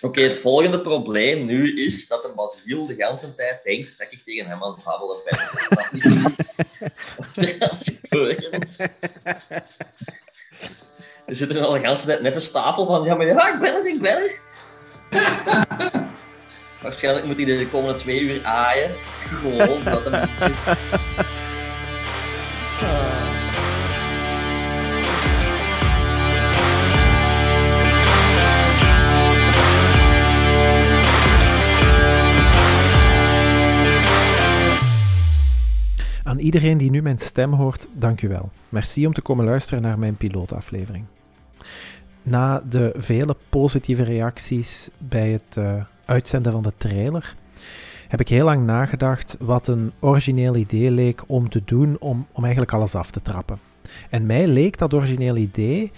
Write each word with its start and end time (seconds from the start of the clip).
Oké, 0.00 0.20
het 0.20 0.36
volgende 0.38 0.80
probleem 0.80 1.44
nu 1.44 1.84
is 1.84 2.08
dat 2.08 2.22
de 2.22 2.32
Basiel 2.36 2.86
de 2.86 2.94
hele 2.96 3.34
tijd 3.36 3.60
denkt 3.64 3.98
dat 3.98 4.06
ik 4.10 4.22
tegen 4.24 4.46
hem 4.46 4.62
aan 4.62 4.72
het 4.72 4.84
babbelen 4.84 5.16
ben. 5.24 5.38
Dat 5.68 5.92
niet 5.92 6.04
er 11.26 11.36
zit 11.36 11.50
er 11.50 11.64
al 11.64 11.72
de 11.72 11.78
hele 11.78 11.98
tijd 11.98 12.22
net 12.22 12.34
een 12.34 12.40
stapel 12.40 12.86
van, 12.86 13.04
ja, 13.04 13.14
maar 13.14 13.26
ja, 13.26 13.54
ik 13.54 13.60
ben 13.60 13.74
het, 13.74 13.86
ik 13.86 14.00
ben 14.00 14.12
het. 14.12 14.40
Waarschijnlijk 16.82 17.26
moet 17.26 17.36
hij 17.36 17.44
de 17.44 17.68
komende 17.70 17.98
twee 17.98 18.20
uur 18.20 18.44
aaien. 18.44 18.90
Gewoon, 19.40 19.82
zodat 19.82 20.04
hem... 20.04 21.28
iedereen 36.40 36.78
die 36.78 36.90
nu 36.90 37.02
mijn 37.02 37.18
stem 37.18 37.52
hoort, 37.52 37.88
dank 37.92 38.22
u 38.22 38.28
wel. 38.28 38.50
Merci 38.68 39.06
om 39.06 39.12
te 39.12 39.20
komen 39.20 39.44
luisteren 39.44 39.82
naar 39.82 39.98
mijn 39.98 40.16
pilootaflevering. 40.16 41.04
Na 42.22 42.62
de 42.68 42.94
vele 42.96 43.36
positieve 43.48 44.02
reacties 44.02 44.90
bij 44.98 45.30
het 45.30 45.56
uh, 45.56 45.84
uitzenden 46.04 46.52
van 46.52 46.62
de 46.62 46.72
trailer, 46.76 47.36
heb 48.08 48.20
ik 48.20 48.28
heel 48.28 48.44
lang 48.44 48.66
nagedacht 48.66 49.36
wat 49.40 49.68
een 49.68 49.92
origineel 50.00 50.56
idee 50.56 50.90
leek 50.90 51.22
om 51.26 51.48
te 51.48 51.62
doen 51.64 51.96
om, 52.00 52.26
om 52.32 52.42
eigenlijk 52.42 52.72
alles 52.72 52.94
af 52.94 53.10
te 53.10 53.22
trappen. 53.22 53.58
En 54.10 54.26
mij 54.26 54.46
leek 54.46 54.78
dat 54.78 54.94
origineel 54.94 55.36
idee. 55.36 55.92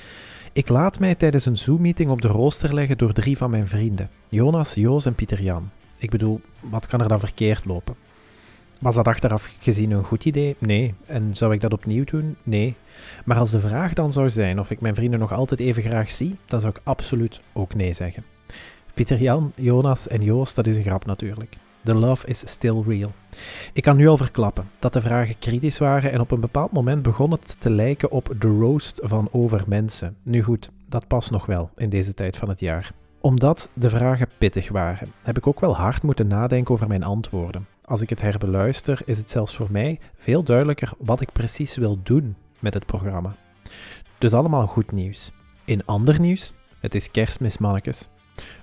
Ik 0.52 0.68
laat 0.68 0.98
mij 0.98 1.14
tijdens 1.14 1.46
een 1.46 1.56
Zoom-meeting 1.56 2.10
op 2.10 2.20
de 2.20 2.28
rooster 2.28 2.74
leggen 2.74 2.98
door 2.98 3.12
drie 3.12 3.36
van 3.36 3.50
mijn 3.50 3.66
vrienden: 3.66 4.10
Jonas, 4.28 4.74
Joos 4.74 5.06
en 5.06 5.14
Pieter 5.14 5.42
Jan. 5.42 5.70
Ik 5.98 6.10
bedoel, 6.10 6.40
wat 6.60 6.86
kan 6.86 7.00
er 7.00 7.08
dan 7.08 7.20
verkeerd 7.20 7.64
lopen? 7.64 7.94
Was 8.82 8.94
dat 8.94 9.08
achteraf 9.08 9.54
gezien 9.60 9.90
een 9.90 10.04
goed 10.04 10.24
idee? 10.24 10.56
Nee. 10.58 10.94
En 11.06 11.34
zou 11.34 11.52
ik 11.52 11.60
dat 11.60 11.72
opnieuw 11.72 12.04
doen? 12.04 12.36
Nee. 12.42 12.74
Maar 13.24 13.36
als 13.36 13.50
de 13.50 13.60
vraag 13.60 13.92
dan 13.92 14.12
zou 14.12 14.30
zijn 14.30 14.60
of 14.60 14.70
ik 14.70 14.80
mijn 14.80 14.94
vrienden 14.94 15.20
nog 15.20 15.32
altijd 15.32 15.60
even 15.60 15.82
graag 15.82 16.10
zie, 16.10 16.36
dan 16.46 16.60
zou 16.60 16.72
ik 16.72 16.80
absoluut 16.84 17.40
ook 17.52 17.74
nee 17.74 17.92
zeggen. 17.92 18.24
Pieter 18.94 19.22
Jan, 19.22 19.52
Jonas 19.56 20.08
en 20.08 20.22
Joost, 20.22 20.56
dat 20.56 20.66
is 20.66 20.76
een 20.76 20.82
grap 20.82 21.06
natuurlijk. 21.06 21.56
The 21.84 21.94
love 21.94 22.26
is 22.26 22.50
still 22.50 22.82
real. 22.86 23.12
Ik 23.72 23.82
kan 23.82 23.96
nu 23.96 24.08
al 24.08 24.16
verklappen 24.16 24.70
dat 24.78 24.92
de 24.92 25.00
vragen 25.00 25.38
kritisch 25.38 25.78
waren 25.78 26.12
en 26.12 26.20
op 26.20 26.30
een 26.30 26.40
bepaald 26.40 26.72
moment 26.72 27.02
begon 27.02 27.30
het 27.30 27.60
te 27.60 27.70
lijken 27.70 28.10
op 28.10 28.34
de 28.38 28.48
roast 28.48 29.00
van 29.02 29.28
overmensen. 29.32 30.16
Nu 30.22 30.42
goed, 30.42 30.70
dat 30.88 31.06
past 31.06 31.30
nog 31.30 31.46
wel 31.46 31.70
in 31.76 31.88
deze 31.88 32.14
tijd 32.14 32.36
van 32.36 32.48
het 32.48 32.60
jaar. 32.60 32.92
Omdat 33.20 33.70
de 33.74 33.90
vragen 33.90 34.28
pittig 34.38 34.68
waren, 34.68 35.12
heb 35.22 35.36
ik 35.36 35.46
ook 35.46 35.60
wel 35.60 35.76
hard 35.76 36.02
moeten 36.02 36.26
nadenken 36.26 36.74
over 36.74 36.88
mijn 36.88 37.02
antwoorden. 37.02 37.66
Als 37.92 38.00
ik 38.00 38.10
het 38.10 38.20
herbeluister, 38.20 39.02
is 39.04 39.18
het 39.18 39.30
zelfs 39.30 39.56
voor 39.56 39.68
mij 39.70 39.98
veel 40.16 40.42
duidelijker 40.42 40.92
wat 40.98 41.20
ik 41.20 41.32
precies 41.32 41.76
wil 41.76 41.98
doen 42.02 42.36
met 42.58 42.74
het 42.74 42.86
programma. 42.86 43.36
Dus 44.18 44.32
allemaal 44.32 44.66
goed 44.66 44.92
nieuws. 44.92 45.32
In 45.64 45.84
ander 45.84 46.20
nieuws, 46.20 46.52
het 46.80 46.94
is 46.94 47.10
kerstmis, 47.10 47.58
mannetjes. 47.58 48.08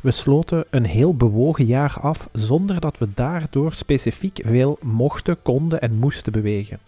We 0.02 0.12
sloten 0.12 0.66
een 0.70 0.86
heel 0.86 1.16
bewogen 1.16 1.66
jaar 1.66 1.98
af 2.00 2.30
zonder 2.32 2.80
dat 2.80 2.98
we 2.98 3.14
daardoor 3.14 3.74
specifiek 3.74 4.40
veel 4.44 4.78
mochten, 4.82 5.42
konden 5.42 5.82
en 5.82 5.94
moesten 5.94 6.32
bewegen. 6.32 6.80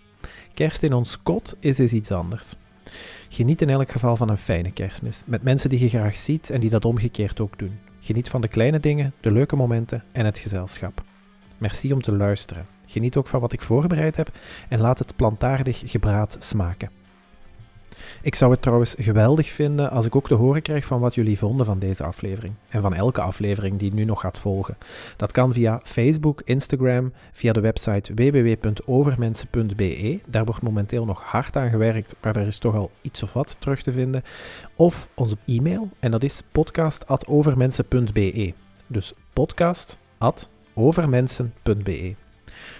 Kerst 0.53 0.83
in 0.83 0.93
ons 0.93 1.23
kot 1.23 1.55
is 1.59 1.77
eens 1.77 1.93
iets 1.93 2.11
anders. 2.11 2.53
Geniet 3.29 3.61
in 3.61 3.69
elk 3.69 3.91
geval 3.91 4.15
van 4.15 4.29
een 4.29 4.37
fijne 4.37 4.71
kerstmis, 4.71 5.23
met 5.25 5.43
mensen 5.43 5.69
die 5.69 5.79
je 5.79 5.89
graag 5.89 6.17
ziet 6.17 6.49
en 6.49 6.59
die 6.59 6.69
dat 6.69 6.85
omgekeerd 6.85 7.39
ook 7.39 7.59
doen. 7.59 7.79
Geniet 7.99 8.29
van 8.29 8.41
de 8.41 8.47
kleine 8.47 8.79
dingen, 8.79 9.13
de 9.19 9.31
leuke 9.31 9.55
momenten 9.55 10.03
en 10.11 10.25
het 10.25 10.37
gezelschap. 10.37 11.03
Merci 11.61 11.93
om 11.93 12.01
te 12.01 12.15
luisteren. 12.15 12.65
Geniet 12.85 13.15
ook 13.15 13.27
van 13.27 13.39
wat 13.39 13.53
ik 13.53 13.61
voorbereid 13.61 14.15
heb 14.15 14.31
en 14.69 14.79
laat 14.79 14.99
het 14.99 15.15
plantaardig 15.15 15.81
gebraad 15.85 16.37
smaken. 16.39 16.89
Ik 18.21 18.35
zou 18.35 18.51
het 18.51 18.61
trouwens 18.61 18.95
geweldig 18.97 19.49
vinden 19.49 19.91
als 19.91 20.05
ik 20.05 20.15
ook 20.15 20.27
te 20.27 20.33
horen 20.33 20.61
krijg 20.61 20.85
van 20.85 20.99
wat 20.99 21.15
jullie 21.15 21.37
vonden 21.37 21.65
van 21.65 21.79
deze 21.79 22.03
aflevering. 22.03 22.53
En 22.69 22.81
van 22.81 22.93
elke 22.93 23.21
aflevering 23.21 23.79
die 23.79 23.93
nu 23.93 24.05
nog 24.05 24.21
gaat 24.21 24.39
volgen. 24.39 24.77
Dat 25.17 25.31
kan 25.31 25.53
via 25.53 25.79
Facebook, 25.83 26.41
Instagram, 26.45 27.13
via 27.31 27.53
de 27.53 27.59
website 27.59 28.13
www.overmensen.be. 28.13 30.19
Daar 30.27 30.45
wordt 30.45 30.61
momenteel 30.61 31.05
nog 31.05 31.21
hard 31.21 31.55
aan 31.55 31.69
gewerkt, 31.69 32.15
maar 32.21 32.35
er 32.35 32.47
is 32.47 32.59
toch 32.59 32.75
al 32.75 32.91
iets 33.01 33.23
of 33.23 33.33
wat 33.33 33.55
terug 33.59 33.81
te 33.81 33.91
vinden. 33.91 34.23
Of 34.75 35.09
onze 35.15 35.37
e-mail, 35.45 35.89
en 35.99 36.11
dat 36.11 36.23
is 36.23 36.41
podcast.overmensen.be. 36.51 38.53
Dus 38.87 39.13
podcast.overmensen.be. 40.73 42.15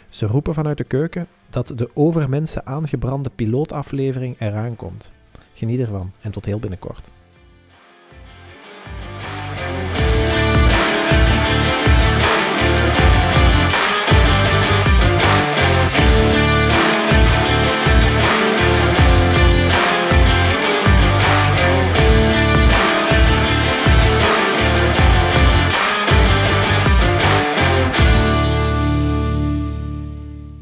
Ze 0.10 0.26
roepen 0.26 0.54
vanuit 0.54 0.78
de 0.78 0.84
keuken 0.84 1.28
dat 1.50 1.68
de 1.76 1.90
over 1.94 2.30
mensen 2.30 2.66
aangebrande 2.66 3.30
pilootaflevering 3.36 4.36
eraan 4.40 4.76
komt. 4.76 5.12
Geniet 5.54 5.80
ervan 5.80 6.12
en 6.22 6.32
tot 6.32 6.46
heel 6.46 6.60
binnenkort. 6.60 7.08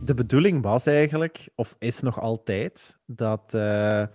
De 0.09 0.15
bedoeling 0.15 0.61
was 0.61 0.85
eigenlijk, 0.85 1.49
of 1.55 1.75
is 1.79 1.99
nog 1.99 2.19
altijd, 2.19 2.97
dat 3.05 3.53
uh, 3.53 4.05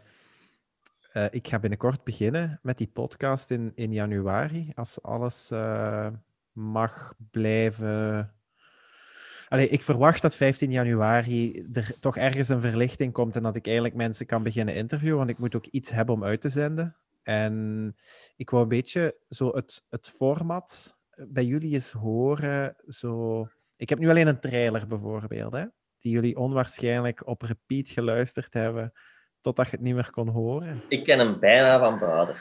uh, 1.13 1.27
ik 1.31 1.49
ga 1.49 1.59
binnenkort 1.59 2.05
beginnen 2.05 2.59
met 2.63 2.79
die 2.79 2.91
podcast 2.93 3.51
in, 3.51 3.73
in 3.75 3.93
januari, 3.93 4.73
als 4.75 5.03
alles 5.03 5.51
uh, 5.53 6.09
mag 6.53 7.15
blijven. 7.31 8.33
Allee, 9.49 9.69
ik 9.69 9.83
verwacht 9.83 10.23
dat 10.23 10.37
15 10.37 10.71
januari 10.71 11.67
er 11.73 11.99
toch 12.01 12.17
ergens 12.17 12.49
een 12.49 12.61
verlichting 12.61 13.13
komt 13.13 13.37
en 13.37 13.43
dat 13.43 13.57
ik 13.57 13.67
eigenlijk 13.67 13.97
mensen 13.97 14.27
kan 14.27 14.43
beginnen 14.43 14.75
interviewen, 14.75 15.19
want 15.19 15.31
ik 15.31 15.39
moet 15.39 15.55
ook 15.55 15.67
iets 15.67 15.91
hebben 15.91 16.15
om 16.15 16.25
uit 16.25 16.41
te 16.41 16.49
zenden. 16.49 16.97
En 17.23 17.97
ik 18.37 18.51
wou 18.51 18.63
een 18.63 18.69
beetje 18.69 19.19
zo 19.29 19.49
het, 19.49 19.85
het 19.91 20.09
format 20.09 20.97
bij 21.29 21.45
jullie 21.45 21.75
eens 21.75 21.93
horen. 21.93 22.77
Zo... 22.87 23.47
Ik 23.77 23.89
heb 23.89 23.99
nu 23.99 24.09
alleen 24.09 24.27
een 24.27 24.41
trailer 24.41 24.87
bijvoorbeeld. 24.87 25.53
Hè? 25.53 25.65
Die 26.05 26.13
jullie 26.13 26.37
onwaarschijnlijk 26.37 27.27
op 27.27 27.43
repeat 27.43 27.89
geluisterd 27.89 28.55
hebben 28.55 28.93
totdat 29.41 29.67
je 29.67 29.73
het 29.73 29.81
niet 29.81 29.95
meer 29.95 30.11
kon 30.11 30.29
horen? 30.29 30.83
Ik 30.89 31.05
ken 31.05 31.19
hem 31.19 31.39
bijna 31.39 31.79
van 31.79 31.99
buiten. 31.99 32.37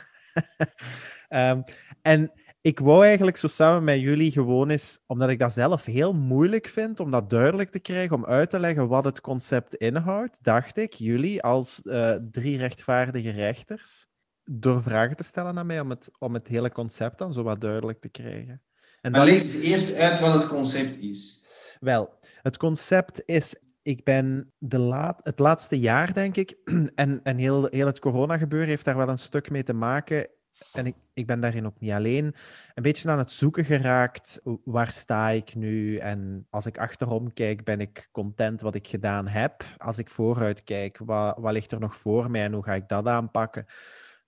um, 1.29 1.63
en 2.01 2.31
ik 2.61 2.79
wou 2.79 3.05
eigenlijk 3.05 3.37
zo 3.37 3.47
samen 3.47 3.83
met 3.83 3.99
jullie 3.99 4.31
gewoon 4.31 4.69
eens, 4.69 4.99
omdat 5.05 5.29
ik 5.29 5.39
dat 5.39 5.53
zelf 5.53 5.85
heel 5.85 6.13
moeilijk 6.13 6.67
vind 6.67 6.99
om 6.99 7.11
dat 7.11 7.29
duidelijk 7.29 7.71
te 7.71 7.79
krijgen, 7.79 8.15
om 8.15 8.25
uit 8.25 8.49
te 8.49 8.59
leggen 8.59 8.87
wat 8.87 9.05
het 9.05 9.21
concept 9.21 9.75
inhoudt, 9.75 10.43
dacht 10.43 10.77
ik, 10.77 10.93
jullie 10.93 11.41
als 11.41 11.81
uh, 11.83 12.15
drie 12.31 12.57
rechtvaardige 12.57 13.29
rechters, 13.29 14.05
door 14.43 14.81
vragen 14.81 15.15
te 15.15 15.23
stellen 15.23 15.57
aan 15.57 15.65
mij 15.65 15.79
om 15.79 15.89
het, 15.89 16.11
om 16.19 16.33
het 16.33 16.47
hele 16.47 16.71
concept 16.71 17.17
dan 17.17 17.33
zo 17.33 17.43
wat 17.43 17.61
duidelijk 17.61 18.01
te 18.01 18.09
krijgen. 18.09 18.61
En 19.01 19.11
maar 19.11 19.25
dan... 19.25 19.35
leg 19.35 19.61
eerst 19.61 19.95
uit 19.95 20.19
wat 20.19 20.33
het 20.33 20.47
concept 20.47 20.99
is. 20.99 21.42
Wel, 21.83 22.13
het 22.41 22.57
concept 22.57 23.21
is 23.25 23.55
ik 23.81 24.03
ben 24.03 24.53
de 24.57 24.79
laat, 24.79 25.19
het 25.23 25.39
laatste 25.39 25.79
jaar, 25.79 26.13
denk 26.13 26.35
ik, 26.35 26.57
en, 26.95 27.19
en 27.23 27.37
heel, 27.37 27.67
heel 27.69 27.85
het 27.85 27.99
corona-gebeuren 27.99 28.69
heeft 28.69 28.85
daar 28.85 28.97
wel 28.97 29.09
een 29.09 29.19
stuk 29.19 29.49
mee 29.49 29.63
te 29.63 29.73
maken. 29.73 30.29
En 30.73 30.85
ik, 30.85 30.95
ik 31.13 31.27
ben 31.27 31.39
daarin 31.39 31.65
ook 31.65 31.79
niet 31.79 31.91
alleen. 31.91 32.35
Een 32.73 32.83
beetje 32.83 33.09
aan 33.09 33.17
het 33.17 33.31
zoeken 33.31 33.65
geraakt. 33.65 34.41
Waar 34.63 34.91
sta 34.91 35.29
ik 35.29 35.55
nu? 35.55 35.97
En 35.97 36.47
als 36.49 36.65
ik 36.65 36.77
achterom 36.77 37.33
kijk, 37.33 37.63
ben 37.63 37.79
ik 37.79 38.09
content 38.11 38.61
wat 38.61 38.75
ik 38.75 38.87
gedaan 38.87 39.27
heb. 39.27 39.63
Als 39.77 39.97
ik 39.97 40.09
vooruit 40.09 40.63
kijk, 40.63 40.97
wat, 40.97 41.37
wat 41.37 41.53
ligt 41.53 41.71
er 41.71 41.79
nog 41.79 41.95
voor 41.95 42.31
mij 42.31 42.43
en 42.43 42.53
hoe 42.53 42.63
ga 42.63 42.73
ik 42.73 42.87
dat 42.87 43.07
aanpakken? 43.07 43.65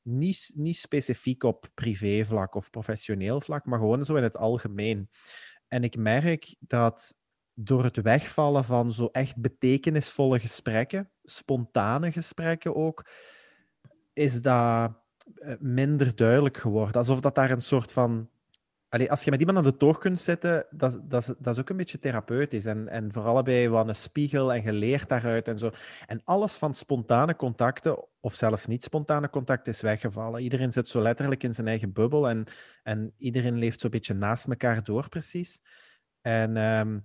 Niet, 0.02 0.52
niet 0.56 0.78
specifiek 0.78 1.44
op 1.44 1.68
privévlak 1.74 2.56
of 2.56 2.70
professioneel 2.70 3.42
vlak, 3.42 3.66
maar 3.66 3.80
gewoon 3.80 4.06
zo 4.06 4.16
in 4.16 4.24
het 4.24 4.38
algemeen. 4.38 5.10
En 5.68 5.84
ik 5.84 5.98
merk 5.98 6.56
dat 6.60 7.16
door 7.56 7.84
het 7.84 8.02
wegvallen 8.02 8.64
van 8.64 8.94
zo 8.94 9.10
echt 9.12 9.38
betekenisvolle 9.38 10.40
gesprekken, 10.40 11.12
spontane 11.24 12.12
gesprekken 12.12 12.76
ook, 12.76 13.06
is 14.14 14.42
dat 14.42 14.92
eh, 15.36 15.54
minder 15.60 16.16
duidelijk 16.16 16.58
geworden. 16.58 16.96
Alsof 16.96 17.20
dat 17.20 17.36
daar 17.36 17.52
een 17.52 17.62
soort 17.62 17.92
van 17.92 18.30
als 19.04 19.24
je 19.24 19.32
met 19.32 19.40
iemand 19.40 19.58
aan 19.58 19.64
de 19.64 19.78
toog 19.78 19.98
kunt 19.98 20.20
zitten, 20.20 20.66
dat, 20.70 21.00
dat, 21.04 21.36
dat 21.40 21.54
is 21.54 21.60
ook 21.60 21.70
een 21.70 21.78
beetje 21.78 22.00
therapeutisch. 22.00 22.66
En, 22.66 22.88
en 22.88 23.14
voor 23.14 23.24
allebei 23.24 23.70
wat 23.70 23.88
een 23.88 23.96
spiegel 23.96 24.54
en 24.54 24.62
geleerd 24.62 25.10
daaruit 25.10 25.48
en 25.48 25.58
zo. 25.58 25.72
En 26.06 26.22
alles 26.24 26.58
van 26.58 26.74
spontane 26.74 27.36
contacten, 27.36 28.06
of 28.20 28.34
zelfs 28.34 28.66
niet 28.66 28.84
spontane 28.84 29.30
contacten, 29.30 29.74
is 29.74 29.82
weggevallen. 29.82 30.42
Iedereen 30.42 30.72
zit 30.72 30.88
zo 30.88 31.02
letterlijk 31.02 31.44
in 31.44 31.54
zijn 31.54 31.68
eigen 31.68 31.94
bubbel 31.94 32.30
en, 32.30 32.44
en 32.84 33.14
iedereen 33.18 33.58
leeft 33.58 33.80
zo'n 33.80 33.90
beetje 33.90 34.14
naast 34.14 34.46
elkaar 34.46 34.84
door, 34.84 35.10
precies. 35.10 35.62
En 36.22 36.58
ehm, 36.58 37.00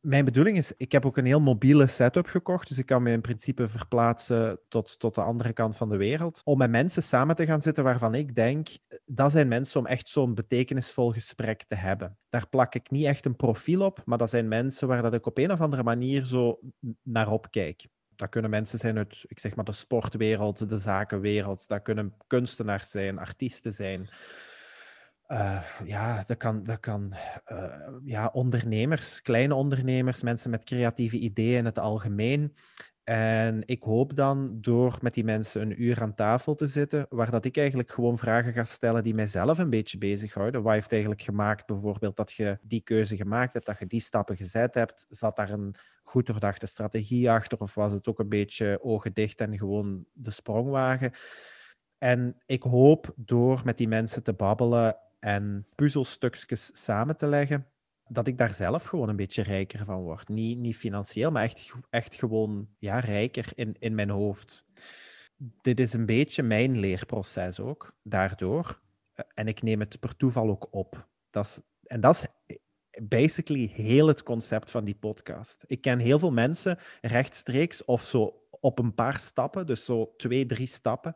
mijn 0.00 0.24
bedoeling 0.24 0.56
is, 0.56 0.72
ik 0.76 0.92
heb 0.92 1.06
ook 1.06 1.16
een 1.16 1.24
heel 1.24 1.40
mobiele 1.40 1.86
setup 1.86 2.26
gekocht, 2.26 2.68
dus 2.68 2.78
ik 2.78 2.86
kan 2.86 3.02
me 3.02 3.10
in 3.10 3.20
principe 3.20 3.68
verplaatsen 3.68 4.60
tot, 4.68 4.98
tot 4.98 5.14
de 5.14 5.20
andere 5.20 5.52
kant 5.52 5.76
van 5.76 5.88
de 5.88 5.96
wereld, 5.96 6.40
om 6.44 6.58
met 6.58 6.70
mensen 6.70 7.02
samen 7.02 7.36
te 7.36 7.46
gaan 7.46 7.60
zitten 7.60 7.84
waarvan 7.84 8.14
ik 8.14 8.34
denk, 8.34 8.68
dat 9.04 9.32
zijn 9.32 9.48
mensen 9.48 9.80
om 9.80 9.86
echt 9.86 10.08
zo'n 10.08 10.34
betekenisvol 10.34 11.10
gesprek 11.10 11.64
te 11.64 11.74
hebben. 11.74 12.18
Daar 12.28 12.48
plak 12.48 12.74
ik 12.74 12.90
niet 12.90 13.04
echt 13.04 13.24
een 13.24 13.36
profiel 13.36 13.82
op, 13.82 14.02
maar 14.04 14.18
dat 14.18 14.30
zijn 14.30 14.48
mensen 14.48 14.88
waar 14.88 15.02
dat 15.02 15.14
ik 15.14 15.26
op 15.26 15.38
een 15.38 15.52
of 15.52 15.60
andere 15.60 15.82
manier 15.82 16.24
zo 16.24 16.60
naar 17.02 17.30
opkijk. 17.30 17.86
Dat 18.16 18.28
kunnen 18.28 18.50
mensen 18.50 18.78
zijn 18.78 18.96
uit, 18.96 19.24
ik 19.28 19.38
zeg 19.38 19.54
maar, 19.54 19.64
de 19.64 19.72
sportwereld, 19.72 20.68
de 20.68 20.78
zakenwereld. 20.78 21.68
Dat 21.68 21.82
kunnen 21.82 22.14
kunstenaars 22.26 22.90
zijn, 22.90 23.18
artiesten 23.18 23.72
zijn. 23.72 24.08
Uh, 25.28 25.62
ja, 25.84 26.22
dat 26.26 26.36
kan, 26.36 26.62
dat 26.62 26.80
kan 26.80 27.14
uh, 27.52 27.88
ja, 28.04 28.30
ondernemers, 28.32 29.22
kleine 29.22 29.54
ondernemers, 29.54 30.22
mensen 30.22 30.50
met 30.50 30.64
creatieve 30.64 31.18
ideeën 31.18 31.56
in 31.56 31.64
het 31.64 31.78
algemeen. 31.78 32.54
En 33.04 33.62
ik 33.66 33.82
hoop 33.82 34.16
dan 34.16 34.60
door 34.60 34.98
met 35.00 35.14
die 35.14 35.24
mensen 35.24 35.60
een 35.60 35.82
uur 35.82 36.02
aan 36.02 36.14
tafel 36.14 36.54
te 36.54 36.66
zitten, 36.66 37.06
waar 37.08 37.30
dat 37.30 37.44
ik 37.44 37.56
eigenlijk 37.56 37.90
gewoon 37.90 38.18
vragen 38.18 38.52
ga 38.52 38.64
stellen 38.64 39.04
die 39.04 39.14
mijzelf 39.14 39.58
een 39.58 39.70
beetje 39.70 39.98
bezighouden. 39.98 40.62
Wat 40.62 40.72
heeft 40.72 40.92
eigenlijk 40.92 41.22
gemaakt 41.22 41.66
bijvoorbeeld 41.66 42.16
dat 42.16 42.32
je 42.32 42.58
die 42.62 42.80
keuze 42.80 43.16
gemaakt 43.16 43.52
hebt, 43.52 43.66
dat 43.66 43.78
je 43.78 43.86
die 43.86 44.00
stappen 44.00 44.36
gezet 44.36 44.74
hebt? 44.74 45.06
Zat 45.08 45.36
daar 45.36 45.50
een 45.50 45.74
goed 46.02 46.26
doordachte 46.26 46.66
strategie 46.66 47.30
achter 47.30 47.58
of 47.58 47.74
was 47.74 47.92
het 47.92 48.08
ook 48.08 48.18
een 48.18 48.28
beetje 48.28 48.78
ogen 48.82 49.12
dicht 49.12 49.40
en 49.40 49.58
gewoon 49.58 50.04
de 50.12 50.30
sprong 50.30 50.70
wagen? 50.70 51.12
En 51.98 52.36
ik 52.46 52.62
hoop 52.62 53.12
door 53.16 53.60
met 53.64 53.76
die 53.76 53.88
mensen 53.88 54.22
te 54.22 54.32
babbelen 54.32 54.96
en 55.24 55.66
puzzelstukjes 55.74 56.70
samen 56.84 57.16
te 57.16 57.26
leggen, 57.26 57.66
dat 58.08 58.26
ik 58.26 58.38
daar 58.38 58.52
zelf 58.52 58.84
gewoon 58.84 59.08
een 59.08 59.16
beetje 59.16 59.42
rijker 59.42 59.84
van 59.84 60.02
word. 60.02 60.28
Niet, 60.28 60.58
niet 60.58 60.76
financieel, 60.76 61.30
maar 61.30 61.42
echt, 61.42 61.72
echt 61.90 62.14
gewoon 62.14 62.68
ja, 62.78 62.98
rijker 62.98 63.52
in, 63.54 63.76
in 63.78 63.94
mijn 63.94 64.10
hoofd. 64.10 64.64
Dit 65.60 65.80
is 65.80 65.92
een 65.92 66.06
beetje 66.06 66.42
mijn 66.42 66.78
leerproces 66.78 67.60
ook, 67.60 67.96
daardoor. 68.02 68.80
En 69.34 69.48
ik 69.48 69.62
neem 69.62 69.80
het 69.80 70.00
per 70.00 70.16
toeval 70.16 70.48
ook 70.48 70.68
op. 70.70 71.08
Dat 71.30 71.64
en 71.84 72.00
dat 72.00 72.30
is 72.46 72.58
basically 73.02 73.70
heel 73.72 74.06
het 74.06 74.22
concept 74.22 74.70
van 74.70 74.84
die 74.84 74.96
podcast. 74.96 75.64
Ik 75.66 75.80
ken 75.80 75.98
heel 75.98 76.18
veel 76.18 76.32
mensen 76.32 76.78
rechtstreeks 77.00 77.84
of 77.84 78.04
zo 78.04 78.46
op 78.50 78.78
een 78.78 78.94
paar 78.94 79.18
stappen, 79.18 79.66
dus 79.66 79.84
zo 79.84 80.14
twee, 80.16 80.46
drie 80.46 80.66
stappen, 80.66 81.14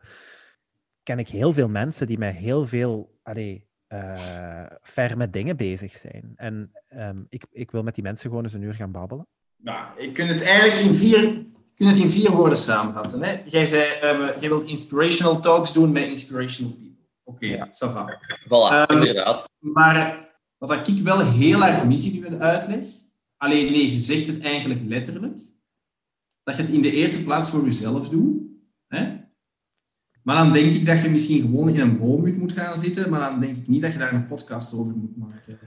ken 1.03 1.19
ik 1.19 1.29
heel 1.29 1.53
veel 1.53 1.69
mensen 1.69 2.07
die 2.07 2.19
mij 2.19 2.33
heel 2.33 2.67
veel 2.67 3.19
allee, 3.23 3.68
uh, 3.93 4.67
ver 4.83 5.17
met 5.17 5.33
dingen 5.33 5.57
bezig 5.57 5.97
zijn. 5.97 6.33
En 6.37 6.73
um, 6.97 7.27
ik, 7.29 7.45
ik 7.51 7.71
wil 7.71 7.83
met 7.83 7.95
die 7.95 8.05
mensen 8.05 8.29
gewoon 8.29 8.45
eens 8.45 8.53
een 8.53 8.63
uur 8.63 8.75
gaan 8.75 8.93
babbelen. 8.93 9.27
Nou, 9.57 9.87
ik 9.97 10.15
kan 10.15 10.27
het 10.27 10.43
eigenlijk 10.43 10.81
in 10.81 10.95
vier, 10.95 11.47
kun 11.75 11.87
het 11.87 11.99
in 11.99 12.11
vier 12.11 12.31
woorden 12.31 12.59
samenvatten. 12.59 13.23
Hè? 13.23 13.43
Jij 13.47 13.67
zei, 13.67 13.83
uh, 13.83 14.41
jij 14.41 14.49
wilt 14.49 14.65
inspirational 14.65 15.41
talks 15.41 15.73
doen 15.73 15.93
met 15.93 16.07
inspirational 16.07 16.73
people. 16.73 16.87
Oké, 17.25 17.45
okay, 17.45 17.57
ja. 17.57 17.67
ça 17.67 17.93
va. 17.93 18.21
Voilà, 18.47 18.91
um, 18.91 18.97
inderdaad. 18.97 19.49
Maar 19.59 20.29
wat 20.59 20.89
ik 20.89 20.99
wel 20.99 21.21
heel 21.21 21.65
erg 21.65 21.85
mis 21.85 22.13
in 22.13 22.33
uw 22.33 22.39
uitleg, 22.39 22.85
alleen 23.37 23.73
nee, 23.73 23.93
je 23.93 23.99
zegt 23.99 24.27
het 24.27 24.41
eigenlijk 24.41 24.81
letterlijk, 24.85 25.39
dat 26.43 26.57
je 26.57 26.63
het 26.63 26.71
in 26.71 26.83
de 26.83 26.93
eerste 26.93 27.25
plaats 27.25 27.51
voor 27.51 27.65
jezelf 27.65 28.09
doet. 28.09 28.48
Maar 30.29 30.37
dan 30.37 30.53
denk 30.53 30.73
ik 30.73 30.87
dat 30.87 31.03
je 31.03 31.11
misschien 31.11 31.41
gewoon 31.41 31.69
in 31.69 31.81
een 31.81 31.99
boomhut 31.99 32.37
moet 32.37 32.53
gaan 32.53 32.79
zitten, 32.79 33.11
maar 33.11 33.21
dan 33.21 33.41
denk 33.41 33.57
ik 33.57 33.69
niet 33.69 33.83
dat 33.83 33.93
je 33.93 33.99
daar 33.99 34.13
een 34.13 34.27
podcast 34.27 34.75
over 34.75 34.93
moet 34.97 35.17
maken. 35.17 35.59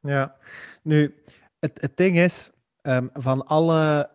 ja, 0.14 0.36
nu, 0.82 1.14
het, 1.58 1.80
het 1.80 1.96
ding 1.96 2.18
is, 2.18 2.50
um, 2.82 3.10
van 3.12 3.46
alle... 3.46 4.10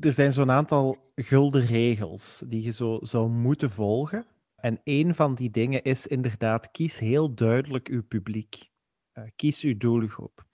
Er 0.00 0.12
zijn 0.12 0.32
zo'n 0.32 0.50
aantal 0.50 0.96
gulden 1.14 1.66
regels 1.66 2.42
die 2.46 2.62
je 2.62 2.72
zo 2.72 2.98
zou 3.02 3.28
moeten 3.28 3.70
volgen. 3.70 4.26
En 4.56 4.80
een 4.84 5.14
van 5.14 5.34
die 5.34 5.50
dingen 5.50 5.82
is 5.82 6.06
inderdaad, 6.06 6.70
kies 6.70 6.98
heel 6.98 7.34
duidelijk 7.34 7.88
uw 7.88 8.02
publiek. 8.02 8.68
Uh, 9.14 9.24
kies 9.36 9.62
uw 9.62 9.76
doelgroep. 9.76 10.44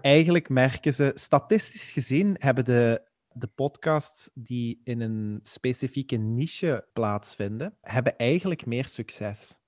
Eigenlijk 0.00 0.48
merken 0.48 0.94
ze, 0.94 1.10
statistisch 1.14 1.90
gezien, 1.90 2.36
hebben 2.38 2.64
de 2.64 3.12
de 3.34 3.46
podcasts 3.46 4.30
die 4.34 4.80
in 4.84 5.00
een 5.00 5.40
specifieke 5.42 6.16
niche 6.16 6.88
plaatsvinden, 6.92 7.76
hebben 7.80 8.16
eigenlijk 8.16 8.66
meer 8.66 8.86
succes. 8.86 9.58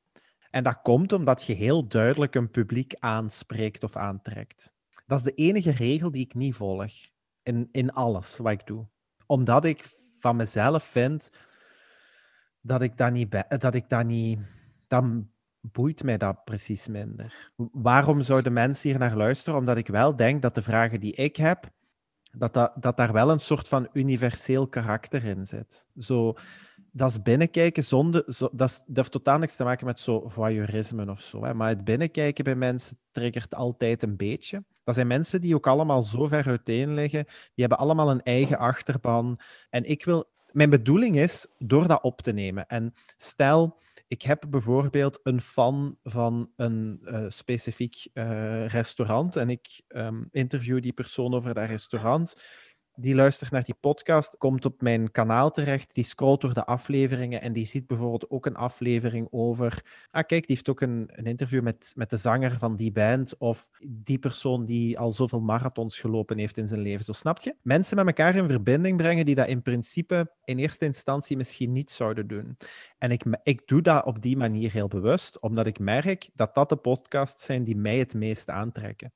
En 0.51 0.65
dat 0.65 0.83
komt 0.83 1.13
omdat 1.13 1.45
je 1.45 1.53
heel 1.53 1.89
duidelijk 1.89 2.35
een 2.35 2.51
publiek 2.51 2.95
aanspreekt 2.95 3.85
of 3.85 3.97
aantrekt. 3.97 4.75
Dat 5.07 5.19
is 5.19 5.25
de 5.25 5.35
enige 5.35 5.71
regel 5.71 6.11
die 6.11 6.25
ik 6.25 6.35
niet 6.35 6.55
volg 6.55 6.93
in, 7.43 7.69
in 7.73 7.93
alles 7.93 8.37
wat 8.37 8.53
ik 8.53 8.67
doe. 8.67 8.87
Omdat 9.27 9.65
ik 9.65 9.85
van 10.19 10.37
mezelf 10.37 10.85
vind 10.85 11.31
dat 12.61 12.83
ik 12.83 12.97
dat 12.97 13.13
niet... 13.13 13.45
Dat 13.49 13.75
ik 13.75 13.89
dat 13.89 14.07
niet 14.07 14.39
dan 14.89 15.31
boeit 15.61 16.03
mij 16.03 16.19
dat 16.19 16.45
precies 16.45 16.89
minder. 16.89 17.53
Waarom 17.73 18.23
zouden 18.23 18.53
mensen 18.53 18.91
hier 18.91 18.99
naar 18.99 19.17
luisteren? 19.17 19.59
Omdat 19.59 19.77
ik 19.77 19.87
wel 19.87 20.17
denk 20.17 20.43
dat 20.43 20.55
de 20.55 20.63
vragen 20.63 21.01
die 21.01 21.15
ik 21.15 21.37
heb, 21.37 21.71
dat, 22.39 22.71
dat, 22.75 22.97
daar 22.97 23.13
wel 23.13 23.31
een 23.31 23.39
soort 23.39 23.69
van 23.69 23.89
universeel 23.93 24.69
karakter 24.69 25.25
in 25.25 25.47
zit. 25.47 25.87
Zo, 25.99 26.35
dat 26.93 27.11
is 27.11 27.23
binnenkijken 27.23 27.85
zonder... 27.85 28.25
Zo, 28.27 28.49
dat, 28.53 28.83
dat 28.87 28.97
heeft 28.97 29.11
totaal 29.11 29.39
niks 29.39 29.57
te 29.57 29.65
maken 29.65 29.87
met 29.87 30.01
zo 30.01 30.29
voyeurisme 30.29 31.11
of 31.11 31.21
zo. 31.21 31.45
Hè. 31.45 31.55
Maar 31.55 31.69
het 31.69 31.85
binnenkijken 31.85 32.45
bij 32.45 32.55
mensen 32.55 32.99
triggert 33.11 33.55
altijd 33.55 34.03
een 34.03 34.17
beetje. 34.17 34.65
Dat 34.85 34.95
zijn 34.95 35.07
mensen 35.07 35.41
die 35.41 35.55
ook 35.55 35.67
allemaal 35.67 36.03
zo 36.03 36.27
ver 36.27 36.47
uiteen 36.47 36.95
liggen. 36.95 37.25
Die 37.25 37.65
hebben 37.65 37.79
allemaal 37.79 38.11
een 38.11 38.23
eigen 38.23 38.59
achterban. 38.59 39.39
En 39.71 39.85
ik 39.85 40.05
wil... 40.05 40.35
Mijn 40.53 40.71
bedoeling 40.71 41.17
is 41.17 41.47
door 41.59 41.89
dat 41.89 42.03
op 42.03 42.23
te 42.23 42.33
nemen. 42.33 42.67
En 42.67 42.95
stel 43.17 43.79
ik 44.09 44.23
heb 44.23 44.45
bijvoorbeeld 44.49 45.21
een 45.23 45.41
fan 45.41 45.99
van 46.03 46.51
een 46.57 47.01
uh, 47.03 47.25
specifiek 47.29 48.09
uh, 48.15 48.67
restaurant 48.67 49.37
en 49.37 49.51
ik 49.51 49.83
um, 49.89 50.29
interview 50.31 50.83
die 50.83 50.93
persoon 50.93 51.35
over 51.35 51.55
dat 51.55 51.69
restaurant 51.69 52.35
die 52.97 53.15
luistert 53.15 53.51
naar 53.51 53.65
die 53.65 53.77
podcast, 53.81 54.37
komt 54.39 54.65
op 54.65 54.83
mijn 54.83 55.11
kanaal 55.11 55.51
terecht, 55.51 55.95
die 55.95 56.05
scrolt 56.05 56.41
door 56.41 56.55
de 56.55 56.65
afleveringen 56.65 57.41
en 57.41 57.53
die 57.53 57.67
ziet 57.67 57.87
bijvoorbeeld 57.87 58.31
ook 58.31 58.47
een 58.47 58.57
aflevering 58.57 59.29
over, 59.31 59.85
ah 60.11 60.27
kijk, 60.27 60.47
die 60.47 60.55
heeft 60.57 60.69
ook 60.69 60.81
een, 60.81 61.11
een 61.13 61.27
interview 61.27 61.63
met, 61.63 61.93
met 61.97 62.11
de 62.11 62.17
zanger 62.17 62.59
van 62.59 62.77
die 62.77 62.93
band 62.93 63.37
of 63.39 63.69
die 63.89 64.19
persoon 64.19 64.65
die 64.65 64.99
al 64.99 65.13
zoveel 65.13 65.41
marathons 65.41 65.99
gelopen 65.99 66.39
heeft 66.39 66.57
in 66.57 66.69
zijn 66.69 66.81
leven. 66.81 67.05
Zo 67.05 67.13
snap 67.13 67.39
je? 67.39 67.55
Mensen 67.63 67.97
met 67.97 68.07
elkaar 68.07 68.35
in 68.35 68.49
verbinding 68.49 68.97
brengen 68.97 69.25
die 69.25 69.35
dat 69.35 69.49
in 69.49 69.63
principe 69.63 70.33
in 70.45 70.59
eerste 70.59 70.85
instantie 70.85 71.37
misschien 71.37 71.73
niet 71.73 71.91
zouden 71.91 72.27
doen. 72.27 72.57
En 72.99 73.11
ik, 73.11 73.25
ik 73.43 73.67
doe 73.67 73.83
dat 73.83 74.05
op 74.05 74.23
die 74.23 74.37
manier 74.37 74.73
heel 74.73 74.89
bewust, 74.89 75.41
omdat 75.41 75.67
ik 75.67 75.79
merk 75.79 76.29
dat 76.35 76.55
dat 76.55 76.69
de 76.69 76.77
podcasts 76.77 77.45
zijn 77.45 77.65
die 77.65 77.77
mij 77.77 77.99
het 77.99 78.15
meest 78.15 78.49
aantrekken. 78.49 79.13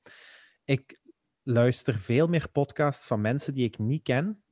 Ik 0.65 1.00
luister 1.43 1.99
veel 1.99 2.27
meer 2.27 2.49
podcasts 2.53 3.07
van 3.07 3.21
mensen 3.21 3.55
die 3.55 3.65
ik 3.65 3.79
niet 3.79 4.03
ken. 4.03 4.43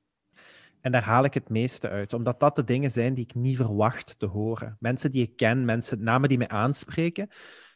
En 0.81 0.93
daar 0.93 1.03
haal 1.03 1.25
ik 1.25 1.35
het 1.35 1.49
meeste 1.49 1.89
uit, 1.89 2.13
omdat 2.13 2.41
dat 2.41 2.57
de 2.57 2.65
dingen 2.65 2.91
zijn 2.91 3.15
die 3.15 3.25
ik 3.25 3.35
niet 3.35 3.57
verwacht 3.57 4.19
te 4.19 4.27
horen. 4.27 4.77
Mensen 4.81 5.11
die 5.11 5.23
ik 5.23 5.37
ken, 5.37 5.65
mensen, 5.65 6.03
namen 6.03 6.29
die 6.29 6.39
mij 6.39 6.49
aanspreken. 6.49 7.29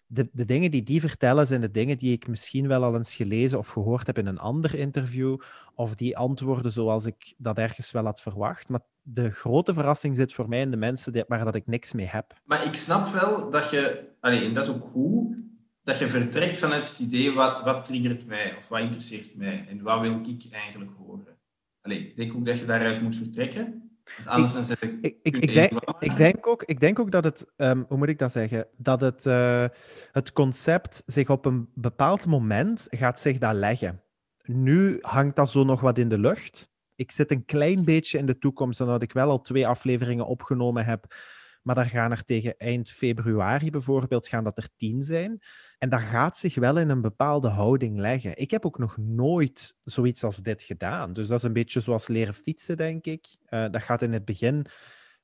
De, 0.06 0.28
de 0.32 0.44
dingen 0.44 0.70
die 0.70 0.82
die 0.82 1.00
vertellen 1.00 1.46
zijn 1.46 1.60
de 1.60 1.70
dingen 1.70 1.98
die 1.98 2.12
ik 2.12 2.28
misschien 2.28 2.68
wel 2.68 2.84
al 2.84 2.94
eens 2.94 3.14
gelezen 3.14 3.58
of 3.58 3.68
gehoord 3.68 4.06
heb 4.06 4.18
in 4.18 4.26
een 4.26 4.38
ander 4.38 4.74
interview, 4.74 5.40
of 5.74 5.94
die 5.94 6.16
antwoorden 6.16 6.72
zoals 6.72 7.06
ik 7.06 7.34
dat 7.36 7.58
ergens 7.58 7.90
wel 7.90 8.04
had 8.04 8.20
verwacht. 8.20 8.68
Maar 8.68 8.80
de 9.02 9.30
grote 9.30 9.72
verrassing 9.72 10.16
zit 10.16 10.32
voor 10.32 10.48
mij 10.48 10.60
in 10.60 10.70
de 10.70 10.76
mensen 10.76 11.24
waar 11.28 11.44
dat 11.44 11.54
ik 11.54 11.66
niks 11.66 11.92
mee 11.92 12.06
heb. 12.06 12.40
Maar 12.44 12.64
ik 12.66 12.74
snap 12.74 13.08
wel 13.08 13.50
dat 13.50 13.70
je, 13.70 14.08
en 14.20 14.54
dat 14.54 14.64
is 14.64 14.74
ook 14.74 14.84
goed, 14.84 15.36
dat 15.82 15.98
je 15.98 16.08
vertrekt 16.08 16.58
vanuit 16.58 16.88
het 16.88 16.98
idee 16.98 17.32
wat, 17.32 17.64
wat 17.64 17.84
triggert 17.84 18.26
mij 18.26 18.56
of 18.56 18.68
wat 18.68 18.80
interesseert 18.80 19.36
mij 19.36 19.66
en 19.68 19.82
wat 19.82 20.00
wil 20.00 20.20
ik 20.20 20.46
eigenlijk 20.50 20.90
horen. 20.98 21.38
Allee, 21.80 21.98
ik 21.98 22.16
denk 22.16 22.34
ook 22.34 22.44
dat 22.44 22.58
je 22.58 22.64
daaruit 22.64 23.02
moet 23.02 23.16
vertrekken. 23.16 23.90
Anders 24.26 24.52
dan 24.52 24.64
zeg 24.64 24.82
ik, 24.82 24.98
ik, 25.00 25.18
ik, 25.22 25.36
ik, 25.36 25.54
denk, 25.54 25.72
ik, 25.98 26.16
denk 26.16 26.46
ook, 26.46 26.62
ik 26.62 26.80
denk 26.80 26.98
ook 26.98 27.10
dat 27.10 27.24
het, 27.24 27.52
um, 27.56 27.84
hoe 27.88 27.98
moet 27.98 28.08
ik 28.08 28.18
dat 28.18 28.32
zeggen, 28.32 28.66
dat 28.76 29.00
het, 29.00 29.26
uh, 29.26 29.66
het 30.12 30.32
concept 30.32 31.02
zich 31.06 31.30
op 31.30 31.44
een 31.44 31.68
bepaald 31.74 32.26
moment 32.26 32.86
gaat 32.90 33.20
zich 33.20 33.38
dat 33.38 33.54
leggen. 33.54 34.02
Nu 34.42 34.98
hangt 35.00 35.36
dat 35.36 35.50
zo 35.50 35.64
nog 35.64 35.80
wat 35.80 35.98
in 35.98 36.08
de 36.08 36.18
lucht. 36.18 36.70
Ik 36.94 37.10
zit 37.10 37.30
een 37.30 37.44
klein 37.44 37.84
beetje 37.84 38.18
in 38.18 38.26
de 38.26 38.38
toekomst, 38.38 38.80
omdat 38.80 39.02
ik 39.02 39.12
wel 39.12 39.30
al 39.30 39.40
twee 39.40 39.66
afleveringen 39.66 40.26
opgenomen 40.26 40.84
heb 40.84 41.14
maar 41.62 41.74
daar 41.74 41.86
gaan 41.86 42.10
er 42.10 42.24
tegen 42.24 42.56
eind 42.56 42.90
februari 42.90 43.70
bijvoorbeeld 43.70 44.28
gaan 44.28 44.44
dat 44.44 44.58
er 44.58 44.68
tien 44.76 45.02
zijn. 45.02 45.42
En 45.78 45.88
dat 45.88 46.00
gaat 46.00 46.36
zich 46.36 46.54
wel 46.54 46.78
in 46.78 46.88
een 46.88 47.00
bepaalde 47.00 47.48
houding 47.48 47.98
leggen. 47.98 48.38
Ik 48.38 48.50
heb 48.50 48.66
ook 48.66 48.78
nog 48.78 48.96
nooit 48.96 49.76
zoiets 49.80 50.24
als 50.24 50.36
dit 50.36 50.62
gedaan. 50.62 51.12
Dus 51.12 51.28
dat 51.28 51.38
is 51.38 51.44
een 51.44 51.52
beetje 51.52 51.80
zoals 51.80 52.08
leren 52.08 52.34
fietsen, 52.34 52.76
denk 52.76 53.04
ik. 53.04 53.26
Uh, 53.48 53.64
dat 53.70 53.82
gaat 53.82 54.02
in 54.02 54.12
het 54.12 54.24
begin 54.24 54.66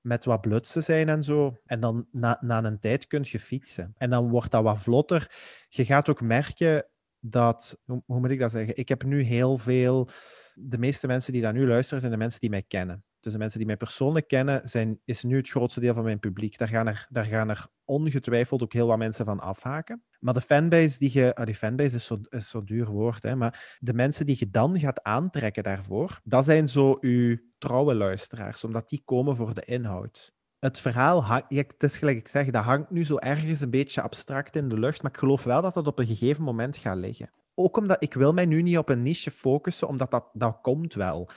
met 0.01 0.25
wat 0.25 0.41
blutsen 0.41 0.83
zijn 0.83 1.09
en 1.09 1.23
zo. 1.23 1.57
En 1.67 1.81
dan 1.81 2.07
na, 2.13 2.39
na 2.41 2.65
een 2.65 2.79
tijd 2.79 3.07
kun 3.07 3.25
je 3.27 3.41
fietsen. 3.41 3.95
En 3.97 4.11
dan 4.11 4.29
wordt 4.29 4.51
dat 4.51 4.63
wat 4.63 4.83
vlotter. 4.83 5.31
Je 5.69 5.85
gaat 5.85 6.09
ook 6.09 6.21
merken 6.21 6.87
dat, 7.21 7.81
hoe, 7.85 8.03
hoe 8.07 8.21
moet 8.21 8.31
ik 8.31 8.39
dat 8.39 8.51
zeggen? 8.51 8.77
Ik 8.77 8.89
heb 8.89 9.05
nu 9.05 9.23
heel 9.23 9.59
veel, 9.59 10.09
de 10.55 10.79
meeste 10.79 11.07
mensen 11.07 11.33
die 11.33 11.43
daar 11.43 11.53
nu 11.53 11.67
luisteren, 11.67 12.01
zijn 12.01 12.13
de 12.13 12.19
mensen 12.19 12.41
die 12.41 12.51
mij 12.51 12.63
kennen. 12.63 13.05
Dus 13.21 13.33
de 13.33 13.39
mensen 13.39 13.59
die 13.59 13.67
mij 13.67 13.77
persoonlijk 13.77 14.29
kennen, 14.29 14.69
zijn, 14.69 15.01
is 15.05 15.23
nu 15.23 15.37
het 15.37 15.49
grootste 15.49 15.81
deel 15.81 15.95
van 15.95 16.05
mijn 16.05 16.19
publiek. 16.19 16.59
Daar 16.59 16.69
gaan, 16.69 16.87
er, 16.87 17.07
daar 17.11 17.25
gaan 17.25 17.49
er 17.49 17.67
ongetwijfeld 17.85 18.63
ook 18.63 18.73
heel 18.73 18.87
wat 18.87 18.99
mensen 18.99 19.25
van 19.25 19.41
afhaken. 19.41 20.03
Maar 20.21 20.35
de 20.35 20.41
fanbase 20.41 20.99
die 20.99 21.11
je... 21.13 21.35
Ah, 21.35 21.47
die 21.47 21.55
fanbase 21.55 21.97
is 21.97 22.07
zo'n 22.07 22.27
zo 22.41 22.65
duur 22.65 22.87
woord, 22.87 23.23
hè, 23.23 23.37
maar 23.37 23.77
de 23.79 23.95
mensen 23.95 24.27
die 24.27 24.37
je 24.39 24.51
dan 24.51 24.79
gaat 24.79 25.03
aantrekken 25.03 25.63
daarvoor, 25.63 26.21
dat 26.25 26.45
zijn 26.45 26.69
zo 26.69 26.97
uw 27.01 27.37
trouwe 27.59 27.95
luisteraars, 27.95 28.65
omdat 28.65 28.89
die 28.89 29.03
komen 29.05 29.37
voor 29.37 29.55
de 29.55 29.65
inhoud. 29.65 30.37
Het 30.59 30.81
verhaal, 30.81 31.25
het 31.49 31.83
is 31.83 31.99
gelijk 31.99 32.19
ik 32.19 32.29
zeg, 32.29 32.51
dat 32.51 32.65
hangt 32.65 32.91
nu 32.91 33.05
zo 33.05 33.17
ergens 33.17 33.61
een 33.61 33.71
beetje 33.71 34.03
abstract 34.03 34.57
in 34.57 34.69
de 34.69 34.79
lucht, 34.79 35.03
maar 35.03 35.11
ik 35.11 35.19
geloof 35.19 35.45
wel 35.45 35.63
dat 35.63 35.75
dat 35.75 35.87
op 35.87 35.99
een 35.99 36.07
gegeven 36.07 36.45
moment 36.45 36.77
gaat 36.77 36.97
liggen. 36.97 37.31
Ook 37.55 37.77
omdat 37.77 38.03
ik 38.03 38.15
wil 38.15 38.33
mij 38.33 38.47
nu 38.47 38.63
niet 38.63 38.79
op 38.79 38.89
een 38.89 39.03
niche 39.03 39.31
focussen, 39.31 39.89
omdat 39.89 40.11
dat, 40.11 40.31
dat 40.33 40.59
komt 40.61 40.95
wel. 40.95 41.29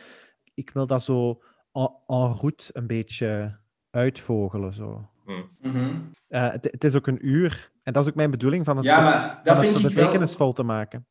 Ik 0.54 0.70
wil 0.70 0.88
dat 0.88 1.04
zo 1.04 1.42
en, 1.72 2.34
route 2.40 2.70
een 2.74 2.88
beetje 2.88 3.60
uitvogelen. 3.90 4.74
Zo. 4.74 5.10
Mm 5.26 6.10
het, 6.28 6.84
is 6.84 6.96
ook 6.96 7.08
een 7.08 7.28
uur. 7.28 7.72
En 7.84 7.94
dat 7.94 8.04
is 8.04 8.10
ook 8.10 8.16
mijn 8.16 8.32
bedoeling 8.32 8.66
van 8.66 8.78
het, 8.78 8.86
ja, 8.86 9.02
maar 9.02 9.42
dat 9.44 9.60
vind 9.60 9.78
ik 9.78 9.82
betekenisvol 9.82 10.54
te 10.54 10.64
maken. 10.64 11.06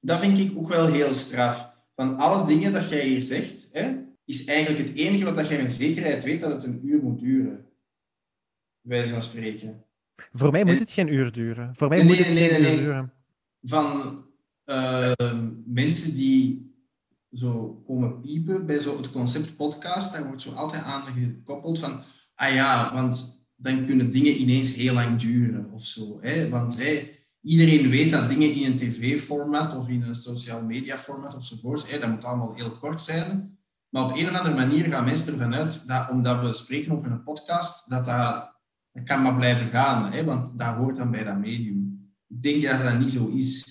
Dat 0.00 0.20
vind 0.20 0.38
ik 0.38 0.58
ook 0.58 0.68
wel 0.68 0.86
heel 0.86 1.14
straf. 1.14 1.72
Van 1.94 2.16
alle 2.16 2.46
dingen 2.46 2.72
dat 2.72 2.88
jij 2.88 3.06
hier 3.06 3.22
zegt, 3.22 3.68
hè, 3.72 3.96
is 4.24 4.44
eigenlijk 4.44 4.88
het 4.88 4.96
enige 4.96 5.34
wat 5.34 5.48
jij 5.48 5.62
met 5.62 5.72
zekerheid 5.72 6.24
weet 6.24 6.40
dat 6.40 6.50
het 6.50 6.64
een 6.64 6.80
uur 6.86 7.02
moet 7.02 7.18
duren. 7.18 7.66
Wij 8.80 9.06
van 9.06 9.22
spreken. 9.22 9.84
Voor 10.32 10.52
mij 10.52 10.64
moet 10.64 10.78
het 10.78 10.90
geen 10.90 11.12
uur 11.12 11.32
duren. 11.32 11.76
Voor 11.76 11.88
mij 11.88 11.98
nee, 11.98 12.06
moet 12.06 12.18
het 12.18 12.34
nee, 12.34 12.48
geen 12.48 12.62
nee, 12.62 12.72
uur 12.72 12.78
duren. 12.78 13.12
Van 13.62 14.22
uh, 14.64 15.12
mensen 15.64 16.14
die 16.14 16.73
zo 17.34 17.82
komen 17.86 18.20
piepen 18.20 18.66
bij 18.66 18.78
zo 18.78 18.96
het 18.96 19.10
concept 19.10 19.56
podcast. 19.56 20.12
Daar 20.12 20.26
wordt 20.26 20.42
zo 20.42 20.52
altijd 20.52 20.82
aan 20.82 21.12
gekoppeld 21.12 21.78
van, 21.78 22.00
ah 22.34 22.54
ja, 22.54 22.94
want 22.94 23.46
dan 23.56 23.84
kunnen 23.84 24.10
dingen 24.10 24.40
ineens 24.40 24.74
heel 24.74 24.94
lang 24.94 25.20
duren 25.20 25.70
of 25.72 25.84
zo. 25.84 26.18
Hè? 26.20 26.48
Want 26.48 26.78
hè, 26.78 27.08
iedereen 27.40 27.90
weet 27.90 28.10
dat 28.10 28.28
dingen 28.28 28.54
in 28.54 28.64
een 28.64 28.76
tv-format 28.76 29.76
of 29.76 29.88
in 29.88 30.02
een 30.02 30.14
social 30.14 30.62
media-format 30.62 31.34
ofzovoort, 31.34 31.90
hè, 31.90 31.98
dat 31.98 32.10
moet 32.10 32.24
allemaal 32.24 32.54
heel 32.54 32.78
kort 32.78 33.00
zijn. 33.00 33.58
Maar 33.88 34.04
op 34.04 34.16
een 34.16 34.28
of 34.28 34.36
andere 34.36 34.54
manier 34.54 34.84
gaan 34.84 35.04
mensen 35.04 35.32
ervan 35.32 35.54
uit 35.54 35.86
dat 35.86 36.10
omdat 36.10 36.40
we 36.40 36.52
spreken 36.52 36.92
over 36.92 37.10
een 37.10 37.22
podcast, 37.22 37.90
dat 37.90 38.04
dat, 38.04 38.54
dat 38.92 39.04
kan 39.04 39.22
maar 39.22 39.34
blijven 39.34 39.68
gaan. 39.68 40.12
Hè? 40.12 40.24
Want 40.24 40.58
dat 40.58 40.74
hoort 40.74 40.96
dan 40.96 41.10
bij 41.10 41.24
dat 41.24 41.38
medium. 41.38 42.12
Ik 42.28 42.42
denk 42.42 42.62
dat 42.62 42.82
dat 42.82 42.98
niet 42.98 43.12
zo 43.12 43.28
is. 43.28 43.64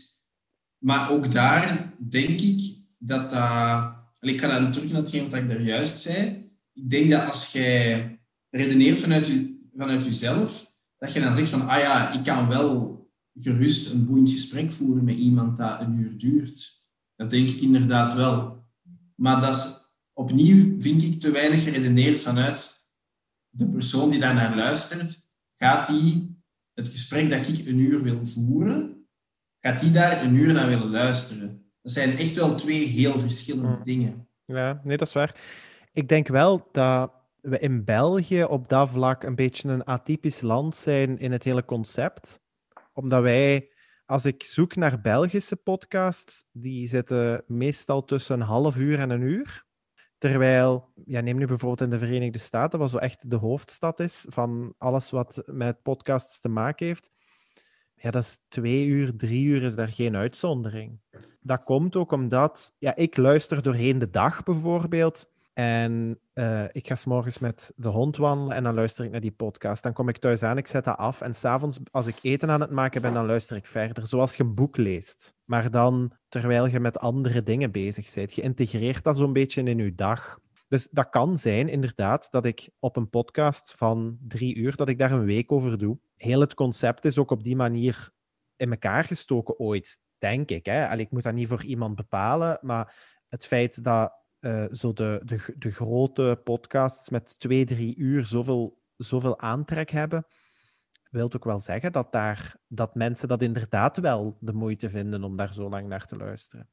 Maar 0.77 1.09
ook 1.09 1.31
daar 1.31 1.93
denk 2.09 2.39
ik 2.39 2.82
dat 3.05 3.29
dat... 3.29 3.93
ik 4.19 4.41
ga 4.41 4.59
dan 4.59 4.71
terug 4.71 4.91
naar 4.91 5.01
hetgeen 5.01 5.29
wat 5.29 5.39
ik 5.39 5.49
daar 5.49 5.61
juist 5.61 5.99
zei. 5.99 6.51
Ik 6.73 6.89
denk 6.89 7.11
dat 7.11 7.27
als 7.27 7.51
jij 7.51 8.19
redeneert 8.49 8.99
vanuit, 8.99 9.31
vanuit 9.77 10.05
jezelf, 10.05 10.71
dat 10.97 11.13
je 11.13 11.19
dan 11.19 11.33
zegt 11.33 11.49
van, 11.49 11.67
ah 11.67 11.79
ja, 11.79 12.13
ik 12.13 12.23
kan 12.23 12.47
wel 12.47 13.01
gerust 13.35 13.91
een 13.91 14.05
boeiend 14.05 14.29
gesprek 14.29 14.71
voeren 14.71 15.03
met 15.03 15.15
iemand 15.15 15.57
dat 15.57 15.79
een 15.79 15.93
uur 15.99 16.17
duurt. 16.17 16.87
Dat 17.15 17.29
denk 17.29 17.49
ik 17.49 17.61
inderdaad 17.61 18.13
wel. 18.13 18.63
Maar 19.15 19.41
dat 19.41 19.55
is, 19.55 19.81
opnieuw 20.13 20.81
vind 20.81 21.03
ik 21.03 21.19
te 21.19 21.31
weinig 21.31 21.63
geredeneerd 21.63 22.21
vanuit 22.21 22.87
de 23.49 23.69
persoon 23.69 24.09
die 24.09 24.19
daar 24.19 24.33
naar 24.33 24.55
luistert. 24.55 25.31
Gaat 25.53 25.87
die 25.87 26.41
het 26.73 26.87
gesprek 26.87 27.29
dat 27.29 27.47
ik 27.47 27.67
een 27.67 27.79
uur 27.79 28.03
wil 28.03 28.25
voeren, 28.25 29.07
gaat 29.59 29.79
die 29.79 29.91
daar 29.91 30.23
een 30.23 30.35
uur 30.35 30.53
naar 30.53 30.67
willen 30.67 30.89
luisteren? 30.89 31.62
Dat 31.83 31.91
zijn 31.91 32.17
echt 32.17 32.35
wel 32.35 32.55
twee 32.55 32.85
heel 32.85 33.19
verschillende 33.19 33.75
hm. 33.75 33.83
dingen. 33.83 34.27
Ja, 34.45 34.79
nee, 34.83 34.97
dat 34.97 35.07
is 35.07 35.13
waar. 35.13 35.35
Ik 35.91 36.07
denk 36.07 36.27
wel 36.27 36.69
dat 36.71 37.11
we 37.41 37.59
in 37.59 37.83
België 37.83 38.43
op 38.43 38.69
dat 38.69 38.89
vlak 38.89 39.23
een 39.23 39.35
beetje 39.35 39.69
een 39.69 39.83
atypisch 39.83 40.41
land 40.41 40.75
zijn 40.75 41.17
in 41.17 41.31
het 41.31 41.43
hele 41.43 41.65
concept. 41.65 42.39
Omdat 42.93 43.21
wij, 43.21 43.69
als 44.05 44.25
ik 44.25 44.43
zoek 44.43 44.75
naar 44.75 45.01
Belgische 45.01 45.55
podcasts, 45.55 46.43
die 46.51 46.87
zitten 46.87 47.43
meestal 47.47 48.03
tussen 48.03 48.39
een 48.39 48.47
half 48.47 48.77
uur 48.77 48.99
en 48.99 49.09
een 49.09 49.21
uur. 49.21 49.65
Terwijl, 50.17 50.91
ja, 51.05 51.21
neem 51.21 51.37
nu 51.37 51.45
bijvoorbeeld 51.45 51.81
in 51.81 51.97
de 51.97 52.05
Verenigde 52.05 52.39
Staten, 52.39 52.79
wat 52.79 52.89
zo 52.89 52.97
echt 52.97 53.29
de 53.29 53.35
hoofdstad 53.35 53.99
is 53.99 54.25
van 54.29 54.73
alles 54.77 55.09
wat 55.09 55.41
met 55.51 55.81
podcasts 55.81 56.39
te 56.39 56.49
maken 56.49 56.85
heeft 56.85 57.11
ja, 58.03 58.11
dat 58.11 58.23
is 58.23 58.39
twee 58.47 58.85
uur, 58.85 59.15
drie 59.15 59.45
uur 59.45 59.63
is 59.63 59.75
daar 59.75 59.87
geen 59.87 60.15
uitzondering. 60.15 60.99
Dat 61.41 61.63
komt 61.63 61.95
ook 61.95 62.11
omdat 62.11 62.73
ja, 62.77 62.95
ik 62.95 63.17
luister 63.17 63.61
doorheen 63.61 63.99
de 63.99 64.09
dag 64.09 64.43
bijvoorbeeld. 64.43 65.31
En 65.53 66.19
uh, 66.33 66.63
ik 66.71 66.87
ga 66.87 66.95
s 66.95 67.05
morgens 67.05 67.39
met 67.39 67.73
de 67.75 67.87
hond 67.87 68.17
wandelen 68.17 68.55
en 68.55 68.63
dan 68.63 68.73
luister 68.73 69.05
ik 69.05 69.11
naar 69.11 69.21
die 69.21 69.31
podcast. 69.31 69.83
Dan 69.83 69.93
kom 69.93 70.09
ik 70.09 70.17
thuis 70.17 70.43
aan, 70.43 70.57
ik 70.57 70.67
zet 70.67 70.83
dat 70.83 70.97
af. 70.97 71.21
En 71.21 71.35
s'avonds, 71.35 71.79
als 71.91 72.07
ik 72.07 72.15
eten 72.21 72.49
aan 72.49 72.61
het 72.61 72.71
maken 72.71 73.01
ben, 73.01 73.13
dan 73.13 73.25
luister 73.25 73.55
ik 73.55 73.67
verder. 73.67 74.07
Zoals 74.07 74.35
je 74.35 74.43
een 74.43 74.55
boek 74.55 74.77
leest. 74.77 75.35
Maar 75.43 75.71
dan 75.71 76.13
terwijl 76.29 76.67
je 76.67 76.79
met 76.79 76.99
andere 76.99 77.43
dingen 77.43 77.71
bezig 77.71 78.13
bent. 78.13 78.33
Je 78.33 78.41
integreert 78.41 79.03
dat 79.03 79.17
zo'n 79.17 79.33
beetje 79.33 79.63
in 79.63 79.77
je 79.77 79.95
dag. 79.95 80.39
Dus 80.67 80.89
dat 80.89 81.09
kan 81.09 81.37
zijn, 81.37 81.69
inderdaad, 81.69 82.31
dat 82.31 82.45
ik 82.45 82.69
op 82.79 82.95
een 82.95 83.09
podcast 83.09 83.75
van 83.75 84.17
drie 84.27 84.55
uur, 84.55 84.75
dat 84.75 84.89
ik 84.89 84.97
daar 84.97 85.11
een 85.11 85.25
week 85.25 85.51
over 85.51 85.77
doe. 85.77 85.99
Heel 86.15 86.39
het 86.39 86.53
concept 86.53 87.05
is 87.05 87.17
ook 87.17 87.31
op 87.31 87.43
die 87.43 87.55
manier 87.55 88.11
in 88.55 88.71
elkaar 88.71 89.03
gestoken 89.03 89.59
ooit, 89.59 90.01
denk 90.17 90.49
ik. 90.49 90.65
Hè? 90.65 90.95
Ik 90.97 91.11
moet 91.11 91.23
dat 91.23 91.33
niet 91.33 91.47
voor 91.47 91.63
iemand 91.63 91.95
bepalen, 91.95 92.59
maar 92.61 92.95
het 93.27 93.45
feit 93.45 93.83
dat 93.83 94.13
uh, 94.39 94.65
zo 94.71 94.93
de, 94.93 95.21
de, 95.23 95.55
de 95.57 95.71
grote 95.71 96.41
podcasts 96.43 97.09
met 97.09 97.39
twee, 97.39 97.65
drie 97.65 97.95
uur 97.97 98.25
zoveel, 98.25 98.81
zoveel 98.97 99.39
aantrek 99.39 99.89
hebben, 99.89 100.25
wil 101.09 101.33
ook 101.33 101.43
wel 101.43 101.59
zeggen 101.59 101.91
dat, 101.91 102.11
daar, 102.11 102.55
dat 102.67 102.95
mensen 102.95 103.27
dat 103.27 103.41
inderdaad 103.41 103.97
wel 103.97 104.37
de 104.39 104.53
moeite 104.53 104.89
vinden 104.89 105.23
om 105.23 105.35
daar 105.35 105.53
zo 105.53 105.69
lang 105.69 105.87
naar 105.87 106.05
te 106.05 106.17
luisteren 106.17 106.69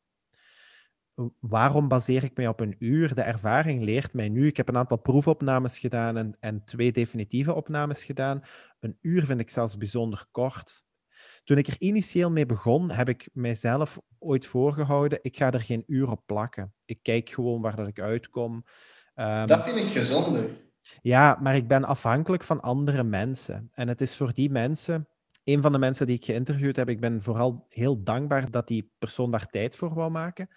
waarom 1.40 1.88
baseer 1.88 2.24
ik 2.24 2.36
mij 2.36 2.48
op 2.48 2.60
een 2.60 2.76
uur? 2.78 3.14
De 3.14 3.22
ervaring 3.22 3.82
leert 3.82 4.12
mij 4.12 4.28
nu. 4.28 4.46
Ik 4.46 4.56
heb 4.56 4.68
een 4.68 4.76
aantal 4.76 4.98
proefopnames 4.98 5.78
gedaan 5.78 6.16
en, 6.16 6.36
en 6.40 6.64
twee 6.64 6.92
definitieve 6.92 7.54
opnames 7.54 8.04
gedaan. 8.04 8.42
Een 8.80 8.96
uur 9.00 9.24
vind 9.24 9.40
ik 9.40 9.50
zelfs 9.50 9.76
bijzonder 9.76 10.24
kort. 10.30 10.82
Toen 11.44 11.58
ik 11.58 11.66
er 11.66 11.76
initieel 11.78 12.30
mee 12.30 12.46
begon, 12.46 12.90
heb 12.90 13.08
ik 13.08 13.28
mijzelf 13.32 14.00
ooit 14.18 14.46
voorgehouden: 14.46 15.18
ik 15.22 15.36
ga 15.36 15.52
er 15.52 15.60
geen 15.60 15.84
uur 15.86 16.10
op 16.10 16.22
plakken. 16.26 16.74
Ik 16.84 16.98
kijk 17.02 17.28
gewoon 17.28 17.60
waar 17.60 17.76
dat 17.76 17.88
ik 17.88 18.00
uitkom. 18.00 18.64
Um, 19.14 19.46
dat 19.46 19.62
vind 19.62 19.76
ik 19.76 19.90
gezonder. 19.90 20.50
Ja, 21.02 21.38
maar 21.42 21.56
ik 21.56 21.68
ben 21.68 21.84
afhankelijk 21.84 22.44
van 22.44 22.60
andere 22.60 23.04
mensen. 23.04 23.68
En 23.72 23.88
het 23.88 24.00
is 24.00 24.16
voor 24.16 24.32
die 24.32 24.50
mensen, 24.50 25.08
een 25.44 25.62
van 25.62 25.72
de 25.72 25.78
mensen 25.78 26.06
die 26.06 26.16
ik 26.16 26.24
geïnterviewd 26.24 26.76
heb, 26.76 26.88
ik 26.88 27.00
ben 27.00 27.22
vooral 27.22 27.64
heel 27.68 28.02
dankbaar 28.02 28.50
dat 28.50 28.68
die 28.68 28.92
persoon 28.98 29.30
daar 29.30 29.46
tijd 29.46 29.76
voor 29.76 29.94
wou 29.94 30.10
maken. 30.10 30.48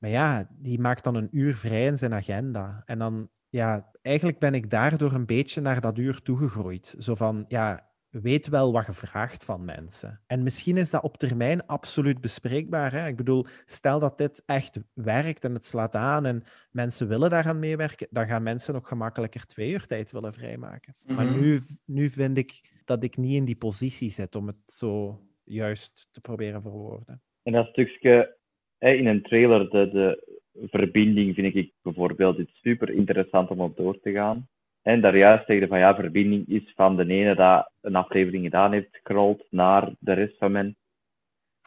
Maar 0.00 0.10
ja, 0.10 0.48
die 0.50 0.78
maakt 0.78 1.04
dan 1.04 1.14
een 1.14 1.28
uur 1.30 1.56
vrij 1.56 1.86
in 1.86 1.98
zijn 1.98 2.14
agenda. 2.14 2.82
En 2.84 2.98
dan, 2.98 3.28
ja, 3.48 3.90
eigenlijk 4.02 4.38
ben 4.38 4.54
ik 4.54 4.70
daardoor 4.70 5.12
een 5.12 5.26
beetje 5.26 5.60
naar 5.60 5.80
dat 5.80 5.98
uur 5.98 6.22
toegegroeid. 6.22 6.94
Zo 6.98 7.14
van, 7.14 7.44
ja, 7.48 7.90
weet 8.10 8.48
wel 8.48 8.72
wat 8.72 8.86
je 8.86 8.92
vraagt 8.92 9.44
van 9.44 9.64
mensen. 9.64 10.20
En 10.26 10.42
misschien 10.42 10.76
is 10.76 10.90
dat 10.90 11.02
op 11.02 11.16
termijn 11.16 11.66
absoluut 11.66 12.20
bespreekbaar. 12.20 12.92
Hè? 12.92 13.06
Ik 13.06 13.16
bedoel, 13.16 13.46
stel 13.64 13.98
dat 13.98 14.18
dit 14.18 14.42
echt 14.46 14.80
werkt 14.94 15.44
en 15.44 15.54
het 15.54 15.64
slaat 15.64 15.94
aan 15.94 16.26
en 16.26 16.42
mensen 16.70 17.08
willen 17.08 17.30
daaraan 17.30 17.58
meewerken, 17.58 18.06
dan 18.10 18.26
gaan 18.26 18.42
mensen 18.42 18.74
ook 18.74 18.88
gemakkelijker 18.88 19.46
twee 19.46 19.70
uur 19.70 19.86
tijd 19.86 20.12
willen 20.12 20.32
vrijmaken. 20.32 20.96
Maar 21.06 21.26
mhm. 21.26 21.40
nu, 21.40 21.60
nu 21.84 22.10
vind 22.10 22.38
ik 22.38 22.80
dat 22.84 23.04
ik 23.04 23.16
niet 23.16 23.34
in 23.34 23.44
die 23.44 23.56
positie 23.56 24.10
zit 24.10 24.34
om 24.34 24.46
het 24.46 24.72
zo 24.72 25.22
juist 25.44 26.08
te 26.12 26.20
proberen 26.20 26.62
verwoorden. 26.62 27.22
En 27.42 27.52
dat 27.52 27.66
stukje 27.66 28.38
in 28.80 29.06
een 29.06 29.22
trailer, 29.22 29.70
de, 29.70 29.90
de 29.92 30.38
verbinding 30.70 31.34
vind 31.34 31.54
ik 31.54 31.72
bijvoorbeeld 31.82 32.38
iets 32.38 32.60
super 32.62 32.90
interessant 32.90 33.48
om 33.48 33.60
op 33.60 33.76
door 33.76 34.00
te 34.00 34.12
gaan. 34.12 34.48
En 34.82 35.00
daar 35.00 35.16
juist 35.16 35.46
zeggen 35.46 35.68
van 35.68 35.78
ja, 35.78 35.94
verbinding 35.94 36.48
is 36.48 36.72
van 36.74 36.96
de 36.96 37.06
ene 37.06 37.34
dat 37.34 37.70
een 37.80 37.96
aflevering 37.96 38.44
gedaan 38.44 38.72
heeft, 38.72 38.88
scrolt 38.92 39.46
naar 39.50 39.92
de 39.98 40.12
rest 40.12 40.36
van 40.38 40.52
men. 40.52 40.76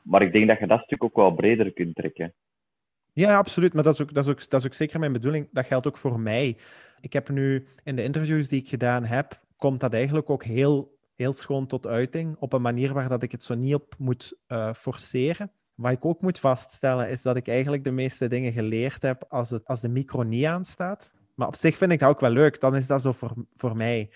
Maar 0.03 0.21
ik 0.21 0.31
denk 0.31 0.47
dat 0.47 0.59
je 0.59 0.67
dat 0.67 0.83
stuk 0.83 1.03
ook 1.03 1.15
wel 1.15 1.31
breder 1.31 1.73
kunt 1.73 1.95
trekken. 1.95 2.33
Ja, 3.13 3.37
absoluut. 3.37 3.73
Maar 3.73 3.83
dat 3.83 3.93
is, 3.93 4.01
ook, 4.01 4.13
dat, 4.13 4.25
is 4.25 4.31
ook, 4.31 4.49
dat 4.49 4.59
is 4.59 4.65
ook 4.65 4.73
zeker 4.73 4.99
mijn 4.99 5.13
bedoeling. 5.13 5.47
Dat 5.51 5.67
geldt 5.67 5.87
ook 5.87 5.97
voor 5.97 6.19
mij. 6.19 6.57
Ik 7.01 7.13
heb 7.13 7.29
nu 7.29 7.67
in 7.83 7.95
de 7.95 8.03
interviews 8.03 8.47
die 8.47 8.59
ik 8.59 8.67
gedaan 8.67 9.03
heb, 9.03 9.33
komt 9.57 9.79
dat 9.79 9.93
eigenlijk 9.93 10.29
ook 10.29 10.43
heel, 10.43 10.97
heel 11.15 11.33
schoon 11.33 11.67
tot 11.67 11.87
uiting. 11.87 12.35
Op 12.39 12.53
een 12.53 12.61
manier 12.61 12.93
waar 12.93 13.09
dat 13.09 13.23
ik 13.23 13.31
het 13.31 13.43
zo 13.43 13.55
niet 13.55 13.73
op 13.73 13.95
moet 13.97 14.39
uh, 14.47 14.73
forceren. 14.73 15.51
Wat 15.75 15.91
ik 15.91 16.05
ook 16.05 16.21
moet 16.21 16.39
vaststellen, 16.39 17.09
is 17.09 17.21
dat 17.21 17.35
ik 17.35 17.47
eigenlijk 17.47 17.83
de 17.83 17.91
meeste 17.91 18.27
dingen 18.27 18.51
geleerd 18.51 19.01
heb 19.01 19.25
als, 19.27 19.49
het, 19.49 19.65
als 19.65 19.81
de 19.81 19.89
micro 19.89 20.23
niet 20.23 20.45
aanstaat. 20.45 21.13
Maar 21.35 21.47
op 21.47 21.55
zich 21.55 21.77
vind 21.77 21.91
ik 21.91 21.99
dat 21.99 22.09
ook 22.09 22.19
wel 22.19 22.29
leuk. 22.29 22.59
Dan 22.59 22.75
is 22.75 22.87
dat 22.87 23.01
zo 23.01 23.11
voor, 23.11 23.33
voor 23.53 23.77
mij 23.77 24.09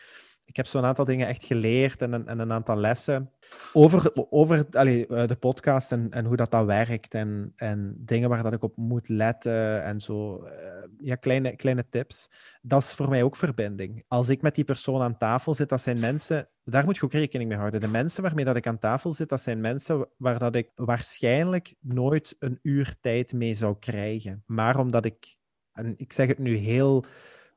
ik 0.48 0.56
heb 0.56 0.66
zo'n 0.66 0.86
aantal 0.86 1.06
dingen 1.06 1.28
echt 1.28 1.44
geleerd 1.44 2.02
en 2.02 2.14
een, 2.14 2.28
en 2.28 2.40
een 2.40 2.52
aantal 2.52 2.76
lessen 2.76 3.32
over, 3.74 4.12
over 4.30 4.66
eh, 4.70 5.28
de 5.28 5.38
podcast 5.40 5.92
en, 5.92 6.12
en 6.12 6.26
hoe 6.26 6.36
dat, 6.36 6.52
dat 6.52 6.66
werkt 6.66 7.14
en, 7.14 7.54
en 7.56 7.96
dingen 7.98 8.30
waar 8.30 8.44
dat 8.44 8.54
ik 8.54 8.64
op 8.64 8.78
moet 8.78 9.10
letten 9.10 9.84
en 9.84 10.02
zo. 10.02 10.44
Eh, 10.44 10.68
ja, 10.98 11.16
kleine, 11.16 11.56
kleine 11.56 11.90
tips. 11.90 12.30
Dat 12.62 12.82
is 12.82 12.94
voor 12.94 13.10
mij 13.10 13.24
ook 13.24 13.36
verbinding. 13.36 14.04
Als 14.08 14.30
ik 14.30 14.42
met 14.42 14.56
die 14.56 14.64
persoon 14.64 15.02
aan 15.02 15.18
tafel 15.18 15.54
zit, 15.54 15.70
dat 15.70 15.82
zijn 15.82 16.00
mensen, 16.00 16.50
daar 16.64 16.86
moet 16.86 16.98
je 16.98 17.04
ook 17.04 17.14
rekening 17.14 17.50
mee 17.50 17.58
houden. 17.58 17.82
De 17.82 17.88
mensen 17.88 18.24
waarmee 18.24 18.46
dat 18.46 18.56
ik 18.56 18.68
aan 18.68 18.80
tafel 18.80 19.14
zit, 19.14 19.30
dat 19.30 19.42
zijn 19.42 19.62
mensen 19.62 20.08
waar 20.18 20.40
dat 20.40 20.56
ik 20.56 20.72
waarschijnlijk 20.76 21.76
nooit 21.80 22.36
een 22.40 22.60
uur 22.62 22.96
tijd 23.02 23.34
mee 23.34 23.54
zou 23.54 23.76
krijgen. 23.80 24.44
Maar 24.46 24.80
omdat 24.80 25.06
ik, 25.06 25.36
en 25.74 25.94
ik 25.98 26.14
zeg 26.14 26.28
het 26.28 26.40
nu 26.40 26.56
heel 26.56 27.06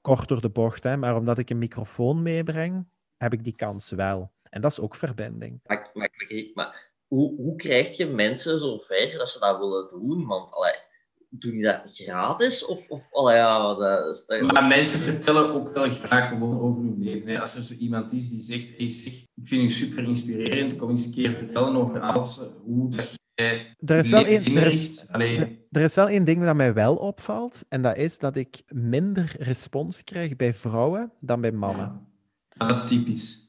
kort 0.01 0.29
door 0.29 0.41
de 0.41 0.51
bocht, 0.51 0.83
hè, 0.83 0.97
maar 0.97 1.17
omdat 1.17 1.39
ik 1.39 1.51
een 1.51 1.59
microfoon 1.59 2.23
meebreng, 2.23 2.89
heb 3.17 3.33
ik 3.33 3.45
die 3.45 3.57
kans 3.57 3.91
wel. 3.91 4.33
En 4.43 4.61
dat 4.61 4.71
is 4.71 4.81
ook 4.81 4.95
verbinding. 4.95 5.61
Maar, 5.65 5.91
maar, 5.93 6.11
maar 6.55 6.93
hoe, 7.07 7.37
hoe 7.37 7.57
krijg 7.57 7.97
je 7.97 8.07
mensen 8.07 8.59
zo 8.59 8.79
ver 8.79 9.19
dat 9.19 9.29
ze 9.29 9.39
dat 9.39 9.59
willen 9.59 9.89
doen? 9.89 10.27
Want 10.27 10.53
allee, 10.53 10.75
doe 11.29 11.57
je 11.57 11.63
dat 11.63 11.91
gratis? 11.93 12.67
Of, 12.67 12.89
of 12.89 13.13
allee, 13.13 13.37
ja, 13.37 13.75
dat 13.75 14.17
is 14.17 14.41
Maar 14.41 14.67
mensen 14.67 14.99
vertellen 14.99 15.53
ook 15.53 15.75
wel 15.75 15.91
graag 15.91 16.29
gewoon 16.29 16.61
over 16.61 16.83
hun 16.83 17.03
leven. 17.03 17.29
Hè. 17.29 17.41
Als 17.41 17.57
er 17.57 17.63
zo 17.63 17.75
iemand 17.75 18.13
is 18.13 18.29
die 18.29 18.43
zegt, 18.43 18.77
hey, 18.77 18.91
zeg, 18.91 19.13
ik 19.13 19.47
vind 19.47 19.63
u 19.63 19.69
super 19.69 20.05
inspirerend, 20.05 20.77
kom 20.77 20.91
eens 20.91 21.05
een 21.05 21.13
keer 21.13 21.33
vertellen 21.33 21.77
over 21.77 22.01
alles, 22.01 22.41
hoe 22.65 22.91
dat 22.91 23.19
er 23.85 23.99
is, 23.99 24.11
wel 24.11 24.25
één, 24.25 24.57
er, 24.57 24.67
is, 24.67 25.07
er 25.71 25.83
is 25.83 25.95
wel 25.95 26.09
één 26.09 26.25
ding 26.25 26.45
dat 26.45 26.57
mij 26.57 26.75
wel 26.75 26.97
opvalt, 26.97 27.65
en 27.69 27.83
dat 27.83 27.97
is 27.97 28.19
dat 28.19 28.37
ik 28.37 28.63
minder 28.67 29.35
respons 29.39 30.05
krijg 30.05 30.37
bij 30.37 30.55
vrouwen 30.55 31.13
dan 31.21 31.41
bij 31.41 31.53
mannen. 31.53 32.07
dat 32.49 32.71
is 32.71 32.85
typisch. 32.85 33.49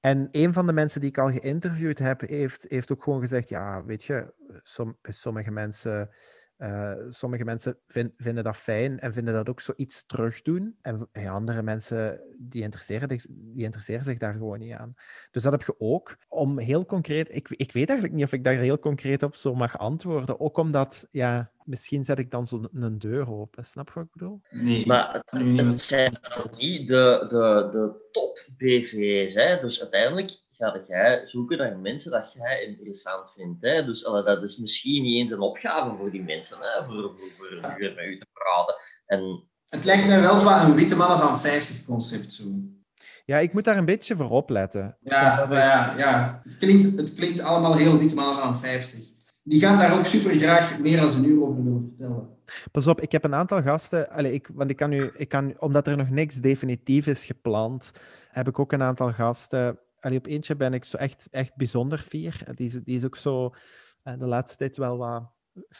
En 0.00 0.28
een 0.30 0.52
van 0.52 0.66
de 0.66 0.72
mensen 0.72 1.00
die 1.00 1.10
ik 1.10 1.18
al 1.18 1.32
geïnterviewd 1.32 1.98
heb, 1.98 2.20
heeft, 2.20 2.64
heeft 2.68 2.92
ook 2.92 3.02
gewoon 3.02 3.20
gezegd: 3.20 3.48
Ja, 3.48 3.84
weet 3.84 4.04
je, 4.04 4.34
som, 4.62 4.96
sommige 5.02 5.50
mensen 5.50 6.10
uh, 6.58 6.92
sommige 7.08 7.44
mensen 7.44 7.78
vinden 8.16 8.44
dat 8.44 8.56
fijn 8.56 8.98
en 8.98 9.12
vinden 9.12 9.34
dat 9.34 9.48
ook 9.48 9.60
zoiets 9.60 10.06
terugdoen. 10.06 10.76
En 10.82 11.08
andere 11.28 11.62
mensen 11.62 12.20
die 12.38 12.62
interesseren, 12.62 13.08
die 13.08 13.64
interesseren 13.64 14.04
zich 14.04 14.18
daar 14.18 14.32
gewoon 14.32 14.58
niet 14.58 14.72
aan. 14.72 14.94
Dus 15.30 15.42
dat 15.42 15.52
heb 15.52 15.62
je 15.62 15.74
ook. 15.78 16.16
Om 16.28 16.58
heel 16.58 16.86
concreet, 16.86 17.34
ik, 17.34 17.48
ik 17.50 17.72
weet 17.72 17.88
eigenlijk 17.88 18.18
niet 18.18 18.24
of 18.24 18.32
ik 18.32 18.44
daar 18.44 18.54
heel 18.54 18.78
concreet 18.78 19.22
op 19.22 19.34
zo 19.34 19.54
mag 19.54 19.78
antwoorden. 19.78 20.40
Ook 20.40 20.56
omdat, 20.56 21.06
ja, 21.10 21.50
misschien 21.64 22.04
zet 22.04 22.18
ik 22.18 22.30
dan 22.30 22.46
zo'n 22.46 22.98
deur 22.98 23.30
open. 23.30 23.64
Snap 23.64 23.88
je 23.88 23.94
wat 23.94 24.04
ik 24.04 24.12
bedoel? 24.12 24.40
Nee. 24.50 24.86
Maar 24.86 25.22
het, 25.30 25.80
zijn 25.80 26.18
niet 26.58 26.88
de, 26.88 27.24
de, 27.28 27.68
de 27.70 28.08
top-BV's. 28.10 29.34
Dus 29.60 29.80
uiteindelijk 29.80 30.46
ga 30.58 30.80
jij 30.86 31.26
zoeken 31.26 31.58
naar 31.58 31.78
mensen 31.78 32.10
dat 32.10 32.32
jij 32.32 32.64
interessant 32.64 33.32
vindt. 33.32 33.62
Hè? 33.62 33.84
Dus 33.84 34.02
dat 34.02 34.42
is 34.42 34.58
misschien 34.58 35.02
niet 35.02 35.20
eens 35.20 35.30
een 35.30 35.40
opgave 35.40 35.96
voor 35.96 36.10
die 36.10 36.22
mensen, 36.22 36.58
hè? 36.60 36.84
Voor, 36.84 36.94
voor, 36.94 37.30
voor 37.36 37.50
een 37.50 37.82
uur 37.82 37.94
met 37.94 38.04
u 38.04 38.18
te 38.18 38.26
praten. 38.32 38.74
En... 39.06 39.48
Het 39.68 39.84
lijkt 39.84 40.06
mij 40.06 40.20
wel 40.20 40.38
zo 40.38 40.48
een 40.48 40.74
witte 40.74 40.96
mannen 40.96 41.18
van 41.18 41.38
50 41.38 41.84
concept 41.84 42.32
zo. 42.32 42.44
Ja, 43.24 43.38
ik 43.38 43.52
moet 43.52 43.64
daar 43.64 43.76
een 43.76 43.84
beetje 43.84 44.16
voor 44.16 44.30
opletten. 44.30 44.96
Ja, 45.00 45.46
ja, 45.50 45.94
ja. 45.96 46.40
Het, 46.44 46.58
klinkt, 46.58 46.96
het 46.96 47.14
klinkt 47.14 47.40
allemaal 47.40 47.76
heel 47.76 47.98
witte 47.98 48.14
mannen 48.14 48.38
van 48.38 48.58
50. 48.58 49.00
Die 49.42 49.60
gaan 49.60 49.78
daar 49.78 49.98
ook 49.98 50.04
super 50.04 50.34
graag 50.34 50.78
meer 50.78 51.00
dan 51.00 51.10
ze 51.10 51.20
nu 51.20 51.42
over 51.42 51.64
willen 51.64 51.80
vertellen. 51.80 52.28
Pas 52.72 52.86
op, 52.86 53.00
ik 53.00 53.12
heb 53.12 53.24
een 53.24 53.34
aantal 53.34 53.62
gasten. 53.62 54.10
Allez, 54.10 54.32
ik, 54.32 54.48
want 54.54 54.70
ik 54.70 54.76
kan 54.76 54.90
nu, 54.90 55.10
ik 55.16 55.28
kan, 55.28 55.54
omdat 55.58 55.86
er 55.86 55.96
nog 55.96 56.10
niks 56.10 56.36
definitief 56.36 57.06
is 57.06 57.26
gepland, 57.26 57.90
heb 58.28 58.48
ik 58.48 58.58
ook 58.58 58.72
een 58.72 58.82
aantal 58.82 59.12
gasten 59.12 59.78
allee, 60.00 60.18
op 60.18 60.26
eentje 60.26 60.56
ben 60.56 60.74
ik 60.74 60.84
zo 60.84 60.96
echt, 60.96 61.28
echt 61.30 61.56
bijzonder 61.56 61.98
fier. 61.98 62.42
Die 62.54 62.66
is, 62.66 62.72
die 62.72 62.96
is 62.96 63.04
ook 63.04 63.16
zo 63.16 63.54
uh, 64.04 64.18
de 64.18 64.26
laatste 64.26 64.56
tijd 64.56 64.76
wel 64.76 64.96
wat, 64.96 65.22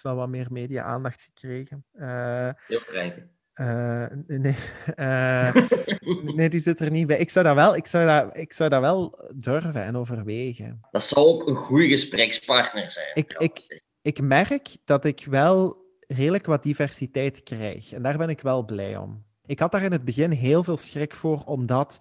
wel 0.02 0.14
wat 0.14 0.28
meer 0.28 0.46
media-aandacht 0.50 1.22
gekregen. 1.22 1.84
Uh, 1.94 2.50
Heel 2.66 2.80
rijk. 2.90 3.26
Uh, 3.54 4.06
nee, 4.26 4.56
nee, 6.36 6.48
die 6.48 6.60
zit 6.60 6.80
er 6.80 6.90
niet 6.90 7.06
bij. 7.06 7.18
Ik 7.18 7.30
zou, 7.30 7.44
dat 7.44 7.54
wel, 7.54 7.76
ik, 7.76 7.86
zou 7.86 8.06
dat, 8.06 8.36
ik 8.36 8.52
zou 8.52 8.70
dat 8.70 8.80
wel 8.80 9.30
durven 9.34 9.82
en 9.82 9.96
overwegen. 9.96 10.80
Dat 10.90 11.02
zou 11.02 11.26
ook 11.26 11.46
een 11.46 11.56
goede 11.56 11.88
gesprekspartner 11.88 12.90
zijn. 12.90 13.10
Ik, 13.14 13.32
ik, 13.32 13.82
ik 14.02 14.20
merk 14.20 14.76
dat 14.84 15.04
ik 15.04 15.24
wel 15.24 15.86
redelijk 16.00 16.46
wat 16.46 16.62
diversiteit 16.62 17.42
krijg. 17.42 17.92
En 17.92 18.02
daar 18.02 18.18
ben 18.18 18.28
ik 18.28 18.40
wel 18.40 18.64
blij 18.64 18.96
om. 18.96 19.24
Ik 19.46 19.58
had 19.58 19.72
daar 19.72 19.82
in 19.82 19.92
het 19.92 20.04
begin 20.04 20.30
heel 20.30 20.64
veel 20.64 20.76
schrik 20.76 21.14
voor, 21.14 21.42
omdat 21.44 22.00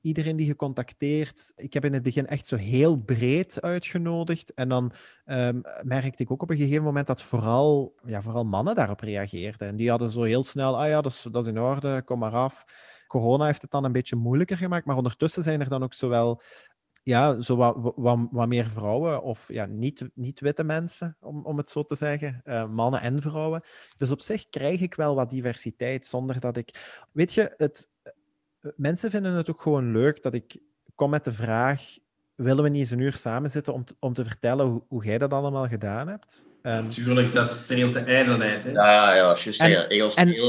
iedereen 0.00 0.36
die 0.36 0.46
gecontacteerd. 0.46 1.52
Ik 1.56 1.72
heb 1.72 1.84
in 1.84 1.92
het 1.92 2.02
begin 2.02 2.26
echt 2.26 2.46
zo 2.46 2.56
heel 2.56 2.96
breed 2.96 3.60
uitgenodigd. 3.60 4.54
En 4.54 4.68
dan 4.68 4.92
um, 5.26 5.60
merkte 5.82 6.22
ik 6.22 6.30
ook 6.30 6.42
op 6.42 6.50
een 6.50 6.56
gegeven 6.56 6.82
moment 6.82 7.06
dat 7.06 7.22
vooral, 7.22 7.94
ja, 8.06 8.22
vooral 8.22 8.44
mannen 8.44 8.74
daarop 8.74 9.00
reageerden. 9.00 9.68
En 9.68 9.76
die 9.76 9.90
hadden 9.90 10.10
zo 10.10 10.22
heel 10.22 10.42
snel, 10.42 10.80
ah 10.80 10.88
ja, 10.88 11.00
dat 11.00 11.12
is, 11.12 11.26
dat 11.30 11.44
is 11.44 11.50
in 11.50 11.60
orde, 11.60 12.02
kom 12.04 12.18
maar 12.18 12.34
af. 12.34 12.64
Corona 13.06 13.44
heeft 13.44 13.62
het 13.62 13.70
dan 13.70 13.84
een 13.84 13.92
beetje 13.92 14.16
moeilijker 14.16 14.56
gemaakt, 14.56 14.86
maar 14.86 14.96
ondertussen 14.96 15.42
zijn 15.42 15.60
er 15.60 15.68
dan 15.68 15.82
ook 15.82 15.94
zowel 15.94 16.40
ja, 17.02 17.40
zo 17.40 17.56
wat, 17.56 17.94
wat, 18.30 18.48
meer 18.48 18.68
vrouwen, 18.68 19.22
of 19.22 19.52
ja, 19.52 19.66
niet, 19.66 20.08
niet 20.14 20.62
mensen, 20.64 21.16
om, 21.20 21.44
om 21.44 21.56
het 21.56 21.70
zo 21.70 21.82
te 21.82 21.94
zeggen. 21.94 22.40
Uh, 22.44 22.68
mannen 22.68 23.00
en 23.00 23.20
vrouwen. 23.20 23.62
Dus 23.96 24.10
op 24.10 24.20
zich 24.20 24.48
krijg 24.48 24.80
ik 24.80 24.94
wel 24.94 25.14
wat 25.14 25.30
diversiteit, 25.30 26.06
zonder 26.06 26.40
dat 26.40 26.56
ik... 26.56 27.04
Weet 27.12 27.32
je, 27.32 27.54
het, 27.56 27.90
mensen 28.76 29.10
vinden 29.10 29.32
het 29.32 29.50
ook 29.50 29.60
gewoon 29.60 29.92
leuk 29.92 30.22
dat 30.22 30.34
ik 30.34 30.62
kom 30.94 31.10
met 31.10 31.24
de 31.24 31.32
vraag: 31.32 31.98
willen 32.42 32.62
we 32.62 32.68
niet 32.68 32.80
eens 32.80 32.90
een 32.90 32.98
uur 32.98 33.14
samen 33.14 33.50
zitten 33.50 33.72
om 33.72 33.84
te, 33.84 33.94
om 33.98 34.12
te 34.12 34.24
vertellen 34.24 34.66
hoe, 34.66 34.82
hoe 34.88 35.04
jij 35.04 35.18
dat 35.18 35.32
allemaal 35.32 35.68
gedaan 35.68 36.08
hebt? 36.08 36.48
Natuurlijk, 36.62 37.32
dat 37.32 37.48
streelt 37.48 37.92
de 37.92 37.98
ijdelheid. 37.98 38.62
Hè? 38.62 38.70
Ja, 38.70 39.14
ja, 39.14 39.34
juist. 39.88 40.16
En, 40.18 40.34
en, 40.34 40.48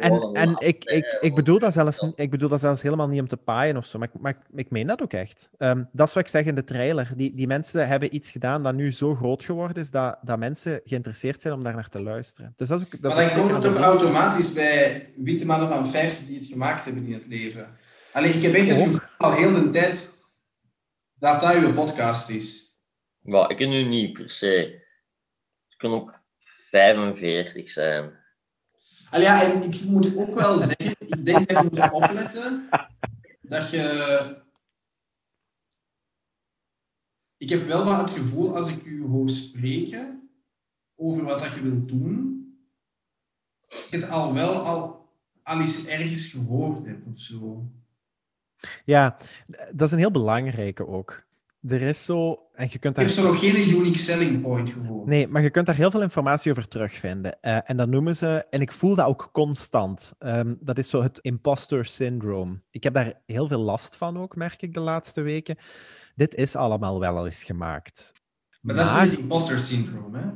en, 0.00 0.32
en, 0.32 0.56
ik, 0.58 0.84
ik, 0.84 1.16
ik, 1.20 1.34
bedoel 1.34 1.58
dat 1.58 1.72
zelfs, 1.72 2.12
ik 2.14 2.30
bedoel 2.30 2.48
dat 2.48 2.60
zelfs 2.60 2.82
helemaal 2.82 3.08
niet 3.08 3.20
om 3.20 3.28
te 3.28 3.36
paaien 3.36 3.76
of 3.76 3.86
zo, 3.86 3.98
maar, 3.98 4.08
maar 4.20 4.36
ik 4.54 4.70
meen 4.70 4.86
dat 4.86 5.02
ook 5.02 5.12
echt. 5.12 5.50
Um, 5.58 5.88
dat 5.92 6.08
is 6.08 6.14
wat 6.14 6.22
ik 6.22 6.28
zeg 6.28 6.44
in 6.44 6.54
de 6.54 6.64
trailer. 6.64 7.08
Die, 7.16 7.34
die 7.34 7.46
mensen 7.46 7.88
hebben 7.88 8.14
iets 8.14 8.30
gedaan 8.30 8.62
dat 8.62 8.74
nu 8.74 8.92
zo 8.92 9.14
groot 9.14 9.44
geworden 9.44 9.82
is 9.82 9.90
dat, 9.90 10.18
dat 10.22 10.38
mensen 10.38 10.80
geïnteresseerd 10.84 11.42
zijn 11.42 11.54
om 11.54 11.62
daar 11.62 11.74
naar 11.74 11.88
te 11.88 12.02
luisteren. 12.02 12.52
Dus 12.56 12.68
dat 12.68 12.80
is 12.80 12.84
ook, 12.84 13.02
dat 13.02 13.16
maar 13.16 13.26
dan 13.26 13.38
komt 13.38 13.64
het 13.64 13.74
toch 13.74 13.84
automatisch 13.84 14.52
bij 14.52 15.08
witte 15.16 15.46
mannen 15.46 15.68
van 15.68 15.86
50 15.86 16.26
die 16.26 16.38
het 16.38 16.46
gemaakt 16.46 16.84
hebben 16.84 17.06
in 17.06 17.12
het 17.12 17.26
leven. 17.26 17.66
Alleen 18.12 18.34
ik 18.34 18.42
heb 18.42 18.54
echt 18.54 18.68
het 18.68 18.80
gevoel 18.80 18.98
al 19.18 19.32
heel 19.32 19.52
de 19.52 19.70
tijd 19.70 20.10
dat 21.22 21.40
dat 21.40 21.54
uw 21.54 21.74
podcast 21.74 22.28
is. 22.28 22.76
Ik 23.22 23.56
ken 23.56 23.68
nu 23.68 23.84
niet 23.88 24.12
per 24.12 24.30
se 24.30 24.80
kan 25.76 25.92
ook 25.92 26.22
45 26.38 27.68
zijn. 27.68 28.12
Al 29.10 29.20
ja, 29.20 29.42
en 29.42 29.62
ik 29.62 29.84
moet 29.84 30.16
ook 30.16 30.34
wel 30.34 30.58
zeggen, 30.58 30.96
ik 30.98 31.24
denk 31.24 31.48
dat 31.48 31.58
je 31.58 31.62
moet 31.62 31.90
opletten 31.90 32.68
dat 33.40 33.70
je... 33.70 34.42
Ik 37.36 37.48
heb 37.48 37.66
wel 37.66 37.84
wat 37.84 37.98
het 37.98 38.10
gevoel, 38.10 38.56
als 38.56 38.68
ik 38.68 38.84
u 38.84 39.02
hoor 39.02 39.30
spreken 39.30 40.30
over 40.96 41.24
wat 41.24 41.38
dat 41.40 41.52
je 41.52 41.62
wilt 41.62 41.88
doen, 41.88 42.46
dat 43.58 43.86
ik 43.90 44.00
het 44.00 44.10
al 44.10 44.34
wel 44.34 44.54
al, 44.54 45.08
al 45.42 45.60
eens 45.60 45.86
ergens 45.86 46.30
gehoord 46.30 46.86
heb 46.86 47.06
of 47.06 47.18
zo. 47.18 47.70
Ja, 48.84 49.16
dat 49.46 49.86
is 49.86 49.92
een 49.92 49.98
heel 49.98 50.10
belangrijke 50.10 50.86
ook 50.86 51.24
er 51.68 51.82
is 51.82 52.04
zo... 52.04 52.48
En 52.52 52.68
je 52.70 52.78
kunt 52.78 52.94
daar... 52.94 53.04
Heb 53.04 53.14
zo 53.14 53.22
nog 53.22 53.38
geen 53.38 53.68
unique 53.68 53.98
selling 53.98 54.42
point 54.42 54.70
gehoord. 54.70 55.06
Nee, 55.06 55.28
maar 55.28 55.42
je 55.42 55.50
kunt 55.50 55.66
daar 55.66 55.74
heel 55.74 55.90
veel 55.90 56.02
informatie 56.02 56.50
over 56.50 56.68
terugvinden. 56.68 57.38
Uh, 57.42 57.70
en 57.70 57.76
dat 57.76 57.88
noemen 57.88 58.16
ze... 58.16 58.46
En 58.50 58.60
ik 58.60 58.72
voel 58.72 58.94
dat 58.94 59.06
ook 59.06 59.28
constant. 59.32 60.12
Um, 60.18 60.58
dat 60.60 60.78
is 60.78 60.88
zo 60.88 61.02
het 61.02 61.18
imposter 61.18 61.84
syndrome. 61.84 62.60
Ik 62.70 62.82
heb 62.82 62.94
daar 62.94 63.20
heel 63.26 63.46
veel 63.46 63.60
last 63.60 63.96
van 63.96 64.18
ook, 64.18 64.36
merk 64.36 64.62
ik 64.62 64.74
de 64.74 64.80
laatste 64.80 65.20
weken. 65.20 65.56
Dit 66.14 66.34
is 66.34 66.56
allemaal 66.56 67.00
wel 67.00 67.16
al 67.16 67.24
eens 67.24 67.44
gemaakt. 67.44 68.12
Maar, 68.60 68.74
maar 68.74 68.84
dat 68.84 68.94
is 68.94 69.00
niet 69.00 69.10
het 69.10 69.20
imposter 69.20 69.60
syndrome, 69.60 70.18
hè? 70.18 70.30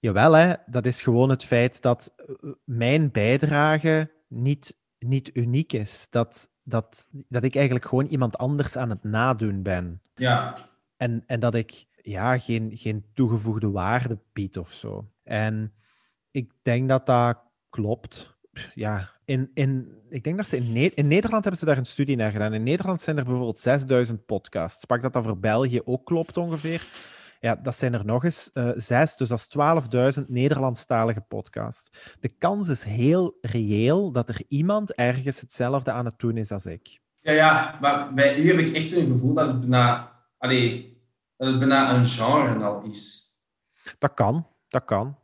Jawel, 0.00 0.32
hè. 0.32 0.52
Dat 0.66 0.86
is 0.86 1.02
gewoon 1.02 1.30
het 1.30 1.44
feit 1.44 1.82
dat 1.82 2.14
eh, 2.16 2.50
mijn 2.64 3.10
bijdrage 3.10 4.10
niet, 4.28 4.78
niet 4.98 5.30
uniek 5.36 5.72
is. 5.72 6.06
Dat 6.10 6.49
dat, 6.70 7.08
dat 7.28 7.44
ik 7.44 7.54
eigenlijk 7.54 7.84
gewoon 7.84 8.06
iemand 8.06 8.38
anders 8.38 8.76
aan 8.76 8.90
het 8.90 9.04
nadoen 9.04 9.62
ben. 9.62 10.00
Ja. 10.14 10.56
En, 10.96 11.22
en 11.26 11.40
dat 11.40 11.54
ik 11.54 11.86
ja, 12.02 12.38
geen, 12.38 12.70
geen 12.74 13.04
toegevoegde 13.14 13.70
waarde 13.70 14.18
bied 14.32 14.58
of 14.58 14.72
zo. 14.72 15.10
En 15.22 15.72
ik 16.30 16.52
denk 16.62 16.88
dat 16.88 17.06
dat 17.06 17.38
klopt. 17.70 18.38
ja, 18.74 19.10
in, 19.24 19.50
in, 19.54 19.92
ik 20.08 20.24
denk 20.24 20.36
dat 20.36 20.46
ze 20.46 20.56
in, 20.56 20.94
in 20.94 21.06
Nederland 21.06 21.42
hebben 21.42 21.60
ze 21.60 21.66
daar 21.66 21.78
een 21.78 21.84
studie 21.84 22.16
naar 22.16 22.30
gedaan. 22.30 22.54
In 22.54 22.62
Nederland 22.62 23.00
zijn 23.00 23.16
er 23.16 23.24
bijvoorbeeld 23.24 23.58
6000 23.58 24.26
podcasts. 24.26 24.84
Pak 24.84 25.02
dat 25.02 25.12
dat 25.12 25.24
voor 25.24 25.38
België 25.38 25.80
ook 25.84 26.04
klopt 26.06 26.36
ongeveer. 26.36 26.86
Ja, 27.40 27.56
dat 27.56 27.74
zijn 27.74 27.94
er 27.94 28.04
nog 28.04 28.24
eens 28.24 28.50
uh, 28.54 28.70
zes, 28.74 29.16
dus 29.16 29.28
dat 29.28 29.38
is 29.38 30.18
12.000 30.20 30.26
Nederlandstalige 30.26 31.20
podcasts. 31.20 32.16
De 32.20 32.28
kans 32.28 32.68
is 32.68 32.82
heel 32.82 33.38
reëel 33.40 34.12
dat 34.12 34.28
er 34.28 34.42
iemand 34.48 34.94
ergens 34.94 35.40
hetzelfde 35.40 35.90
aan 35.90 36.04
het 36.04 36.18
doen 36.18 36.36
is 36.36 36.50
als 36.50 36.66
ik. 36.66 37.00
Ja, 37.20 37.32
ja, 37.32 37.78
maar 37.80 38.14
bij 38.14 38.38
u 38.38 38.48
heb 38.48 38.58
ik 38.58 38.76
echt 38.76 38.96
een 38.96 39.06
gevoel 39.06 39.34
dat 39.34 39.46
het 39.46 39.60
bijna, 39.60 40.12
allee, 40.38 40.98
dat 41.36 41.48
het 41.48 41.58
bijna 41.58 41.94
een 41.94 42.06
genre 42.06 42.64
al 42.64 42.82
is. 42.82 43.28
Dat 43.98 44.14
kan, 44.14 44.46
dat 44.68 44.84
kan. 44.84 45.18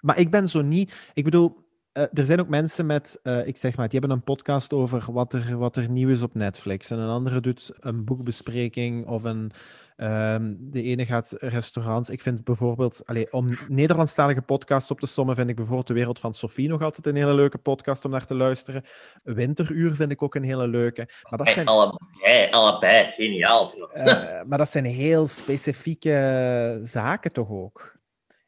Maar 0.00 0.18
ik 0.18 0.30
ben 0.30 0.48
zo 0.48 0.62
niet... 0.62 1.10
Ik 1.14 1.24
bedoel, 1.24 1.61
uh, 1.92 2.04
er 2.12 2.24
zijn 2.24 2.40
ook 2.40 2.48
mensen 2.48 2.86
met, 2.86 3.20
uh, 3.22 3.46
ik 3.46 3.56
zeg 3.56 3.76
maar, 3.76 3.88
die 3.88 3.98
hebben 3.98 4.16
een 4.16 4.24
podcast 4.24 4.72
over 4.72 5.12
wat 5.12 5.32
er, 5.32 5.58
wat 5.58 5.76
er 5.76 5.90
nieuw 5.90 6.08
is 6.08 6.22
op 6.22 6.34
Netflix. 6.34 6.90
En 6.90 6.98
een 6.98 7.08
andere 7.08 7.40
doet 7.40 7.72
een 7.78 8.04
boekbespreking 8.04 9.06
of 9.06 9.24
een. 9.24 9.52
Um, 9.96 10.56
de 10.60 10.82
ene 10.82 11.06
gaat 11.06 11.34
restaurants. 11.38 12.10
Ik 12.10 12.22
vind 12.22 12.44
bijvoorbeeld, 12.44 13.02
allee, 13.06 13.32
om 13.32 13.58
Nederlandstalige 13.68 14.42
podcasts 14.42 14.90
op 14.90 15.00
te 15.00 15.06
sommen, 15.06 15.34
vind 15.34 15.48
ik 15.48 15.56
bijvoorbeeld 15.56 15.86
De 15.86 15.94
Wereld 15.94 16.18
van 16.18 16.34
Sophie 16.34 16.68
nog 16.68 16.82
altijd 16.82 17.06
een 17.06 17.16
hele 17.16 17.34
leuke 17.34 17.58
podcast 17.58 18.04
om 18.04 18.10
naar 18.10 18.26
te 18.26 18.34
luisteren. 18.34 18.82
Winteruur 19.22 19.94
vind 19.94 20.12
ik 20.12 20.22
ook 20.22 20.34
een 20.34 20.42
hele 20.42 20.68
leuke. 20.68 21.08
Maar 21.30 21.38
dat 21.38 21.48
zijn... 21.48 21.66
allebei, 21.66 22.50
allebei, 22.50 23.12
geniaal. 23.12 23.72
Uh, 23.94 24.04
maar 24.46 24.58
dat 24.58 24.68
zijn 24.68 24.84
heel 24.84 25.26
specifieke 25.26 26.80
zaken 26.82 27.32
toch 27.32 27.50
ook. 27.50 27.98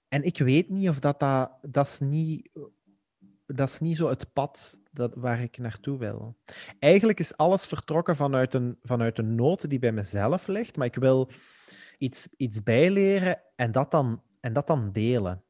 En 0.08 0.22
ik 0.22 0.38
weet 0.38 0.68
niet 0.68 0.88
of 0.88 0.98
dat, 0.98 1.20
dat, 1.20 1.50
dat 1.60 1.86
is 1.86 1.98
niet 2.00 2.50
dat 3.46 3.68
is 3.68 3.78
niet 3.78 3.96
zo 3.96 4.08
het 4.08 4.32
pad 4.32 4.80
dat, 4.92 5.14
waar 5.14 5.42
ik 5.42 5.58
naartoe 5.58 5.98
wil. 5.98 6.36
Eigenlijk 6.78 7.18
is 7.18 7.36
alles 7.36 7.66
vertrokken 7.66 8.16
vanuit 8.16 8.54
een, 8.54 8.78
vanuit 8.82 9.18
een 9.18 9.34
noot 9.34 9.70
die 9.70 9.78
bij 9.78 9.92
mezelf 9.92 10.46
ligt, 10.46 10.76
maar 10.76 10.86
ik 10.86 10.94
wil 10.94 11.30
iets, 11.98 12.28
iets 12.36 12.62
bijleren 12.62 13.40
en 13.56 13.72
dat 13.72 13.90
dan, 13.90 14.22
en 14.40 14.52
dat 14.52 14.66
dan 14.66 14.92
delen. 14.92 15.44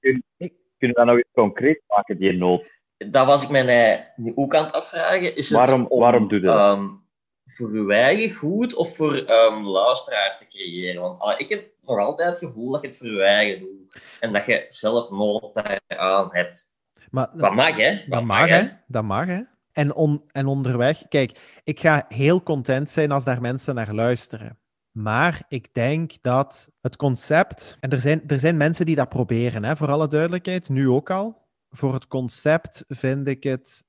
Kun, 0.00 0.24
ik, 0.36 0.54
kunnen 0.78 0.96
we 0.96 1.02
dat 1.02 1.04
nou 1.04 1.16
eens 1.16 1.32
concreet 1.32 1.82
maken, 1.88 2.18
die 2.18 2.32
noot? 2.32 2.72
Dat 2.96 3.26
was 3.26 3.42
ik 3.42 3.50
mij 3.50 4.14
uh, 4.16 4.32
ook 4.34 4.54
aan 4.54 4.64
het 4.64 4.72
afvragen. 4.72 5.36
Is 5.36 5.48
het 5.48 5.58
waarom, 5.58 5.86
om, 5.86 6.00
waarom 6.00 6.28
doe 6.28 6.40
je 6.40 6.46
dat? 6.46 6.76
Um, 6.76 7.02
voor 7.44 7.68
uw 7.68 7.90
eigen 7.90 8.36
goed 8.36 8.74
of 8.74 8.96
voor 8.96 9.14
um, 9.14 9.66
luisteraars 9.66 10.38
te 10.38 10.46
creëren? 10.46 11.00
Want 11.00 11.22
uh, 11.22 11.34
ik 11.36 11.48
heb 11.48 11.70
nog 11.80 11.98
altijd 11.98 12.28
het 12.28 12.38
gevoel 12.38 12.70
dat 12.70 12.80
je 12.80 12.86
het 12.86 12.96
voor 12.96 13.06
je 13.06 13.22
eigen 13.22 13.60
doet 13.60 14.18
en 14.20 14.32
dat 14.32 14.46
je 14.46 14.66
zelf 14.68 15.10
nood 15.10 15.56
aan 15.86 16.28
hebt. 16.30 16.72
Maar, 17.14 17.30
dat 17.36 17.54
mag, 17.54 17.76
hè? 17.76 17.94
Dat, 17.96 18.08
dat 18.08 18.24
mag, 18.24 18.48
hè? 18.48 18.68
Dat 18.86 19.04
mag, 19.04 19.26
hè? 19.26 19.40
En, 19.72 19.94
on, 19.94 20.24
en 20.32 20.46
onderweg, 20.46 21.08
kijk, 21.08 21.60
ik 21.64 21.80
ga 21.80 22.04
heel 22.08 22.42
content 22.42 22.90
zijn 22.90 23.10
als 23.10 23.24
daar 23.24 23.40
mensen 23.40 23.74
naar 23.74 23.94
luisteren. 23.94 24.58
Maar 24.90 25.42
ik 25.48 25.74
denk 25.74 26.22
dat 26.22 26.70
het 26.80 26.96
concept, 26.96 27.76
en 27.80 27.90
er 27.90 28.00
zijn, 28.00 28.22
er 28.26 28.38
zijn 28.38 28.56
mensen 28.56 28.86
die 28.86 28.96
dat 28.96 29.08
proberen, 29.08 29.64
hè, 29.64 29.76
voor 29.76 29.90
alle 29.90 30.08
duidelijkheid, 30.08 30.68
nu 30.68 30.88
ook 30.88 31.10
al. 31.10 31.48
Voor 31.68 31.94
het 31.94 32.06
concept 32.06 32.84
vind 32.88 33.28
ik 33.28 33.42
het, 33.42 33.84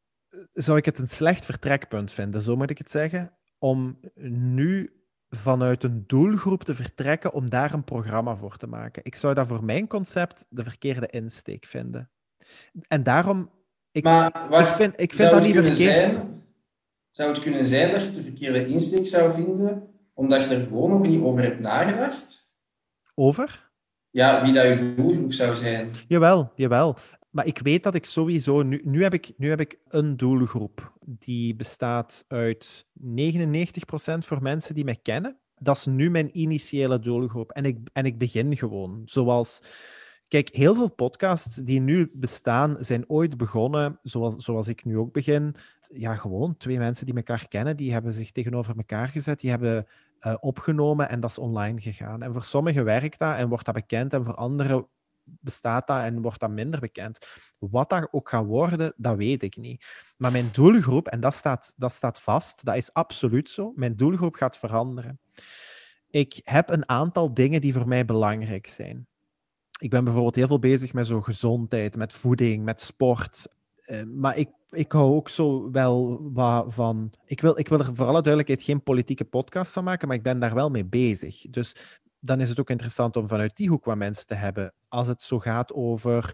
zou 0.52 0.78
ik 0.78 0.86
het 0.86 1.00
een 1.00 1.08
slecht 1.08 1.46
vertrekpunt 1.46 2.12
vinden, 2.12 2.42
zo 2.42 2.56
moet 2.56 2.70
ik 2.70 2.78
het 2.78 2.92
zeggen, 2.92 3.34
om 3.58 4.00
nu 4.30 5.04
vanuit 5.30 5.84
een 5.84 6.04
doelgroep 6.08 6.64
te 6.64 6.76
vertrekken 6.76 7.34
om 7.34 7.50
daar 7.50 7.74
een 7.74 7.84
programma 7.84 8.36
voor 8.36 8.58
te 8.58 8.68
maken. 8.68 9.04
Ik 9.06 9.16
zou 9.16 9.34
dat 9.34 9.48
voor 9.48 9.64
mijn 9.64 9.88
concept 9.88 10.46
de 10.50 10.64
verkeerde 10.64 11.08
insteek 11.08 11.66
vinden. 11.66 12.10
En 12.88 13.04
daarom, 13.04 13.50
ik, 13.92 14.04
maar 14.04 14.60
ik 14.60 14.68
vind, 14.68 15.02
ik 15.02 15.14
vind 15.14 15.32
dat 15.32 15.44
niet 15.44 15.54
verkeerd. 15.54 16.12
Zijn, 16.12 16.44
zou 17.12 17.30
het 17.30 17.42
kunnen 17.42 17.66
zijn 17.66 17.92
dat 17.92 18.04
je 18.04 18.12
de 18.12 18.22
verkeerde 18.22 18.68
insteek 18.68 19.08
zou 19.08 19.34
vinden, 19.34 19.88
omdat 20.14 20.44
je 20.44 20.56
er 20.56 20.64
gewoon 20.64 20.90
nog 20.90 21.02
niet 21.02 21.22
over 21.22 21.42
hebt 21.42 21.60
nagedacht? 21.60 22.52
Over? 23.14 23.72
Ja, 24.10 24.44
wie 24.44 24.54
dat 24.54 24.64
je 24.64 24.94
doelgroep 24.96 25.34
zou 25.34 25.56
zijn. 25.56 25.92
Jawel, 26.08 26.52
jawel. 26.56 26.98
Maar 27.30 27.46
ik 27.46 27.60
weet 27.60 27.84
dat 27.84 27.96
ik 27.96 28.06
sowieso... 28.06 28.64
Nu, 28.64 28.82
nu, 28.84 29.04
heb, 29.04 29.14
ik, 29.14 29.34
nu 29.38 29.50
heb 29.50 29.60
ik 29.60 29.80
een 29.88 30.18
doelgroep 30.18 30.94
die 31.02 31.56
bestaat 31.56 32.26
uit 32.28 32.86
99% 33.16 33.18
voor 34.20 34.42
mensen 34.42 34.76
die 34.76 34.84
mij 34.84 35.00
kennen. 35.02 35.40
Dat 35.56 35.78
is 35.78 35.86
nu 35.86 36.10
mijn 36.10 36.40
initiële 36.40 37.00
doelgroep. 37.00 37.52
En 37.52 37.66
ik, 37.66 37.78
en 37.94 38.06
ik 38.06 38.18
begin 38.18 38.58
gewoon. 38.58 39.02
Zoals 39.06 39.62
Kijk, 40.28 40.50
heel 40.50 40.76
veel 40.76 40.90
podcasts 40.90 41.56
die 41.56 41.82
nu 41.82 42.12
bestaan, 42.14 42.76
zijn 42.80 43.10
ooit 43.10 43.38
begonnen, 43.38 44.00
zoals, 44.04 44.36
zoals 44.36 44.68
ik 44.68 44.86
nu 44.86 44.98
ook 44.98 45.14
begin. 45.14 45.56
Ja, 45.88 46.16
gewoon 46.16 46.58
twee 46.58 46.78
mensen 46.78 47.06
die 47.06 47.16
elkaar 47.16 47.48
kennen, 47.48 47.78
die 47.78 47.92
hebben 47.94 48.14
zich 48.14 48.32
tegenover 48.32 48.78
elkaar 48.78 49.08
gezet, 49.08 49.40
die 49.40 49.50
hebben 49.50 49.88
uh, 50.22 50.36
opgenomen 50.40 51.10
en 51.10 51.20
dat 51.20 51.30
is 51.30 51.38
online 51.38 51.82
gegaan. 51.82 52.24
En 52.24 52.34
voor 52.34 52.44
sommigen 52.44 52.84
werkt 52.84 53.20
dat 53.20 53.38
en 53.38 53.48
wordt 53.48 53.66
dat 53.66 53.74
bekend, 53.74 54.14
en 54.14 54.24
voor 54.24 54.36
anderen 54.36 54.88
bestaat 55.24 55.88
dat 55.88 56.04
en 56.04 56.22
wordt 56.22 56.40
dat 56.40 56.50
minder 56.50 56.80
bekend. 56.80 57.28
Wat 57.60 57.90
dat 57.90 58.08
ook 58.12 58.30
gaat 58.30 58.46
worden, 58.46 58.94
dat 58.98 59.18
weet 59.18 59.44
ik 59.44 59.58
niet. 59.58 59.86
Maar 60.18 60.32
mijn 60.32 60.50
doelgroep, 60.52 61.08
en 61.08 61.20
dat 61.20 61.34
staat, 61.34 61.74
dat 61.78 61.94
staat 61.94 62.22
vast, 62.22 62.66
dat 62.66 62.76
is 62.76 62.94
absoluut 62.94 63.50
zo, 63.50 63.74
mijn 63.76 63.96
doelgroep 63.96 64.36
gaat 64.36 64.58
veranderen. 64.58 65.20
Ik 66.10 66.40
heb 66.44 66.70
een 66.70 66.90
aantal 66.90 67.34
dingen 67.34 67.62
die 67.62 67.74
voor 67.74 67.88
mij 67.88 68.06
belangrijk 68.06 68.68
zijn 68.68 69.08
ik 69.80 69.90
ben 69.90 70.04
bijvoorbeeld 70.04 70.36
heel 70.36 70.48
veel 70.48 70.60
bezig 70.60 70.94
met 70.94 71.08
zo 71.08 71.22
gezondheid, 71.22 71.96
met 71.96 72.14
voeding, 72.14 72.64
met 72.64 72.82
sport. 72.82 73.48
Uh, 73.86 74.04
maar 74.04 74.38
ik, 74.38 74.50
ik 74.70 74.92
hou 74.92 75.16
ook 75.16 75.30
zo 75.30 75.72
wel 75.72 76.20
wat 76.34 76.74
van. 76.74 77.14
Ik 77.26 77.42
wil, 77.42 77.60
ik 77.60 77.68
wil 77.68 77.80
er 77.80 77.96
voor 77.96 78.06
alle 78.06 78.22
duidelijkheid 78.22 78.64
geen 78.64 78.84
politieke 78.84 79.26
podcast 79.26 79.74
van 79.74 79.84
maken, 79.84 80.08
maar 80.08 80.18
ik 80.18 80.24
ben 80.24 80.40
daar 80.40 80.54
wel 80.54 80.70
mee 80.70 80.86
bezig. 80.86 81.42
Dus 81.50 81.76
dan 82.20 82.42
is 82.42 82.50
het 82.50 82.60
ook 82.60 82.70
interessant 82.70 83.16
om 83.16 83.28
vanuit 83.28 83.56
die 83.56 83.70
hoek 83.70 83.86
wat 83.86 83.98
mensen 83.98 84.28
te 84.28 84.36
hebben. 84.36 84.74
Als 84.88 85.08
het 85.08 85.22
zo 85.22 85.40
gaat 85.40 85.74
over 85.74 86.34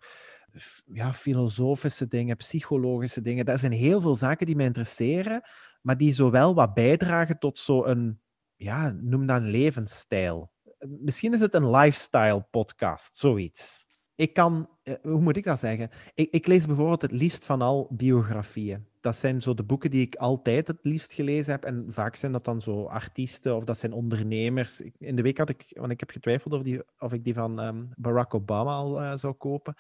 ja, 0.93 1.13
filosofische 1.13 2.08
dingen, 2.08 2.38
psychologische 2.38 3.21
dingen. 3.21 3.45
Dat 3.45 3.60
zijn 3.60 3.71
heel 3.71 4.01
veel 4.01 4.15
zaken 4.15 4.45
die 4.45 4.56
mij 4.56 4.65
interesseren, 4.65 5.41
maar 5.82 5.97
die 5.97 6.13
zowel 6.13 6.56
wat 6.56 6.73
bijdragen 6.73 7.39
tot 7.39 7.60
zo'n, 7.60 8.21
ja, 8.56 8.91
noem 9.01 9.25
dat 9.25 9.38
een 9.38 9.49
levensstijl 9.49 10.50
misschien 10.88 11.34
is 11.34 11.39
het 11.39 11.54
een 11.54 11.70
lifestyle 11.70 12.48
podcast, 12.52 13.17
zoiets. 13.17 13.89
Ik 14.15 14.34
kan, 14.34 14.70
eh, 14.84 14.94
hoe 15.02 15.22
moet 15.22 15.38
ik 15.38 15.44
dat 15.44 15.60
zeggen? 15.60 15.89
Ik, 16.13 16.32
ik, 16.32 16.48
lees 16.48 16.65
bijvoorbeeld 16.65 17.02
het 17.02 17.12
liefst 17.12 17.46
van 17.46 17.62
al 17.62 17.88
biografieën. 17.91 18.86
Dat 19.00 19.15
zijn 19.15 19.41
zo 19.41 19.54
de 19.54 19.63
boeken 19.63 19.91
die 19.91 20.02
ik 20.02 20.15
altijd 20.15 20.67
het 20.67 20.80
liefst 20.82 21.13
gelezen 21.13 21.52
heb. 21.52 21.63
En 21.63 21.86
vaak 21.88 22.15
zijn 22.15 22.32
dat 22.32 22.46
dan 22.46 22.62
zo 22.62 22.86
artiesten 22.86 23.56
of 23.56 23.63
dat 23.63 23.78
zijn 23.78 23.94
ondernemers. 23.94 24.82
In 24.98 25.15
de 25.15 25.22
week 25.22 25.38
had 25.38 25.50
ik, 25.50 25.65
want 25.70 25.91
ik 25.91 26.00
heb 26.00 26.10
getwijfeld 26.10 26.54
of, 26.54 26.62
die, 26.62 26.82
of 27.00 27.13
ik 27.13 27.24
die 27.24 27.34
van 27.34 27.60
um, 27.60 27.89
Barack 27.96 28.34
Obama 28.34 28.72
al 28.72 29.02
uh, 29.02 29.15
zou 29.15 29.34
kopen. 29.34 29.76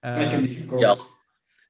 Uh, 0.00 0.20
ik 0.20 0.30
heb 0.30 0.42
die 0.42 0.54
gekocht. 0.54 0.80
Ja. 0.80 0.96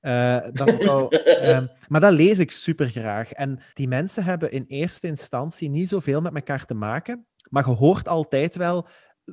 Uh, 0.02 0.52
dat 0.52 0.74
zou, 0.74 1.16
uh, 1.26 1.60
maar 1.88 2.00
dat 2.00 2.12
lees 2.12 2.38
ik 2.38 2.50
super 2.50 2.88
graag. 2.88 3.32
En 3.32 3.62
die 3.74 3.88
mensen 3.88 4.24
hebben 4.24 4.50
in 4.50 4.64
eerste 4.68 5.06
instantie 5.06 5.68
niet 5.68 5.88
zoveel 5.88 6.20
met 6.20 6.34
elkaar 6.34 6.64
te 6.64 6.74
maken. 6.74 7.26
Maar 7.52 7.68
je 7.68 7.74
hoort 7.74 8.08
altijd 8.08 8.56
wel 8.56 8.86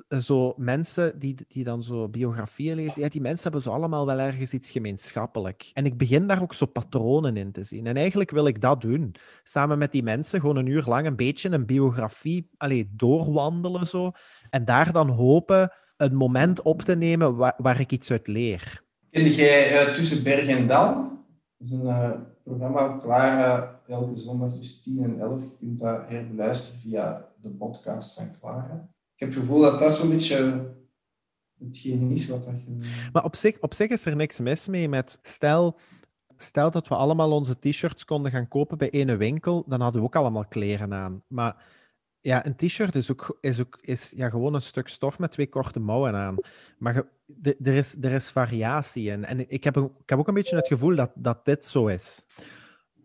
eh, 0.07 0.19
zo 0.19 0.53
mensen 0.57 1.19
die, 1.19 1.35
die 1.47 1.63
dan 1.63 1.83
zo 1.83 2.09
biografieën 2.09 2.75
lezen, 2.75 3.01
ja, 3.01 3.09
die 3.09 3.21
mensen 3.21 3.43
hebben 3.43 3.61
zo 3.61 3.71
allemaal 3.71 4.05
wel 4.05 4.19
ergens 4.19 4.53
iets 4.53 4.71
gemeenschappelijk. 4.71 5.69
En 5.73 5.85
ik 5.85 5.97
begin 5.97 6.27
daar 6.27 6.41
ook 6.41 6.53
zo 6.53 6.65
patronen 6.65 7.37
in 7.37 7.51
te 7.51 7.63
zien. 7.63 7.87
En 7.87 7.95
eigenlijk 7.95 8.31
wil 8.31 8.47
ik 8.47 8.61
dat 8.61 8.81
doen. 8.81 9.15
Samen 9.43 9.77
met 9.77 9.91
die 9.91 10.03
mensen 10.03 10.39
gewoon 10.39 10.55
een 10.55 10.65
uur 10.65 10.83
lang 10.85 11.07
een 11.07 11.15
beetje 11.15 11.49
een 11.49 11.65
biografie 11.65 12.49
allee, 12.57 12.89
doorwandelen 12.95 13.87
zo. 13.87 14.11
En 14.49 14.65
daar 14.65 14.91
dan 14.91 15.09
hopen 15.09 15.71
een 15.97 16.15
moment 16.15 16.61
op 16.61 16.81
te 16.81 16.95
nemen 16.95 17.35
waar, 17.35 17.55
waar 17.57 17.79
ik 17.79 17.91
iets 17.91 18.11
uit 18.11 18.27
leer. 18.27 18.83
Ken 19.11 19.23
jij 19.25 19.87
uh, 19.87 19.93
Tussen 19.93 20.23
Berg 20.23 20.47
en 20.47 20.67
Dal? 20.67 20.93
Dat 21.57 21.67
is 21.67 21.71
een 21.71 21.85
uh, 21.85 22.11
programma 22.43 22.97
klaar 22.97 23.79
elke 23.87 24.15
zondag 24.15 24.53
tussen 24.53 24.83
10 24.83 25.03
en 25.03 25.19
11. 25.19 25.41
Je 25.41 25.57
kunt 25.59 25.79
dat 25.79 26.01
herbeluisteren 26.07 26.79
via 26.79 27.28
de 27.41 27.49
podcast 27.49 28.13
van 28.13 28.31
Clara. 28.39 28.89
Ik 29.13 29.19
heb 29.19 29.29
het 29.29 29.37
gevoel 29.37 29.61
dat 29.61 29.79
dat 29.79 29.93
zo'n 29.93 30.09
beetje 30.09 30.69
hetgeen 31.59 32.11
is 32.11 32.27
wat 32.27 32.45
dat 32.45 32.63
je... 32.63 32.75
Maar 33.13 33.23
op 33.23 33.35
zich, 33.35 33.59
op 33.59 33.73
zich 33.73 33.89
is 33.89 34.05
er 34.05 34.15
niks 34.15 34.39
mis 34.39 34.67
mee 34.67 34.89
met... 34.89 35.19
Stel, 35.21 35.77
stel 36.35 36.71
dat 36.71 36.87
we 36.87 36.95
allemaal 36.95 37.31
onze 37.31 37.59
t-shirts 37.59 38.05
konden 38.05 38.31
gaan 38.31 38.47
kopen 38.47 38.77
bij 38.77 38.89
ene 38.89 39.15
winkel, 39.15 39.63
dan 39.67 39.81
hadden 39.81 40.01
we 40.01 40.07
ook 40.07 40.15
allemaal 40.15 40.45
kleren 40.45 40.93
aan. 40.93 41.23
Maar 41.27 41.65
ja, 42.21 42.45
een 42.45 42.55
t-shirt 42.55 42.95
is 42.95 43.11
ook, 43.11 43.37
is 43.41 43.59
ook 43.59 43.77
is, 43.81 44.13
ja, 44.15 44.29
gewoon 44.29 44.53
een 44.53 44.61
stuk 44.61 44.87
stof 44.87 45.19
met 45.19 45.31
twee 45.31 45.49
korte 45.49 45.79
mouwen 45.79 46.15
aan. 46.15 46.35
Maar 46.77 46.95
er 47.43 47.75
is, 47.75 47.97
er 48.01 48.11
is 48.11 48.29
variatie 48.29 49.09
in. 49.09 49.25
En 49.25 49.49
ik 49.49 49.63
heb, 49.63 49.77
ik 49.77 50.09
heb 50.09 50.19
ook 50.19 50.27
een 50.27 50.33
beetje 50.33 50.55
het 50.55 50.67
gevoel 50.67 50.95
dat, 50.95 51.11
dat 51.15 51.45
dit 51.45 51.65
zo 51.65 51.87
is. 51.87 52.27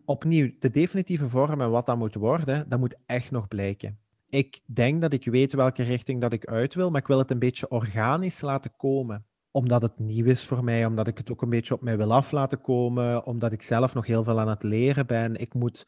Opnieuw, 0.05 0.51
de 0.59 0.69
definitieve 0.69 1.27
vorm 1.27 1.61
en 1.61 1.69
wat 1.69 1.85
dat 1.85 1.97
moet 1.97 2.15
worden, 2.15 2.69
dat 2.69 2.79
moet 2.79 2.95
echt 3.05 3.31
nog 3.31 3.47
blijken 3.47 3.99
ik 4.29 4.61
denk 4.65 5.01
dat 5.01 5.13
ik 5.13 5.25
weet 5.25 5.53
welke 5.53 5.83
richting 5.83 6.21
dat 6.21 6.33
ik 6.33 6.45
uit 6.45 6.73
wil, 6.73 6.89
maar 6.89 7.01
ik 7.01 7.07
wil 7.07 7.17
het 7.17 7.31
een 7.31 7.39
beetje 7.39 7.69
organisch 7.69 8.41
laten 8.41 8.75
komen. 8.77 9.25
omdat 9.51 9.81
het 9.81 9.99
nieuw 9.99 10.25
is 10.25 10.45
voor 10.45 10.63
mij, 10.63 10.85
omdat 10.85 11.07
ik 11.07 11.17
het 11.17 11.31
ook 11.31 11.41
een 11.41 11.49
beetje 11.49 11.73
op 11.73 11.81
mij 11.81 11.97
wil 11.97 12.13
af 12.13 12.31
laten 12.31 12.61
komen, 12.61 13.25
omdat 13.25 13.51
ik 13.51 13.61
zelf 13.61 13.93
nog 13.93 14.05
heel 14.05 14.23
veel 14.23 14.39
aan 14.39 14.47
het 14.47 14.63
leren 14.63 15.07
ben. 15.07 15.35
Ik 15.35 15.53
moet 15.53 15.87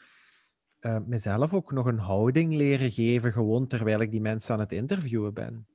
uh, 0.82 0.98
mezelf 1.06 1.54
ook 1.54 1.72
nog 1.72 1.86
een 1.86 1.98
houding 1.98 2.54
leren 2.54 2.92
geven, 2.92 3.32
gewoon 3.32 3.68
terwijl 3.68 4.00
ik 4.00 4.12
die 4.12 4.22
mensen 4.22 4.54
aan 4.54 4.60
het 4.60 4.72
interviewen 4.72 5.34
ben. 5.34 5.68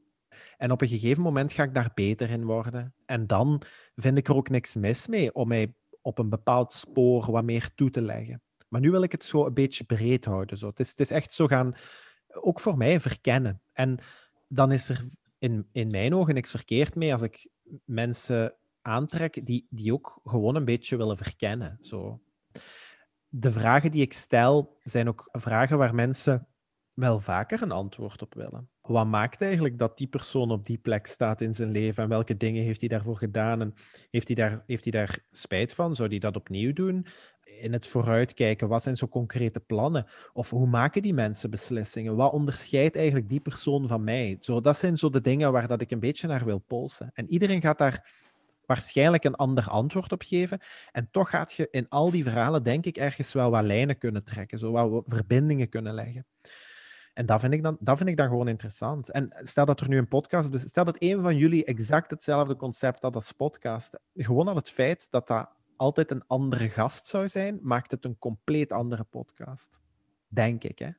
En 0.57 0.71
op 0.71 0.81
een 0.81 0.89
gegeven 0.89 1.23
moment 1.23 1.53
ga 1.53 1.63
ik 1.63 1.75
daar 1.75 1.91
beter 1.95 2.31
in 2.31 2.45
worden. 2.45 2.95
En 3.05 3.27
dan 3.27 3.63
vind 3.95 4.19
ik 4.19 4.29
er 4.29 4.35
ook 4.35 4.49
niks 4.49 4.77
mis 4.77 5.07
mee 5.07 5.35
om 5.35 5.49
mij 5.49 5.75
op 6.01 6.19
een 6.19 6.29
bepaald 6.29 6.73
spoor 6.73 7.31
wat 7.31 7.45
meer 7.45 7.71
toe 7.75 7.91
te 7.91 8.03
leggen. 8.03 8.43
Maar 8.69 8.81
nu 8.81 8.91
wil 8.91 9.03
ik 9.03 9.13
het 9.13 9.25
zo 9.25 9.47
een 9.47 9.55
beetje 9.55 9.85
breed 9.85 10.25
houden. 10.25 10.57
Zo. 10.57 10.67
Het, 10.67 10.81
is, 10.81 10.91
het 10.91 11.01
is 11.01 11.11
echt 11.11 11.33
zo 11.33 11.47
gaan, 11.47 11.73
ook 12.41 12.61
voor 12.61 12.77
mij, 12.77 13.01
verkennen. 13.01 13.63
En 13.73 13.99
dan 14.49 14.73
is 14.73 14.89
er 14.89 15.05
in, 15.39 15.69
in 15.73 15.91
mijn 15.91 16.15
ogen 16.15 16.35
niks 16.35 16.51
verkeerd 16.51 16.95
mee 16.95 17.13
als 17.13 17.23
ik 17.23 17.51
mensen 17.85 18.57
aantrek 18.83 19.47
die, 19.47 19.67
die 19.71 19.93
ook 19.93 20.21
gewoon 20.25 20.55
een 20.55 20.65
beetje 20.65 20.97
willen 20.97 21.17
verkennen. 21.17 21.77
Zo. 21.81 22.23
De 23.29 23.51
vragen 23.51 23.91
die 23.91 24.03
ik 24.03 24.13
stel 24.13 24.79
zijn 24.83 25.09
ook 25.09 25.29
vragen 25.33 25.79
waar 25.79 25.95
mensen 25.95 26.47
wel 26.93 27.21
vaker 27.21 27.63
een 27.63 27.73
antwoord 27.73 28.23
op 28.23 28.35
willen. 28.35 28.71
Wat 28.93 29.07
maakt 29.07 29.43
eigenlijk 29.43 29.79
dat 29.79 29.99
die 29.99 30.07
persoon 30.07 30.51
op 30.51 30.67
die 30.67 30.79
plek 30.79 31.07
staat 31.07 31.41
in 31.41 31.55
zijn 31.55 31.71
leven 31.71 32.03
en 32.03 32.09
welke 32.09 32.37
dingen 32.37 32.63
heeft 32.65 32.81
hij 32.81 32.89
daarvoor 32.89 33.17
gedaan 33.17 33.61
en 33.61 33.75
heeft 34.11 34.27
hij 34.27 34.37
daar, 34.37 34.63
heeft 34.67 34.83
hij 34.83 34.93
daar 34.93 35.19
spijt 35.31 35.75
van? 35.75 35.95
Zou 35.95 36.09
hij 36.09 36.19
dat 36.19 36.37
opnieuw 36.37 36.73
doen? 36.73 37.07
In 37.61 37.73
het 37.73 37.87
vooruitkijken, 37.87 38.69
wat 38.69 38.83
zijn 38.83 38.97
zo 38.97 39.09
concrete 39.09 39.61
plannen? 39.61 40.07
Of 40.33 40.51
hoe 40.51 40.67
maken 40.67 41.03
die 41.03 41.15
mensen 41.15 41.51
beslissingen? 41.51 42.17
Wat 42.17 42.33
onderscheidt 42.33 42.97
eigenlijk 42.97 43.29
die 43.29 43.41
persoon 43.41 43.87
van 43.89 44.05
mij? 44.05 44.37
Zo, 44.41 44.61
dat 44.61 44.77
zijn 44.77 44.97
zo 44.97 45.11
de 45.11 45.21
dingen 45.21 45.53
waar 45.53 45.69
dat 45.69 45.81
ik 45.81 45.91
een 45.91 46.01
beetje 46.01 46.27
naar 46.27 46.45
wil 46.45 46.59
polsen. 46.59 47.11
En 47.15 47.31
iedereen 47.31 47.61
gaat 47.61 47.79
daar 47.79 48.13
waarschijnlijk 48.67 49.25
een 49.25 49.35
ander 49.35 49.69
antwoord 49.69 50.13
op 50.13 50.23
geven. 50.23 50.61
En 50.93 51.09
toch 51.11 51.31
gaat 51.31 51.53
je 51.53 51.69
in 51.71 51.89
al 51.89 52.11
die 52.11 52.23
verhalen, 52.23 52.63
denk 52.63 52.87
ik, 52.87 52.97
ergens 52.97 53.33
wel 53.33 53.51
wat 53.51 53.65
lijnen 53.65 53.99
kunnen 53.99 54.25
trekken, 54.25 54.59
zo 54.59 54.71
wat 54.71 55.03
verbindingen 55.07 55.69
kunnen 55.69 55.95
leggen. 55.95 56.27
En 57.13 57.27
dat 57.27 57.41
vind, 57.41 57.55
ik 57.55 57.63
dan, 57.63 57.77
dat 57.81 57.97
vind 57.97 58.09
ik 58.09 58.17
dan 58.17 58.29
gewoon 58.29 58.49
interessant. 58.49 59.11
En 59.11 59.33
stel 59.43 59.65
dat 59.65 59.81
er 59.81 59.89
nu 59.89 59.99
een 59.99 60.09
podcast 60.09 60.53
is, 60.53 60.63
stel 60.63 60.85
dat 60.85 60.97
een 60.99 61.23
van 61.23 61.37
jullie 61.37 61.65
exact 61.65 62.11
hetzelfde 62.11 62.57
concept 62.57 63.03
had 63.03 63.15
als 63.15 63.33
podcast. 63.33 63.99
Gewoon 64.15 64.49
al 64.49 64.57
het 64.57 64.71
feit 64.71 65.11
dat 65.11 65.27
dat 65.27 65.57
altijd 65.77 66.11
een 66.11 66.27
andere 66.27 66.69
gast 66.69 67.07
zou 67.07 67.29
zijn, 67.29 67.59
maakt 67.63 67.91
het 67.91 68.05
een 68.05 68.19
compleet 68.19 68.73
andere 68.73 69.05
podcast. 69.05 69.81
Denk 70.29 70.65
ik, 70.65 70.79
hè. 70.79 70.91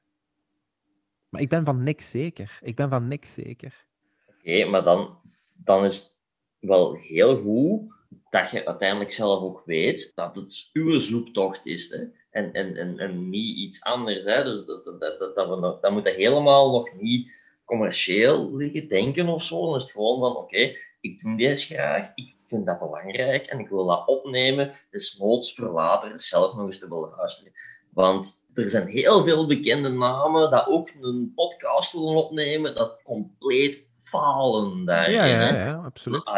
Maar 1.30 1.42
ik 1.42 1.50
ben 1.50 1.66
van 1.66 1.84
niks 1.84 2.10
zeker. 2.10 2.60
Ik 2.62 2.76
ben 2.76 2.90
van 2.90 3.08
niks 3.08 3.34
zeker. 3.34 3.86
Oké, 4.28 4.66
maar 4.66 4.84
dan, 4.84 5.20
dan 5.54 5.84
is 5.84 5.98
het 5.98 6.18
wel 6.60 6.94
heel 6.96 7.42
goed 7.42 7.94
dat 8.30 8.52
je 8.52 8.66
uiteindelijk 8.66 9.12
zelf 9.12 9.42
ook 9.42 9.62
weet 9.66 10.12
dat 10.16 10.36
het 10.36 10.70
uw 10.74 11.00
zoektocht 11.00 11.66
is. 11.66 11.90
Hè? 11.90 12.04
en, 12.34 12.54
en, 12.54 12.78
en, 12.78 13.00
en 13.00 13.30
niet 13.30 13.58
iets 13.58 13.84
anders. 13.84 14.26
Hè? 14.26 14.44
Dus 14.44 14.66
dat, 14.66 14.84
dat, 14.84 15.00
dat, 15.00 15.36
dat, 15.36 15.50
we, 15.50 15.78
dat 15.82 15.92
moet 15.92 16.10
helemaal 16.10 16.72
nog 16.72 16.94
niet 16.94 17.42
commercieel 17.66 18.56
liggen 18.56 18.88
denken 18.88 19.28
of 19.28 19.44
zo. 19.44 19.66
Dan 19.66 19.76
is 19.76 19.84
het 19.84 19.92
gewoon 19.92 20.20
van, 20.20 20.36
oké, 20.36 20.74
ik 21.02 21.22
doe 21.22 21.38
deze 21.38 21.74
graag, 21.74 22.12
ik 22.16 22.34
vind 22.48 22.66
dat 22.66 22.80
belangrijk 22.80 23.46
en 23.46 23.60
ik 23.60 23.70
wil 23.70 23.86
dat 23.86 24.08
opnemen. 24.08 24.72
Dus 24.92 25.18
noods 25.18 25.56
voor 25.56 25.72
later 25.72 26.22
zelf 26.22 26.56
nog 26.56 26.66
eens 26.66 26.80
te 26.80 26.90
willen 26.90 27.14
luisteren. 27.18 27.54
Want 27.90 28.46
er 28.54 28.70
zijn 28.70 28.88
heel 28.88 29.24
veel 29.24 29.48
bekende 29.48 29.90
namen 29.90 30.52
dat 30.52 30.68
ook 30.68 30.90
een 31.02 31.32
podcast 31.36 31.92
willen 31.92 32.26
opnemen, 32.26 32.76
dat 32.76 33.02
compleet 33.04 33.88
falen 33.92 34.86
daarin. 34.86 35.14
Ja, 35.14 35.26
ja, 35.26 35.56
ja, 35.56 35.82
absoluut. 35.86 36.32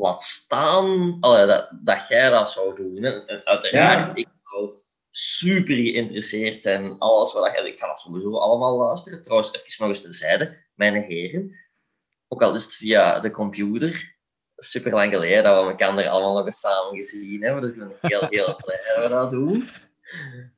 Laat 0.00 0.22
staan 0.22 1.20
dat, 1.20 1.70
dat 1.82 2.08
jij 2.08 2.30
dat 2.30 2.50
zou 2.50 2.76
doen. 2.76 3.04
Uiteraard, 3.44 4.18
ik 4.18 4.28
super 5.10 5.74
geïnteresseerd 5.74 6.62
zijn 6.62 6.84
in 6.84 6.98
alles 6.98 7.32
wat 7.32 7.52
je... 7.56 7.68
Ik 7.68 7.78
ga 7.78 7.86
dat 7.86 8.00
sowieso 8.00 8.38
allemaal 8.38 8.76
luisteren. 8.76 9.22
Trouwens, 9.22 9.52
even 9.52 9.74
nog 9.78 9.88
eens 9.88 10.02
terzijde, 10.02 10.56
mijn 10.74 11.02
heren. 11.02 11.56
Ook 12.28 12.42
al 12.42 12.54
is 12.54 12.64
het 12.64 12.74
via 12.74 13.20
de 13.20 13.30
computer. 13.30 14.18
Super 14.56 14.92
lang 14.92 15.12
geleden 15.12 15.44
dat 15.44 15.64
we 15.64 15.70
elkaar 15.70 15.98
er 15.98 16.08
allemaal 16.08 16.34
nog 16.34 16.44
eens 16.44 16.60
samen 16.60 16.96
gezien 16.96 17.42
hebben. 17.42 17.62
Dus 17.62 17.70
ik 17.70 17.78
ben 17.78 17.92
heel, 18.00 18.26
heel 18.28 18.56
blij 18.64 18.80
dat 18.94 19.02
we 19.02 19.08
dat 19.08 19.30
doen. 19.30 19.68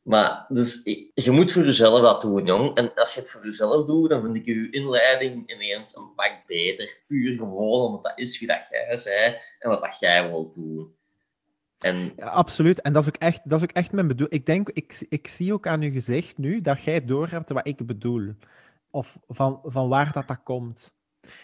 Maar, 0.02 0.44
dus, 0.48 0.80
je 1.14 1.30
moet 1.30 1.52
voor 1.52 1.64
jezelf 1.64 2.00
dat 2.00 2.20
doen, 2.20 2.46
jong. 2.46 2.76
En 2.76 2.94
als 2.94 3.14
je 3.14 3.20
het 3.20 3.30
voor 3.30 3.44
jezelf 3.44 3.86
doet, 3.86 4.08
dan 4.08 4.22
vind 4.22 4.36
ik 4.36 4.44
je 4.44 4.70
inleiding 4.70 5.52
ineens 5.52 5.96
een 5.96 6.14
pak 6.14 6.32
beter. 6.46 6.98
Puur 7.06 7.36
gewoon 7.36 7.86
omdat 7.86 8.02
dat 8.02 8.18
is 8.18 8.38
wie 8.38 8.48
dat 8.48 8.66
jij 8.70 8.96
zei 8.96 9.36
en 9.58 9.70
wat 9.70 9.82
dat 9.82 9.98
jij 9.98 10.28
wilt 10.28 10.54
doen. 10.54 10.94
En... 11.78 12.12
Ja, 12.16 12.26
absoluut. 12.26 12.80
En 12.80 12.92
dat 12.92 13.02
is 13.02 13.08
ook 13.08 13.16
echt, 13.16 13.40
dat 13.44 13.58
is 13.58 13.64
ook 13.64 13.72
echt 13.72 13.92
mijn 13.92 14.06
bedoel. 14.06 14.26
Ik 14.30 14.46
denk, 14.46 14.68
ik, 14.68 15.06
ik 15.08 15.28
zie 15.28 15.52
ook 15.52 15.66
aan 15.66 15.82
je 15.82 15.90
gezicht 15.90 16.38
nu 16.38 16.60
dat 16.60 16.82
jij 16.82 17.04
doorhebt 17.04 17.50
wat 17.50 17.66
ik 17.66 17.86
bedoel. 17.86 18.34
Of 18.90 19.18
van, 19.28 19.60
van 19.64 19.88
waar 19.88 20.12
dat, 20.12 20.28
dat 20.28 20.42
komt. 20.42 20.94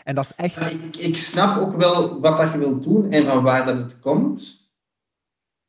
En 0.05 0.15
dat 0.15 0.25
is 0.25 0.33
echt... 0.37 0.73
Ik, 0.73 0.97
ik 0.97 1.17
snap 1.17 1.61
ook 1.61 1.77
wel 1.77 2.21
wat 2.21 2.37
dat 2.39 2.53
je 2.53 2.59
wilt 2.59 2.83
doen 2.83 3.11
en 3.11 3.25
van 3.25 3.43
waar 3.43 3.65
dat 3.65 3.77
het 3.77 4.01
komt. 4.01 4.68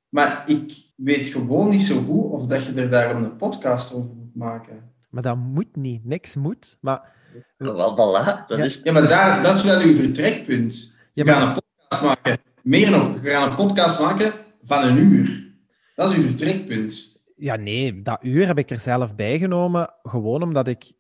Maar 0.10 0.44
ik 0.50 0.74
weet 0.96 1.28
gewoon 1.28 1.70
niet 1.70 1.82
zo 1.82 2.02
goed 2.02 2.32
of 2.32 2.46
dat 2.46 2.66
je 2.66 2.74
er 2.74 2.90
daarom 2.90 3.24
een 3.24 3.36
podcast 3.36 3.94
over 3.94 4.16
moet 4.16 4.36
maken. 4.36 4.92
Maar 5.10 5.24
dat 5.24 5.38
moet 5.38 5.76
niet. 5.76 6.06
Niks 6.06 6.36
moet. 6.36 6.78
Maar... 6.82 7.18
Wel, 7.58 7.92
voilà. 7.92 8.48
Dat 8.48 8.58
ja. 8.58 8.64
is... 8.64 8.82
ja, 8.84 8.92
maar 8.92 9.08
daar, 9.08 9.42
dat 9.42 9.56
is 9.56 9.64
wel 9.64 9.82
uw 9.82 9.96
vertrekpunt. 9.96 10.96
Je 11.14 11.26
ja, 11.26 11.40
gaat 11.40 11.56
een 11.56 11.62
podcast 11.78 12.04
maken. 12.04 12.38
Meer 12.64 12.92
nog, 12.92 13.24
je 13.24 13.30
gaat 13.30 13.50
een 13.50 13.56
podcast 13.56 14.00
maken 14.00 14.34
van 14.64 14.84
een 14.84 14.98
uur. 14.98 15.54
Dat 15.96 16.10
is 16.10 16.18
uw 16.18 16.22
vertrekpunt. 16.22 17.24
Ja, 17.36 17.56
nee, 17.56 18.02
dat 18.02 18.20
uur 18.22 18.48
heb 18.48 18.58
ik 18.58 18.70
er 18.70 18.80
zelf 18.80 19.16
bij 19.16 19.40
genomen, 19.40 19.94
gewoon 20.04 20.44
omdat 20.44 20.68
ik... 20.68 20.92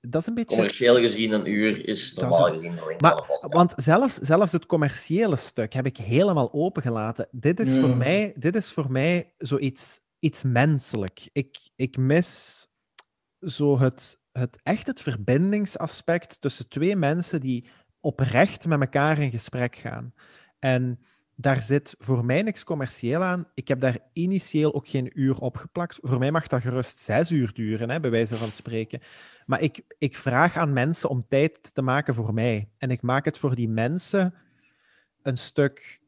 Dat 0.00 0.20
is 0.20 0.26
een 0.26 0.34
beetje... 0.34 0.54
Commercieel 0.56 0.96
gezien 0.96 1.32
een 1.32 1.50
uur 1.50 1.88
is 1.88 2.14
normaal 2.14 2.46
is... 2.46 2.54
gezien 2.54 2.74
nog 2.74 3.00
maar, 3.00 3.26
Want 3.40 3.72
zelfs, 3.76 4.14
zelfs 4.14 4.52
het 4.52 4.66
commerciële 4.66 5.36
stuk 5.36 5.72
heb 5.72 5.86
ik 5.86 5.96
helemaal 5.96 6.52
opengelaten. 6.52 7.28
Dit 7.30 7.60
is, 7.60 7.78
voor, 7.78 7.96
mij, 7.96 8.34
dit 8.36 8.56
is 8.56 8.72
voor 8.72 8.92
mij 8.92 9.34
zoiets 9.38 10.00
iets 10.18 10.42
menselijk. 10.42 11.28
Ik, 11.32 11.70
ik 11.76 11.96
mis 11.96 12.66
zo 13.40 13.78
het, 13.78 14.20
het 14.32 14.60
echt 14.62 14.86
het 14.86 15.02
verbindingsaspect 15.02 16.40
tussen 16.40 16.68
twee 16.68 16.96
mensen 16.96 17.40
die 17.40 17.68
oprecht 18.00 18.66
met 18.66 18.80
elkaar 18.80 19.18
in 19.18 19.30
gesprek 19.30 19.76
gaan. 19.76 20.12
En 20.58 21.00
daar 21.40 21.62
zit 21.62 21.94
voor 21.98 22.24
mij 22.24 22.42
niks 22.42 22.64
commercieel 22.64 23.22
aan. 23.22 23.48
Ik 23.54 23.68
heb 23.68 23.80
daar 23.80 23.98
initieel 24.12 24.74
ook 24.74 24.88
geen 24.88 25.10
uur 25.14 25.38
op 25.38 25.56
geplakt. 25.56 25.98
Voor 26.02 26.18
mij 26.18 26.30
mag 26.30 26.46
dat 26.46 26.60
gerust 26.60 26.98
zes 26.98 27.30
uur 27.30 27.52
duren, 27.54 27.90
hè, 27.90 28.00
bij 28.00 28.10
wijze 28.10 28.36
van 28.36 28.52
spreken. 28.52 29.00
Maar 29.46 29.60
ik, 29.60 29.82
ik 29.98 30.16
vraag 30.16 30.56
aan 30.56 30.72
mensen 30.72 31.08
om 31.08 31.26
tijd 31.28 31.74
te 31.74 31.82
maken 31.82 32.14
voor 32.14 32.34
mij. 32.34 32.68
En 32.78 32.90
ik 32.90 33.02
maak 33.02 33.24
het 33.24 33.38
voor 33.38 33.54
die 33.54 33.68
mensen 33.68 34.34
een 35.22 35.36
stuk 35.36 36.00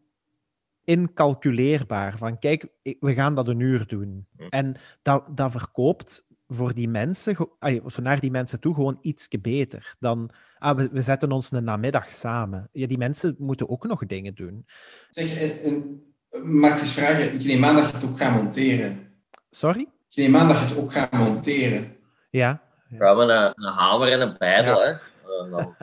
incalculeerbaar. 0.84 2.18
Van 2.18 2.38
kijk, 2.38 2.66
we 2.82 3.14
gaan 3.14 3.34
dat 3.34 3.48
een 3.48 3.60
uur 3.60 3.86
doen. 3.86 4.26
En 4.48 4.76
dat, 5.02 5.30
dat 5.34 5.50
verkoopt 5.50 6.26
voor 6.52 6.74
die 6.74 6.88
mensen, 6.88 7.36
of 7.82 8.00
naar 8.00 8.20
die 8.20 8.30
mensen 8.30 8.60
toe, 8.60 8.74
gewoon 8.74 8.98
iets 9.00 9.28
beter 9.40 9.94
dan. 9.98 10.30
Ah, 10.58 10.76
we, 10.76 10.88
we, 10.92 11.00
zetten 11.00 11.32
ons 11.32 11.50
een 11.50 11.64
namiddag 11.64 12.12
samen. 12.12 12.68
Ja, 12.72 12.86
die 12.86 12.98
mensen 12.98 13.34
moeten 13.38 13.68
ook 13.68 13.86
nog 13.86 14.06
dingen 14.06 14.34
doen. 14.34 14.66
Zeg, 15.10 15.52
mag 16.44 16.74
ik 16.74 16.80
eens 16.80 16.92
vragen? 16.92 17.34
Ik 17.34 17.44
neem 17.44 17.64
aan 17.64 17.74
dat 17.74 17.86
je 17.86 17.92
het 17.92 18.04
ook 18.04 18.18
gaat 18.18 18.42
monteren. 18.42 18.98
Sorry? 19.50 19.80
Ik 19.80 20.16
neem 20.16 20.36
aan 20.36 20.48
dat 20.48 20.58
je 20.58 20.64
het 20.64 20.76
ook 20.76 20.92
gaat 20.92 21.12
monteren. 21.12 21.96
Ja. 22.30 22.62
ja. 22.88 22.98
We 22.98 23.06
hebben 23.06 23.28
een, 23.28 23.52
een 23.54 23.72
hamer 23.72 24.12
en 24.12 24.20
een 24.20 24.36
bijbel, 24.38 24.82
hè? 24.82 24.92
Dan... 25.50 25.74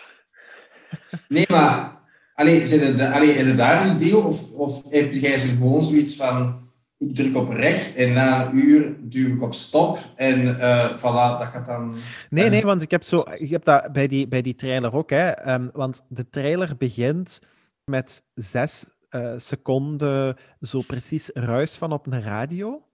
nee, 1.28 1.46
maar. 1.48 1.98
Allee, 2.34 2.62
is, 2.62 2.70
het, 2.70 3.00
allee, 3.00 3.30
is 3.30 3.46
het 3.46 3.56
daar 3.56 3.86
een 3.86 3.94
idee? 3.94 4.16
Of, 4.16 4.52
of 4.52 4.90
heb 4.90 5.12
jij 5.12 5.38
gewoon 5.38 5.82
zoiets 5.82 6.16
van 6.16 6.69
ik 7.00 7.14
druk 7.14 7.36
op 7.36 7.48
rek 7.48 7.92
en 7.96 8.12
na 8.12 8.46
een 8.46 8.56
uur 8.56 8.96
duw 9.00 9.34
ik 9.34 9.42
op 9.42 9.54
stop 9.54 9.98
en 10.14 10.40
uh, 10.40 10.96
voilà, 10.98 11.38
dat 11.38 11.42
gaat 11.42 11.66
dan... 11.66 11.94
Nee, 12.30 12.50
nee, 12.50 12.62
want 12.62 12.82
ik 12.82 12.90
heb, 12.90 13.02
zo, 13.02 13.22
ik 13.34 13.50
heb 13.50 13.64
dat 13.64 13.92
bij 13.92 14.08
die, 14.08 14.28
bij 14.28 14.42
die 14.42 14.54
trailer 14.54 14.94
ook, 14.94 15.10
hè. 15.10 15.52
Um, 15.54 15.70
want 15.72 16.04
de 16.08 16.28
trailer 16.28 16.76
begint 16.78 17.40
met 17.84 18.24
zes 18.34 18.86
uh, 19.10 19.32
seconden 19.36 20.36
zo 20.60 20.80
precies 20.86 21.30
ruis 21.34 21.76
van 21.76 21.92
op 21.92 22.06
een 22.06 22.22
radio. 22.22 22.84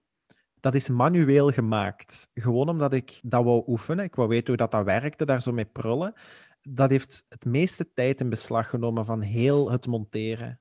Dat 0.59 0.75
is 0.75 0.89
manueel 0.89 1.51
gemaakt. 1.51 2.29
Gewoon 2.33 2.69
omdat 2.69 2.93
ik 2.93 3.19
dat 3.23 3.43
wou 3.43 3.63
oefenen. 3.67 4.05
Ik 4.05 4.15
wou 4.15 4.27
weten 4.27 4.47
hoe 4.47 4.57
dat, 4.57 4.71
dat 4.71 4.85
werkte, 4.85 5.25
daar 5.25 5.41
zo 5.41 5.51
mee 5.51 5.65
prullen. 5.65 6.13
Dat 6.61 6.89
heeft 6.89 7.25
het 7.29 7.45
meeste 7.45 7.93
tijd 7.93 8.21
in 8.21 8.29
beslag 8.29 8.69
genomen 8.69 9.05
van 9.05 9.21
heel 9.21 9.71
het 9.71 9.87
monteren. 9.87 10.59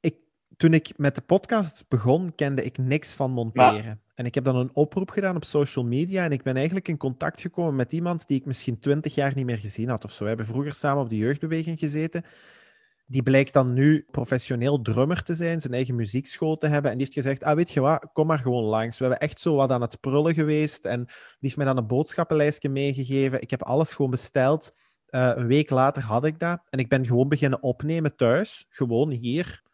Ik 0.00 0.16
toen 0.60 0.74
ik 0.74 0.92
met 0.96 1.14
de 1.14 1.20
podcast 1.20 1.84
begon, 1.88 2.34
kende 2.34 2.64
ik 2.64 2.78
niks 2.78 3.14
van 3.14 3.30
monteren. 3.30 4.00
En 4.14 4.24
ik 4.24 4.34
heb 4.34 4.44
dan 4.44 4.56
een 4.56 4.70
oproep 4.72 5.10
gedaan 5.10 5.36
op 5.36 5.44
social 5.44 5.84
media 5.84 6.24
en 6.24 6.32
ik 6.32 6.42
ben 6.42 6.56
eigenlijk 6.56 6.88
in 6.88 6.96
contact 6.96 7.40
gekomen 7.40 7.76
met 7.76 7.92
iemand 7.92 8.26
die 8.26 8.38
ik 8.38 8.44
misschien 8.44 8.78
twintig 8.78 9.14
jaar 9.14 9.32
niet 9.34 9.44
meer 9.44 9.58
gezien 9.58 9.88
had 9.88 10.04
of 10.04 10.12
zo. 10.12 10.22
We 10.22 10.28
hebben 10.28 10.46
vroeger 10.46 10.72
samen 10.72 11.02
op 11.02 11.08
de 11.08 11.16
jeugdbeweging 11.16 11.78
gezeten. 11.78 12.24
die 13.06 13.22
blijkt 13.22 13.52
dan 13.52 13.72
nu 13.72 14.06
professioneel 14.10 14.82
drummer 14.82 15.22
te 15.22 15.34
zijn, 15.34 15.60
zijn 15.60 15.74
eigen 15.74 15.94
muziekschool 15.94 16.56
te 16.56 16.66
hebben. 16.66 16.90
En 16.90 16.96
die 16.96 17.06
heeft 17.06 17.18
gezegd, 17.18 17.44
ah, 17.44 17.56
weet 17.56 17.70
je 17.70 17.80
wat, 17.80 18.08
kom 18.12 18.26
maar 18.26 18.38
gewoon 18.38 18.64
langs. 18.64 18.98
We 18.98 19.04
hebben 19.04 19.28
echt 19.28 19.40
zo 19.40 19.54
wat 19.54 19.70
aan 19.70 19.80
het 19.80 20.00
prullen 20.00 20.34
geweest. 20.34 20.84
En 20.84 21.04
die 21.04 21.14
heeft 21.40 21.56
mij 21.56 21.66
dan 21.66 21.76
een 21.76 21.86
boodschappenlijstje 21.86 22.68
meegegeven. 22.68 23.40
Ik 23.40 23.50
heb 23.50 23.62
alles 23.62 23.94
gewoon 23.94 24.10
besteld. 24.10 24.74
Uh, 25.10 25.32
een 25.34 25.46
week 25.46 25.70
later 25.70 26.02
had 26.02 26.24
ik 26.24 26.38
dat. 26.38 26.60
En 26.70 26.78
ik 26.78 26.88
ben 26.88 27.06
gewoon 27.06 27.28
beginnen 27.28 27.62
opnemen 27.62 28.16
thuis. 28.16 28.66
Gewoon 28.68 29.10
hier. 29.10 29.68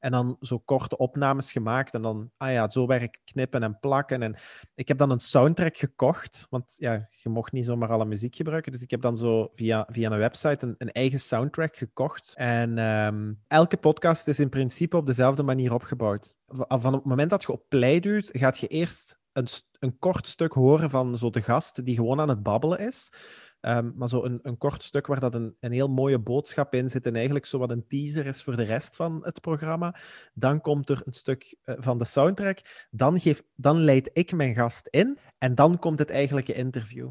En 0.00 0.10
dan 0.10 0.36
zo 0.40 0.58
korte 0.58 0.96
opnames 0.96 1.52
gemaakt. 1.52 1.94
En 1.94 2.02
dan, 2.02 2.30
ah 2.36 2.52
ja, 2.52 2.68
zo 2.68 2.86
werk 2.86 3.20
knippen 3.24 3.62
en 3.62 3.78
plakken. 3.80 4.22
En 4.22 4.36
ik 4.74 4.88
heb 4.88 4.98
dan 4.98 5.10
een 5.10 5.20
soundtrack 5.20 5.76
gekocht. 5.76 6.46
Want 6.50 6.74
ja, 6.76 7.08
je 7.10 7.28
mocht 7.28 7.52
niet 7.52 7.64
zomaar 7.64 7.88
alle 7.88 8.04
muziek 8.04 8.36
gebruiken. 8.36 8.72
Dus 8.72 8.82
ik 8.82 8.90
heb 8.90 9.00
dan 9.00 9.16
zo 9.16 9.48
via, 9.52 9.86
via 9.90 10.10
een 10.10 10.18
website 10.18 10.74
een, 10.78 10.92
eigen 10.92 11.20
soundtrack 11.20 11.76
gekocht. 11.76 12.32
En 12.36 12.78
um, 12.78 13.42
elke 13.46 13.76
podcast 13.76 14.28
is 14.28 14.40
in 14.40 14.48
principe 14.48 14.96
op 14.96 15.06
dezelfde 15.06 15.42
manier 15.42 15.74
opgebouwd. 15.74 16.36
Van 16.46 16.92
het 16.92 17.04
moment 17.04 17.30
dat 17.30 17.42
je 17.42 17.52
op 17.52 17.64
play 17.68 18.00
duwt, 18.00 18.28
gaat 18.32 18.58
je 18.58 18.66
eerst 18.66 19.20
een, 19.32 19.46
een 19.78 19.98
kort 19.98 20.26
stuk 20.26 20.52
horen 20.52 20.90
van 20.90 21.18
zo 21.18 21.30
de 21.30 21.42
gast 21.42 21.84
die 21.84 21.94
gewoon 21.94 22.20
aan 22.20 22.28
het 22.28 22.42
babbelen 22.42 22.78
is. 22.78 23.12
Um, 23.60 23.92
maar 23.96 24.08
zo 24.08 24.24
een, 24.24 24.38
een 24.42 24.58
kort 24.58 24.82
stuk 24.82 25.06
waar 25.06 25.20
dat 25.20 25.34
een, 25.34 25.56
een 25.60 25.72
heel 25.72 25.88
mooie 25.88 26.18
boodschap 26.18 26.74
in 26.74 26.90
zit 26.90 27.06
en 27.06 27.14
eigenlijk 27.14 27.46
zo 27.46 27.58
wat 27.58 27.70
een 27.70 27.86
teaser 27.86 28.26
is 28.26 28.42
voor 28.42 28.56
de 28.56 28.62
rest 28.62 28.96
van 28.96 29.20
het 29.22 29.40
programma. 29.40 29.96
Dan 30.34 30.60
komt 30.60 30.88
er 30.90 31.02
een 31.04 31.12
stuk 31.12 31.56
uh, 31.64 31.74
van 31.78 31.98
de 31.98 32.04
soundtrack. 32.04 32.86
Dan, 32.90 33.20
dan 33.54 33.78
leid 33.78 34.10
ik 34.12 34.32
mijn 34.32 34.54
gast 34.54 34.86
in 34.86 35.18
en 35.38 35.54
dan 35.54 35.78
komt 35.78 35.98
het 35.98 36.10
eigenlijke 36.10 36.52
interview. 36.52 37.10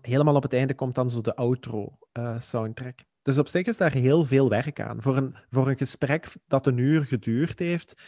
Helemaal 0.00 0.34
op 0.34 0.42
het 0.42 0.52
einde 0.52 0.74
komt 0.74 0.94
dan 0.94 1.10
zo 1.10 1.20
de 1.20 1.36
outro 1.36 1.98
uh, 2.18 2.38
soundtrack. 2.38 3.00
Dus 3.22 3.38
op 3.38 3.48
zich 3.48 3.66
is 3.66 3.76
daar 3.76 3.92
heel 3.92 4.24
veel 4.24 4.48
werk 4.48 4.80
aan. 4.80 5.02
Voor 5.02 5.16
een, 5.16 5.36
voor 5.48 5.68
een 5.68 5.76
gesprek 5.76 6.28
dat 6.46 6.66
een 6.66 6.78
uur 6.78 7.04
geduurd 7.04 7.58
heeft, 7.58 8.02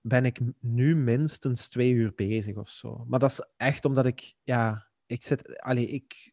ben 0.00 0.24
ik 0.24 0.40
nu 0.60 0.96
minstens 0.96 1.68
twee 1.68 1.92
uur 1.92 2.12
bezig 2.14 2.56
of 2.56 2.68
zo. 2.68 3.04
Maar 3.08 3.18
dat 3.18 3.30
is 3.30 3.46
echt 3.56 3.84
omdat 3.84 4.06
ik, 4.06 4.34
ja, 4.42 4.88
ik 5.06 5.22
zit, 5.22 5.60
allee, 5.60 5.86
ik, 5.86 6.32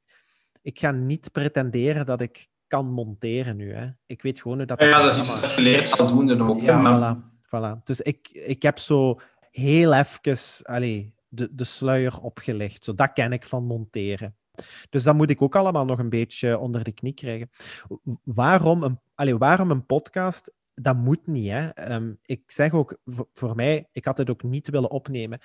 ik 0.67 0.80
ga 0.80 0.91
niet 0.91 1.32
pretenderen 1.32 2.06
dat 2.06 2.21
ik 2.21 2.47
kan 2.67 2.91
monteren 2.91 3.56
nu. 3.56 3.73
Hè. 3.73 3.89
Ik 4.06 4.21
weet 4.21 4.41
gewoon 4.41 4.58
hoe 4.58 4.65
dat... 4.65 4.82
Ja, 4.82 5.01
dat 5.01 5.13
is 5.13 5.19
iets 5.19 5.41
wat 5.41 5.51
je 5.51 5.62
leert 5.62 5.89
voldoende 5.89 6.43
ook. 6.43 6.62
Ja, 6.62 6.77
maar... 6.82 7.15
voilà, 7.15 7.19
voilà. 7.45 7.84
Dus 7.84 8.01
ik, 8.01 8.30
ik 8.32 8.62
heb 8.62 8.77
zo 8.80 9.19
heel 9.51 9.93
even 9.93 10.65
allee, 10.65 11.13
de, 11.27 11.56
de 11.56 11.63
sluier 11.63 12.21
opgelegd. 12.21 12.84
Zo, 12.84 12.95
dat 12.95 13.13
ken 13.13 13.32
ik 13.32 13.45
van 13.45 13.63
monteren. 13.63 14.36
Dus 14.89 15.03
dat 15.03 15.15
moet 15.15 15.30
ik 15.30 15.41
ook 15.41 15.56
allemaal 15.56 15.86
nog 15.86 15.99
een 15.99 16.10
beetje 16.10 16.58
onder 16.58 16.84
de 16.84 16.91
knie 16.91 17.13
krijgen. 17.13 17.49
Waarom 18.23 18.84
een, 18.84 18.99
allee, 19.15 19.38
waarom 19.38 19.71
een 19.71 19.86
podcast? 19.86 20.53
Dat 20.73 20.95
moet 20.95 21.27
niet. 21.27 21.49
Hè. 21.49 21.93
Um, 21.93 22.19
ik 22.25 22.51
zeg 22.51 22.71
ook, 22.71 22.97
voor, 23.06 23.27
voor 23.34 23.56
mij, 23.56 23.89
ik 23.91 24.06
had 24.06 24.17
het 24.17 24.30
ook 24.30 24.43
niet 24.43 24.69
willen 24.69 24.91
opnemen. 24.91 25.39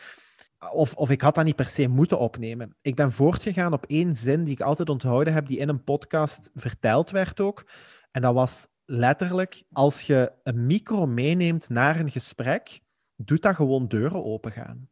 Of, 0.71 0.95
of 0.95 1.11
ik 1.11 1.21
had 1.21 1.35
dat 1.35 1.45
niet 1.45 1.57
per 1.57 1.67
se 1.67 1.89
moeten 1.89 2.19
opnemen. 2.19 2.75
Ik 2.81 2.95
ben 2.95 3.13
voortgegaan 3.13 3.73
op 3.73 3.87
één 3.87 4.15
zin 4.15 4.45
die 4.45 4.53
ik 4.53 4.61
altijd 4.61 4.89
onthouden 4.89 5.33
heb, 5.33 5.47
die 5.47 5.59
in 5.59 5.69
een 5.69 5.85
podcast 5.85 6.51
verteld 6.55 7.11
werd 7.11 7.41
ook. 7.41 7.67
En 8.11 8.23
dat 8.23 8.35
was 8.35 8.67
letterlijk, 8.85 9.63
als 9.73 10.03
je 10.03 10.33
een 10.43 10.67
micro 10.67 11.07
meeneemt 11.07 11.69
naar 11.69 12.01
een 12.01 12.11
gesprek, 12.11 12.81
doet 13.17 13.43
dat 13.43 13.55
gewoon 13.55 13.89
deuren 13.89 14.25
opengaan. 14.25 14.89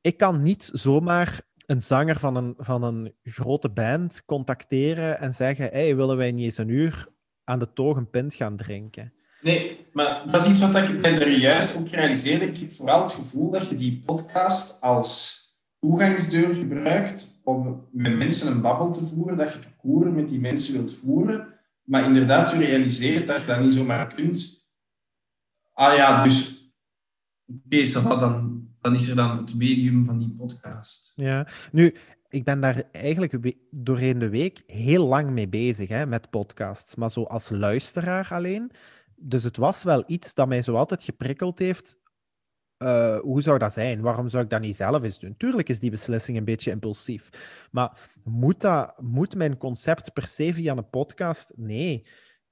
Ik 0.00 0.16
kan 0.16 0.42
niet 0.42 0.70
zomaar 0.72 1.40
een 1.66 1.82
zanger 1.82 2.16
van 2.16 2.36
een, 2.36 2.54
van 2.56 2.82
een 2.82 3.14
grote 3.22 3.70
band 3.70 4.24
contacteren 4.24 5.18
en 5.18 5.34
zeggen: 5.34 5.68
hey, 5.70 5.96
willen 5.96 6.16
wij 6.16 6.32
niet 6.32 6.44
eens 6.44 6.58
een 6.58 6.68
uur 6.68 7.08
aan 7.44 7.58
de 7.58 7.72
toog 7.72 7.96
een 7.96 8.10
pint 8.10 8.34
gaan 8.34 8.56
drinken? 8.56 9.12
Nee, 9.40 9.86
maar 9.92 10.22
dat 10.30 10.40
is 10.40 10.50
iets 10.50 10.60
wat 10.60 10.76
ik 10.76 11.06
er 11.06 11.30
juist 11.30 11.76
ook 11.76 11.88
realiseerde. 11.88 12.44
Ik 12.44 12.58
heb 12.58 12.70
vooral 12.70 13.02
het 13.02 13.12
gevoel 13.12 13.50
dat 13.50 13.68
je 13.68 13.74
die 13.74 14.02
podcast 14.06 14.80
als 14.80 15.36
toegangsdeur 15.80 16.54
gebruikt 16.54 17.40
om 17.44 17.88
met 17.92 18.16
mensen 18.16 18.52
een 18.52 18.60
babbel 18.60 18.92
te 18.92 19.06
voeren, 19.06 19.36
dat 19.36 19.52
je 19.52 19.58
koeren 19.76 20.14
met 20.14 20.28
die 20.28 20.40
mensen 20.40 20.72
wilt 20.72 20.94
voeren, 20.94 21.46
maar 21.82 22.04
inderdaad 22.04 22.48
te 22.48 22.58
realiseren 22.58 23.26
dat 23.26 23.40
je 23.40 23.46
dat 23.46 23.60
niet 23.60 23.72
zomaar 23.72 24.14
kunt. 24.14 24.66
Ah 25.72 25.96
ja, 25.96 26.22
dus 26.22 26.72
oké, 27.46 28.18
dan, 28.18 28.66
dan 28.80 28.94
is 28.94 29.08
er 29.08 29.16
dan 29.16 29.36
het 29.36 29.54
medium 29.54 30.04
van 30.04 30.18
die 30.18 30.34
podcast. 30.38 31.12
Ja, 31.16 31.46
nu, 31.72 31.94
ik 32.28 32.44
ben 32.44 32.60
daar 32.60 32.82
eigenlijk 32.92 33.58
doorheen 33.70 34.18
de 34.18 34.28
week 34.28 34.62
heel 34.66 35.06
lang 35.06 35.30
mee 35.30 35.48
bezig, 35.48 35.88
hè, 35.88 36.06
met 36.06 36.30
podcasts. 36.30 36.94
Maar 36.94 37.10
zo 37.10 37.22
als 37.22 37.50
luisteraar 37.50 38.28
alleen 38.30 38.70
dus 39.20 39.44
het 39.44 39.56
was 39.56 39.84
wel 39.84 40.02
iets 40.06 40.34
dat 40.34 40.48
mij 40.48 40.62
zo 40.62 40.74
altijd 40.74 41.02
geprikkeld 41.02 41.58
heeft. 41.58 41.96
Uh, 42.82 43.18
hoe 43.18 43.42
zou 43.42 43.58
dat 43.58 43.72
zijn? 43.72 44.00
Waarom 44.00 44.28
zou 44.28 44.44
ik 44.44 44.50
dat 44.50 44.60
niet 44.60 44.76
zelf 44.76 45.02
eens 45.02 45.18
doen? 45.18 45.36
Tuurlijk 45.36 45.68
is 45.68 45.80
die 45.80 45.90
beslissing 45.90 46.38
een 46.38 46.44
beetje 46.44 46.70
impulsief. 46.70 47.30
Maar 47.70 48.10
moet, 48.24 48.60
dat, 48.60 49.00
moet 49.00 49.36
mijn 49.36 49.56
concept 49.56 50.12
per 50.12 50.26
se 50.26 50.52
via 50.54 50.76
een 50.76 50.90
podcast? 50.90 51.52
Nee. 51.56 52.02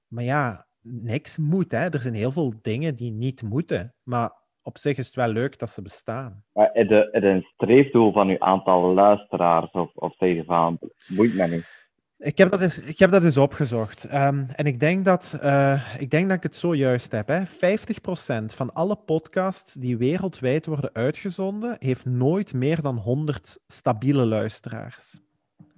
Maar 0.06 0.24
ja, 0.24 0.66
niks 0.80 1.38
moet. 1.38 1.72
Hè. 1.72 1.88
Er 1.88 2.00
zijn 2.00 2.14
heel 2.14 2.30
veel 2.30 2.52
dingen 2.62 2.96
die 2.96 3.12
niet 3.12 3.42
moeten. 3.42 3.94
Maar 4.02 4.32
op 4.62 4.78
zich 4.78 4.96
is 4.96 5.06
het 5.06 5.14
wel 5.14 5.28
leuk 5.28 5.58
dat 5.58 5.70
ze 5.70 5.82
bestaan. 5.82 6.44
Maar 6.52 6.74
is 6.74 6.88
het 6.88 7.22
een 7.22 7.46
streefdoel 7.54 8.12
van 8.12 8.28
uw 8.28 8.40
aantal 8.40 8.94
luisteraars? 8.94 9.70
Of, 9.70 9.94
of 9.94 10.14
je 10.18 10.44
van, 10.44 10.78
mij 11.08 11.48
niet? 11.48 11.85
Ik 12.18 12.38
heb 12.38 12.50
dat 12.50 12.60
eens, 12.60 12.78
ik 12.78 12.98
heb 12.98 13.10
dat 13.10 13.24
eens 13.24 13.36
opgezocht. 13.36 14.04
Um, 14.04 14.46
en 14.48 14.64
ik 14.66 14.80
denk, 14.80 15.04
dat, 15.04 15.38
uh, 15.42 15.94
ik 15.98 16.10
denk 16.10 16.28
dat 16.28 16.36
ik 16.36 16.42
het 16.42 16.56
zo 16.56 16.74
juist 16.74 17.12
heb. 17.12 17.28
Hè. 17.28 17.46
50% 17.46 18.54
van 18.54 18.72
alle 18.72 18.96
podcasts 18.96 19.74
die 19.74 19.96
wereldwijd 19.96 20.66
worden 20.66 20.94
uitgezonden, 20.94 21.76
heeft 21.78 22.04
nooit 22.04 22.54
meer 22.54 22.82
dan 22.82 22.96
100 22.96 23.58
stabiele 23.66 24.26
luisteraars. 24.26 25.20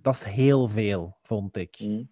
Dat 0.03 0.14
is 0.14 0.22
heel 0.22 0.68
veel, 0.68 1.18
vond 1.22 1.57
ik. 1.57 1.79
Mm. 1.81 2.11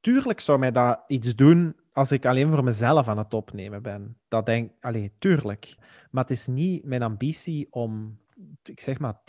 Tuurlijk 0.00 0.40
zou 0.40 0.58
mij 0.58 0.72
dat 0.72 1.02
iets 1.06 1.34
doen 1.34 1.76
als 1.92 2.12
ik 2.12 2.26
alleen 2.26 2.48
voor 2.50 2.64
mezelf 2.64 3.08
aan 3.08 3.18
het 3.18 3.34
opnemen 3.34 3.82
ben. 3.82 4.18
Dat 4.28 4.46
denk 4.46 4.72
ik, 4.80 5.12
tuurlijk. 5.18 5.76
Maar 6.10 6.22
het 6.22 6.32
is 6.32 6.46
niet 6.46 6.84
mijn 6.84 7.02
ambitie 7.02 7.66
om, 7.70 8.18
ik 8.62 8.80
zeg 8.80 8.98
maar, 8.98 9.20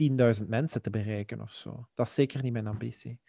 10.000 0.42 0.48
mensen 0.48 0.82
te 0.82 0.90
bereiken 0.90 1.42
of 1.42 1.52
zo. 1.52 1.88
Dat 1.94 2.08
is 2.08 2.14
zeker 2.14 2.44
niet 2.44 2.54
mijn 2.54 2.68
ambitie 2.68 3.20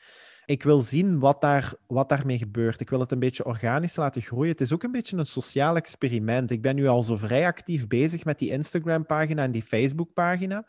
ik 0.51 0.63
wil 0.63 0.81
zien 0.81 1.19
wat, 1.19 1.41
daar, 1.41 1.73
wat 1.87 2.09
daarmee 2.09 2.39
gebeurt. 2.39 2.81
Ik 2.81 2.91
wil 2.91 3.01
het 3.01 3.13
een 3.13 3.19
beetje 3.19 3.45
organisch 3.45 3.97
laten 3.97 4.23
groeien. 4.23 4.51
Het 4.51 4.61
is 4.61 4.73
ook 4.73 4.83
een 4.83 4.93
beetje 4.93 5.17
een 5.17 5.27
sociaal 5.27 5.77
experiment. 5.77 6.51
Ik 6.51 6.63
ben 6.63 6.75
nu 6.75 6.87
al 6.87 7.03
zo 7.03 7.17
vrij 7.17 7.47
actief 7.47 7.87
bezig 7.87 8.25
met 8.25 8.39
die 8.39 8.51
Instagram-pagina 8.51 9.43
en 9.43 9.51
die 9.51 9.63
Facebook-pagina. 9.63 10.67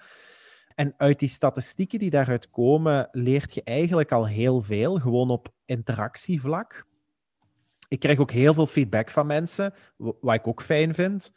En 0.75 0.93
uit 0.97 1.19
die 1.19 1.29
statistieken 1.29 1.99
die 1.99 2.09
daaruit 2.09 2.49
komen, 2.49 3.09
leert 3.11 3.53
je 3.53 3.63
eigenlijk 3.63 4.11
al 4.11 4.27
heel 4.27 4.61
veel, 4.61 4.99
gewoon 4.99 5.29
op 5.29 5.53
interactievlak. 5.65 6.85
Ik 7.87 7.99
krijg 7.99 8.19
ook 8.19 8.31
heel 8.31 8.53
veel 8.53 8.67
feedback 8.67 9.09
van 9.09 9.27
mensen, 9.27 9.73
wat 9.97 10.35
ik 10.35 10.47
ook 10.47 10.61
fijn 10.61 10.93
vind. 10.93 11.31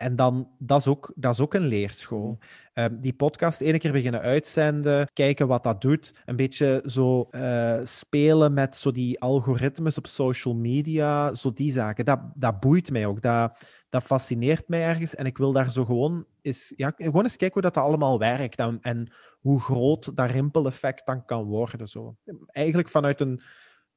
En 0.00 0.16
dan, 0.16 0.50
dat 0.58 0.80
is 0.80 0.86
ook, 0.86 1.12
dat 1.16 1.32
is 1.32 1.40
ook 1.40 1.54
een 1.54 1.66
leerschool. 1.66 2.38
Um, 2.74 3.00
die 3.00 3.14
podcast 3.14 3.60
ene 3.60 3.78
keer 3.78 3.92
beginnen 3.92 4.20
uitzenden, 4.20 5.10
kijken 5.12 5.46
wat 5.46 5.62
dat 5.62 5.80
doet. 5.80 6.14
Een 6.24 6.36
beetje 6.36 6.82
zo 6.86 7.26
uh, 7.30 7.80
spelen 7.84 8.52
met 8.52 8.76
zo 8.76 8.90
die 8.90 9.20
algoritmes 9.20 9.98
op 9.98 10.06
social 10.06 10.54
media, 10.54 11.34
zo 11.34 11.52
die 11.52 11.72
zaken. 11.72 12.04
Dat, 12.04 12.20
dat 12.34 12.60
boeit 12.60 12.90
mij 12.90 13.06
ook. 13.06 13.22
Dat, 13.22 13.70
dat 13.88 14.02
fascineert 14.02 14.68
mij 14.68 14.82
ergens. 14.82 15.14
En 15.14 15.26
ik 15.26 15.38
wil 15.38 15.52
daar 15.52 15.70
zo 15.70 15.84
gewoon 15.84 16.26
eens, 16.42 16.72
ja, 16.76 16.92
gewoon 16.96 17.22
eens 17.22 17.36
kijken 17.36 17.60
hoe 17.62 17.70
dat 17.70 17.84
allemaal 17.84 18.18
werkt. 18.18 18.58
En, 18.58 18.78
en 18.80 19.12
hoe 19.40 19.60
groot 19.60 20.16
dat 20.16 20.30
rimpeleffect 20.30 21.06
dan 21.06 21.24
kan 21.24 21.44
worden. 21.44 21.88
Zo. 21.88 22.16
Eigenlijk 22.46 22.88
vanuit 22.88 23.20
een, 23.20 23.40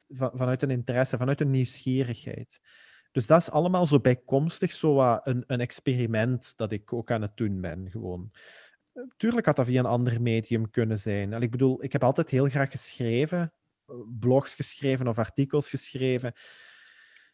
van, 0.05 0.31
vanuit 0.33 0.63
een 0.63 0.71
interesse, 0.71 1.17
vanuit 1.17 1.41
een 1.41 1.51
nieuwsgierigheid. 1.51 2.59
Dus 3.13 3.27
dat 3.27 3.41
is 3.41 3.51
allemaal 3.51 3.85
zo 3.85 3.99
bijkomstig 3.99 4.71
zo 4.71 5.19
een, 5.23 5.43
een 5.47 5.59
experiment 5.59 6.53
dat 6.57 6.71
ik 6.71 6.93
ook 6.93 7.11
aan 7.11 7.21
het 7.21 7.37
doen 7.37 7.61
ben. 7.61 7.87
Gewoon. 7.91 8.31
Tuurlijk 9.17 9.45
had 9.45 9.55
dat 9.55 9.65
via 9.65 9.79
een 9.79 9.85
ander 9.85 10.21
medium 10.21 10.69
kunnen 10.69 10.99
zijn. 10.99 11.31
Ik 11.31 11.51
bedoel, 11.51 11.83
ik 11.83 11.91
heb 11.91 12.03
altijd 12.03 12.29
heel 12.29 12.49
graag 12.49 12.71
geschreven, 12.71 13.53
blogs 14.19 14.55
geschreven 14.55 15.07
of 15.07 15.17
artikels 15.17 15.69
geschreven. 15.69 16.33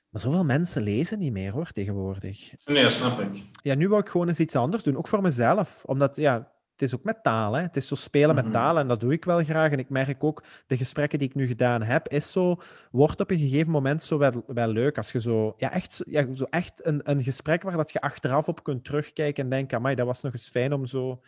Maar 0.10 0.22
zoveel 0.22 0.46
mensen 0.46 0.82
lezen 0.82 1.20
niet 1.20 1.32
meer 1.32 1.52
hoor, 1.52 1.72
tegenwoordig. 1.72 2.54
Nee, 2.66 2.90
snap 2.90 3.20
ik. 3.20 3.44
Ja, 3.62 3.76
nu 3.76 3.90
wil 3.90 4.00
ik 4.00 4.10
gewoon 4.10 4.28
eens 4.28 4.40
iets 4.40 4.56
anders 4.56 4.84
doen, 4.84 4.98
ook 4.98 5.08
voor 5.08 5.22
mezelf. 5.22 5.86
Omdat, 5.86 6.16
ja, 6.16 6.52
het 6.80 6.88
is 6.88 6.96
ook 6.96 7.04
met 7.04 7.24
taal. 7.24 7.54
Hè? 7.54 7.62
Het 7.62 7.76
is 7.76 7.88
zo 7.88 7.96
spelen 7.96 8.36
met 8.36 8.44
mhm. 8.44 8.54
taal 8.54 8.80
en 8.80 8.88
dat 8.88 9.00
doe 9.00 9.12
ik 9.12 9.26
wel 9.26 9.44
graag. 9.44 9.72
En 9.72 9.80
ik 9.80 9.90
merk 9.90 10.24
ook, 10.24 10.44
de 10.68 10.78
gesprekken 10.78 11.20
die 11.20 11.28
ik 11.28 11.36
nu 11.36 11.46
gedaan 11.46 11.82
heb, 11.82 12.08
is 12.08 12.32
zo, 12.32 12.56
wordt 12.92 13.20
op 13.20 13.32
een 13.32 13.38
gegeven 13.38 13.72
moment 13.72 14.04
zo 14.04 14.18
wel, 14.18 14.44
wel 14.48 14.68
leuk. 14.68 14.98
Als 14.98 15.12
je 15.12 15.20
zo, 15.20 15.54
ja, 15.58 15.72
echt, 15.72 16.02
ja, 16.06 16.34
zo 16.34 16.44
echt 16.44 16.86
een, 16.86 17.02
een 17.04 17.24
gesprek 17.24 17.64
waar 17.64 17.78
dat 17.78 17.92
je 17.92 18.02
achteraf 18.02 18.48
op 18.48 18.64
kunt 18.64 18.84
terugkijken 18.84 19.44
en 19.44 19.50
denken, 19.50 19.78
amai, 19.78 19.96
dat 19.96 20.06
was 20.06 20.22
nog 20.22 20.34
eens 20.34 20.50
fijn 20.50 20.74
om 20.74 20.86
zo... 20.86 21.22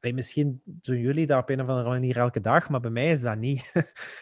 Allee, 0.00 0.14
misschien 0.14 0.62
doen 0.64 0.98
jullie 0.98 1.26
dat 1.26 1.42
op 1.42 1.48
een 1.48 1.60
of 1.60 1.68
andere 1.68 1.88
manier 1.88 2.16
elke 2.16 2.40
dag, 2.40 2.68
maar 2.68 2.80
bij 2.80 2.90
mij 2.90 3.10
is 3.10 3.22
dat 3.22 3.36
niet. 3.36 3.72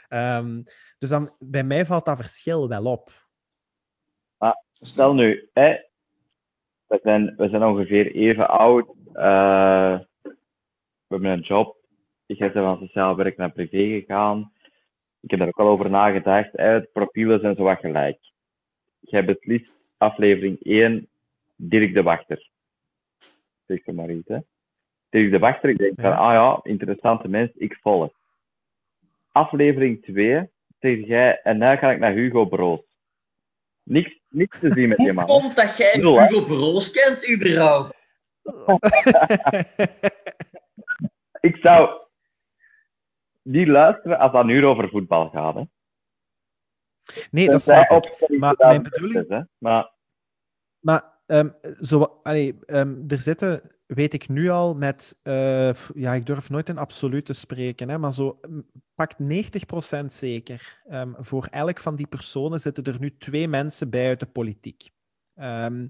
um, 0.09 0.63
dus 0.99 1.09
dan, 1.09 1.33
bij 1.39 1.65
mij 1.65 1.87
valt 1.87 2.05
dat 2.05 2.17
verschil 2.17 2.69
wel 2.69 2.85
op. 2.85 3.11
Ah, 4.39 4.55
Stel 4.71 5.15
nu, 5.15 5.49
hè, 5.53 5.77
we, 6.87 7.01
zijn, 7.03 7.35
we 7.37 7.49
zijn 7.49 7.65
ongeveer 7.65 8.15
even 8.15 8.49
oud. 8.49 8.87
eh, 9.13 10.01
we 11.07 11.15
hebben 11.15 11.31
een 11.31 11.41
job. 11.41 11.77
Ik 12.27 12.39
ben 12.39 12.53
van 12.53 12.79
sociaal 12.79 13.17
werk 13.17 13.37
naar 13.37 13.51
privé 13.51 13.77
gegaan. 14.01 14.53
Ik 15.21 15.31
heb 15.31 15.39
daar 15.39 15.49
ook 15.49 15.59
al 15.61 15.69
over 15.69 15.91
nagedacht. 15.91 16.53
De 16.53 16.89
profielen 16.93 17.41
zijn 17.41 17.55
zo 17.57 17.63
wat 17.63 17.79
gelijk. 17.79 18.19
Jij 19.01 19.25
beslist 19.25 19.71
aflevering 19.97 20.59
1, 20.63 21.09
Dirk 21.57 21.95
de 21.95 22.03
Wachter. 22.03 22.49
Zeg 23.67 23.87
er 23.87 23.95
maar 23.95 24.11
iets, 24.11 24.29
hè. 24.29 24.39
Dirk 25.09 25.31
de 25.31 25.39
Wachter, 25.39 25.71
ik 25.71 25.79
denk 25.79 25.95
van, 26.01 26.11
Ja. 26.11 26.17
ah 26.17 26.33
ja, 26.33 26.61
interessante 26.71 27.29
mens, 27.29 27.51
ik 27.55 27.79
volg. 27.83 28.13
Aflevering 29.33 30.03
2, 30.03 30.49
zeg 30.81 31.07
jij, 31.07 31.41
en 31.43 31.59
dan 31.59 31.79
ga 31.79 31.91
ik 31.91 31.99
naar 31.99 32.13
Hugo 32.13 32.45
Broos. 32.47 32.81
Niks, 33.83 34.19
niks 34.29 34.59
te 34.61 34.73
zien 34.73 34.89
met 34.89 34.97
die 34.99 35.07
Hoe 35.07 35.15
man. 35.15 35.27
komt 35.27 35.57
dat 35.57 35.77
jij? 35.77 35.93
Hugo 35.93 36.45
Broos 36.45 36.91
kent, 36.91 37.31
überhaupt? 37.31 37.95
Ik 41.47 41.57
zou 41.57 41.89
niet 43.43 43.69
luisteren 43.69 44.19
als 44.19 44.33
dat 44.33 44.45
nu 44.45 44.67
over 44.67 44.89
voetbal 44.89 45.29
gaat. 45.29 45.55
Hè. 45.55 45.63
nee, 47.31 47.49
dat 47.51 47.63
snap 47.63 47.91
ik. 47.91 48.29
Maar 48.39 48.55
mijn 48.59 48.83
is, 48.85 48.89
bedoeling- 48.91 49.29
hè. 49.29 49.41
Maar 49.59 49.95
Maar 50.81 51.15
ehm, 51.27 51.49
zo, 51.81 52.21
allee, 52.23 52.59
ehm, 52.65 53.03
er 53.09 53.21
zitten, 53.21 53.61
weet 53.87 54.15
ik 54.15 54.29
nu 54.29 54.49
al, 54.49 54.75
met, 54.75 55.21
eh, 55.23 55.73
ja, 55.95 56.15
ik 56.15 56.27
durf 56.27 56.51
nooit 56.51 56.69
in 56.69 56.79
absoluut 56.79 57.27
te 57.27 57.33
spreken, 57.33 57.89
hè, 57.89 57.99
maar 57.99 58.13
zo 58.13 58.41
pakt 58.95 59.19
90% 59.19 60.13
zeker. 60.13 60.81
Ehm, 60.89 61.13
voor 61.17 61.47
elk 61.51 61.79
van 61.81 61.97
die 61.97 62.07
personen 62.07 62.61
zitten 62.61 62.85
er 62.85 62.97
nu 63.01 63.17
twee 63.17 63.49
mensen 63.49 63.91
bij 63.91 64.09
uit 64.09 64.21
de 64.21 64.27
politiek. 64.27 64.91
Ehm, 65.35 65.87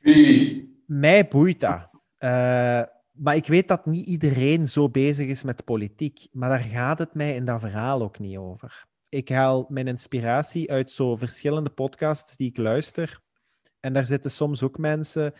Wie? 0.00 0.84
mij 0.86 1.28
boeit 1.28 1.60
dat. 1.60 1.90
Eh, 2.18 2.82
maar 3.20 3.36
ik 3.36 3.46
weet 3.46 3.68
dat 3.68 3.86
niet 3.86 4.06
iedereen 4.06 4.68
zo 4.68 4.88
bezig 4.88 5.26
is 5.26 5.42
met 5.42 5.64
politiek. 5.64 6.26
Maar 6.32 6.48
daar 6.48 6.60
gaat 6.60 6.98
het 6.98 7.14
mij 7.14 7.34
in 7.34 7.44
dat 7.44 7.60
verhaal 7.60 8.02
ook 8.02 8.18
niet 8.18 8.36
over. 8.36 8.86
Ik 9.08 9.28
haal 9.28 9.66
mijn 9.68 9.86
inspiratie 9.86 10.70
uit 10.70 10.90
zo 10.90 11.16
verschillende 11.16 11.70
podcasts 11.70 12.36
die 12.36 12.48
ik 12.48 12.56
luister. 12.56 13.20
En 13.80 13.92
daar 13.92 14.06
zitten 14.06 14.30
soms 14.30 14.62
ook 14.62 14.78
mensen. 14.78 15.34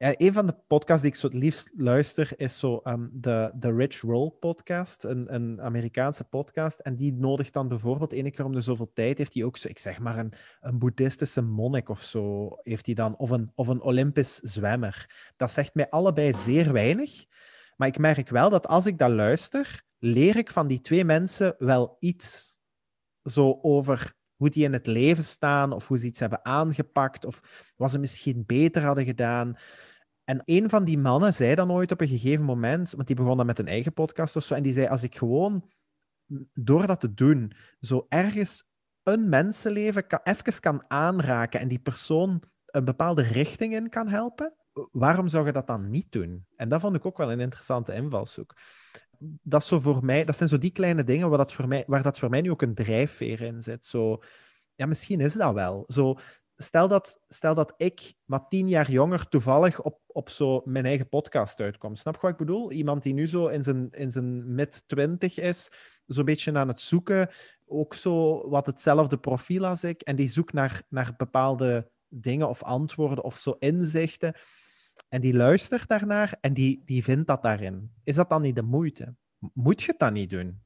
Een 0.00 0.32
van 0.32 0.46
de 0.46 0.56
podcasts 0.66 1.02
die 1.02 1.10
ik 1.10 1.16
zo 1.16 1.26
het 1.26 1.36
liefst 1.36 1.70
luister 1.76 2.32
is 2.36 2.58
zo 2.58 2.80
ehm, 2.84 3.08
de, 3.12 3.50
de 3.54 3.72
Rich 3.72 4.00
Roll 4.00 4.30
podcast, 4.30 5.04
een, 5.04 5.34
een 5.34 5.60
Amerikaanse 5.60 6.24
podcast. 6.24 6.78
En 6.78 6.96
die 6.96 7.12
nodigt 7.12 7.52
dan 7.52 7.68
bijvoorbeeld 7.68 8.12
één 8.12 8.30
keer 8.30 8.44
om 8.44 8.52
de 8.52 8.60
zoveel 8.60 8.90
tijd, 8.92 9.18
heeft 9.18 9.34
hij 9.34 9.44
ook 9.44 9.56
zo, 9.56 9.68
ik 9.68 9.78
zeg 9.78 9.98
maar, 9.98 10.18
een, 10.18 10.32
een 10.60 10.78
boeddhistische 10.78 11.42
monnik 11.42 11.88
of 11.88 12.02
zo, 12.02 12.48
heeft 12.62 12.86
hij 12.86 12.94
dan, 12.94 13.16
of 13.16 13.30
een, 13.30 13.52
of 13.54 13.68
een 13.68 13.82
Olympisch 13.82 14.34
zwemmer. 14.36 15.10
Dat 15.36 15.50
zegt 15.50 15.74
mij 15.74 15.88
allebei 15.88 16.32
zeer 16.34 16.72
weinig. 16.72 17.24
Maar 17.76 17.88
ik 17.88 17.98
merk 17.98 18.28
wel 18.28 18.50
dat 18.50 18.66
als 18.66 18.86
ik 18.86 18.98
dat 18.98 19.10
luister, 19.10 19.82
leer 19.98 20.36
ik 20.36 20.50
van 20.50 20.66
die 20.66 20.80
twee 20.80 21.04
mensen 21.04 21.54
wel 21.58 21.96
iets. 21.98 22.58
Zo 23.22 23.58
over 23.62 24.14
hoe 24.40 24.50
die 24.50 24.64
in 24.64 24.72
het 24.72 24.86
leven 24.86 25.22
staan, 25.22 25.72
of 25.72 25.88
hoe 25.88 25.98
ze 25.98 26.06
iets 26.06 26.20
hebben 26.20 26.44
aangepakt, 26.44 27.24
of 27.24 27.72
wat 27.76 27.90
ze 27.90 27.98
misschien 27.98 28.44
beter 28.46 28.82
hadden 28.82 29.04
gedaan. 29.04 29.56
En 30.24 30.40
een 30.44 30.68
van 30.68 30.84
die 30.84 30.98
mannen 30.98 31.34
zei 31.34 31.54
dan 31.54 31.72
ooit 31.72 31.92
op 31.92 32.00
een 32.00 32.08
gegeven 32.08 32.44
moment, 32.44 32.90
want 32.90 33.06
die 33.06 33.16
begon 33.16 33.36
dan 33.36 33.46
met 33.46 33.58
een 33.58 33.68
eigen 33.68 33.92
podcast 33.92 34.36
of 34.36 34.42
zo, 34.42 34.54
en 34.54 34.62
die 34.62 34.72
zei: 34.72 34.86
Als 34.86 35.02
ik 35.02 35.16
gewoon 35.16 35.70
door 36.52 36.86
dat 36.86 37.00
te 37.00 37.14
doen, 37.14 37.52
zo 37.80 38.06
ergens 38.08 38.64
een 39.02 39.28
mensenleven 39.28 40.06
kan, 40.06 40.20
even 40.22 40.60
kan 40.60 40.84
aanraken 40.88 41.60
en 41.60 41.68
die 41.68 41.80
persoon 41.80 42.42
een 42.66 42.84
bepaalde 42.84 43.22
richting 43.22 43.74
in 43.74 43.88
kan 43.88 44.08
helpen, 44.08 44.54
waarom 44.92 45.28
zou 45.28 45.46
je 45.46 45.52
dat 45.52 45.66
dan 45.66 45.90
niet 45.90 46.12
doen? 46.12 46.46
En 46.56 46.68
dat 46.68 46.80
vond 46.80 46.96
ik 46.96 47.06
ook 47.06 47.16
wel 47.16 47.32
een 47.32 47.40
interessante 47.40 47.94
invalshoek. 47.94 48.54
Dat, 49.42 49.64
zo 49.64 49.80
voor 49.80 50.04
mij, 50.04 50.24
dat 50.24 50.36
zijn 50.36 50.48
zo 50.48 50.58
die 50.58 50.70
kleine 50.70 51.04
dingen 51.04 51.28
waar 51.28 51.38
dat 51.38 51.52
voor 51.52 51.68
mij, 51.68 51.84
waar 51.86 52.02
dat 52.02 52.18
voor 52.18 52.30
mij 52.30 52.40
nu 52.40 52.50
ook 52.50 52.62
een 52.62 52.74
drijfveer 52.74 53.40
in 53.40 53.62
zit. 53.62 53.86
Zo, 53.86 54.22
ja, 54.74 54.86
misschien 54.86 55.20
is 55.20 55.32
dat 55.32 55.52
wel. 55.54 55.84
Zo, 55.88 56.16
stel, 56.62 56.88
dat, 56.88 57.20
stel 57.28 57.54
dat 57.54 57.74
ik, 57.76 58.14
maar 58.24 58.48
tien 58.48 58.68
jaar 58.68 58.90
jonger, 58.90 59.28
toevallig 59.28 59.82
op, 59.82 60.00
op 60.06 60.28
zo 60.28 60.62
mijn 60.64 60.84
eigen 60.84 61.08
podcast 61.08 61.60
uitkom. 61.60 61.94
Snap 61.94 62.14
je 62.14 62.20
wat 62.20 62.30
ik 62.30 62.36
bedoel? 62.36 62.72
Iemand 62.72 63.02
die 63.02 63.14
nu 63.14 63.26
zo 63.26 63.46
in 63.46 63.62
zijn, 63.62 63.90
in 63.90 64.10
zijn 64.10 64.54
mid-twintig 64.54 65.38
is, 65.38 65.70
zo'n 66.06 66.24
beetje 66.24 66.54
aan 66.54 66.68
het 66.68 66.80
zoeken, 66.80 67.28
ook 67.66 67.94
zo 67.94 68.48
wat 68.48 68.66
hetzelfde 68.66 69.18
profiel 69.18 69.66
als 69.66 69.84
ik, 69.84 70.00
en 70.02 70.16
die 70.16 70.28
zoekt 70.28 70.52
naar, 70.52 70.82
naar 70.88 71.14
bepaalde 71.16 71.90
dingen 72.08 72.48
of 72.48 72.62
antwoorden 72.62 73.24
of 73.24 73.36
zo 73.36 73.56
inzichten. 73.58 74.34
En 75.10 75.20
die 75.20 75.34
luistert 75.34 75.88
daarnaar 75.88 76.36
en 76.40 76.52
die, 76.52 76.82
die 76.84 77.04
vindt 77.04 77.26
dat 77.26 77.42
daarin. 77.42 77.90
Is 78.04 78.14
dat 78.14 78.28
dan 78.28 78.42
niet 78.42 78.54
de 78.54 78.62
moeite? 78.62 79.14
Moet 79.54 79.82
je 79.82 79.90
het 79.90 79.98
dan 79.98 80.12
niet 80.12 80.30
doen? 80.30 80.60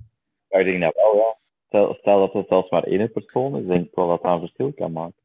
ja, 0.49 0.59
ik 0.59 0.65
denk 0.67 0.81
dat 0.81 0.95
wel, 0.95 1.17
ja. 1.17 1.37
Stel, 1.67 1.95
stel 1.95 2.19
dat 2.19 2.33
het 2.33 2.49
zelfs 2.49 2.71
maar 2.71 2.83
één 2.83 3.13
persoon 3.13 3.57
is, 3.57 3.67
denk 3.67 3.87
ik 3.87 3.95
wel 3.95 4.09
dat 4.09 4.23
dat 4.23 4.33
een 4.33 4.41
verschil 4.41 4.73
kan 4.73 4.93
maken. 4.93 5.23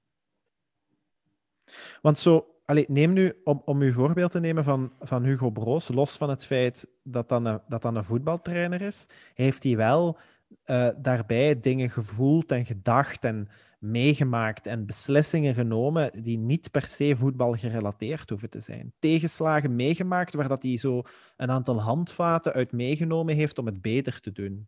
Want 2.01 2.17
zo, 2.17 2.45
neem 2.88 3.13
nu, 3.13 3.41
om, 3.43 3.61
om 3.65 3.82
uw 3.82 3.91
voorbeeld 3.93 4.32
te 4.32 4.39
nemen 4.39 4.63
van, 4.63 4.91
van 4.99 5.24
Hugo 5.24 5.49
Broos, 5.49 5.88
los 5.88 6.17
van 6.17 6.30
het 6.30 6.45
feit 6.45 6.91
dat 7.03 7.30
dan 7.30 7.45
een, 7.45 7.59
dat 7.67 7.82
dan 7.82 7.95
een 7.95 8.03
voetbaltrainer 8.03 8.82
is, 8.82 9.09
heeft 9.34 9.63
hij 9.63 9.78
wel 9.78 10.17
eh, 10.63 10.89
daarbij 10.97 11.59
dingen 11.59 11.89
gevoeld 11.89 12.51
en 12.51 12.65
gedacht 12.65 13.24
en 13.24 13.47
meegemaakt 13.80 14.65
en 14.65 14.86
beslissingen 14.86 15.53
genomen 15.53 16.23
die 16.23 16.38
niet 16.38 16.71
per 16.71 16.88
se 16.88 17.15
voetbal 17.15 17.53
gerelateerd 17.53 18.30
hoeven 18.30 18.49
te 18.49 18.59
zijn. 18.59 18.93
Tegenslagen 18.99 19.75
meegemaakt 19.75 20.34
waar 20.34 20.47
dat 20.47 20.63
hij 20.63 20.77
zo 20.77 21.01
een 21.38 21.51
aantal 21.51 21.82
handvaten 21.82 22.53
uit 22.53 22.71
meegenomen 22.71 23.36
heeft 23.36 23.57
om 23.57 23.65
het 23.65 23.82
beter 23.82 24.19
te 24.19 24.32
doen. 24.32 24.67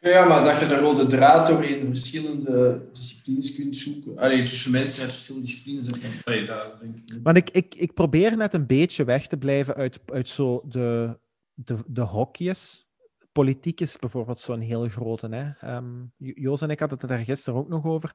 Ja, 0.00 0.24
maar 0.24 0.44
dat 0.44 0.60
je 0.60 0.66
de 0.66 0.78
rode 0.78 1.06
draad 1.06 1.46
doorheen 1.46 1.86
verschillende 1.86 2.88
disciplines 2.92 3.54
kunt 3.54 3.76
zoeken. 3.76 4.18
Allee, 4.18 4.42
tussen 4.42 4.70
mensen 4.70 5.02
uit 5.02 5.12
verschillende 5.12 5.46
disciplines. 5.46 5.86
Allee, 6.24 6.46
denk 6.46 6.96
ik 6.96 7.12
niet. 7.12 7.22
Want 7.22 7.36
ik, 7.36 7.50
ik, 7.50 7.74
ik 7.74 7.94
probeer 7.94 8.36
net 8.36 8.54
een 8.54 8.66
beetje 8.66 9.04
weg 9.04 9.26
te 9.26 9.36
blijven 9.36 9.74
uit, 9.74 10.00
uit 10.06 10.28
zo 10.28 10.62
de, 10.68 11.18
de, 11.54 11.76
de 11.86 12.00
hokjes. 12.00 12.90
Politiek 13.32 13.80
is 13.80 13.96
bijvoorbeeld 13.98 14.40
zo'n 14.40 14.60
heel 14.60 14.88
grote. 14.88 15.28
Hè? 15.28 15.50
Ehm, 15.68 16.00
Jo- 16.16 16.32
Joos 16.34 16.60
en 16.60 16.70
ik 16.70 16.80
hadden 16.80 16.98
het 16.98 17.08
daar 17.08 17.18
gisteren 17.18 17.58
ook 17.58 17.68
nog 17.68 17.84
over. 17.84 18.12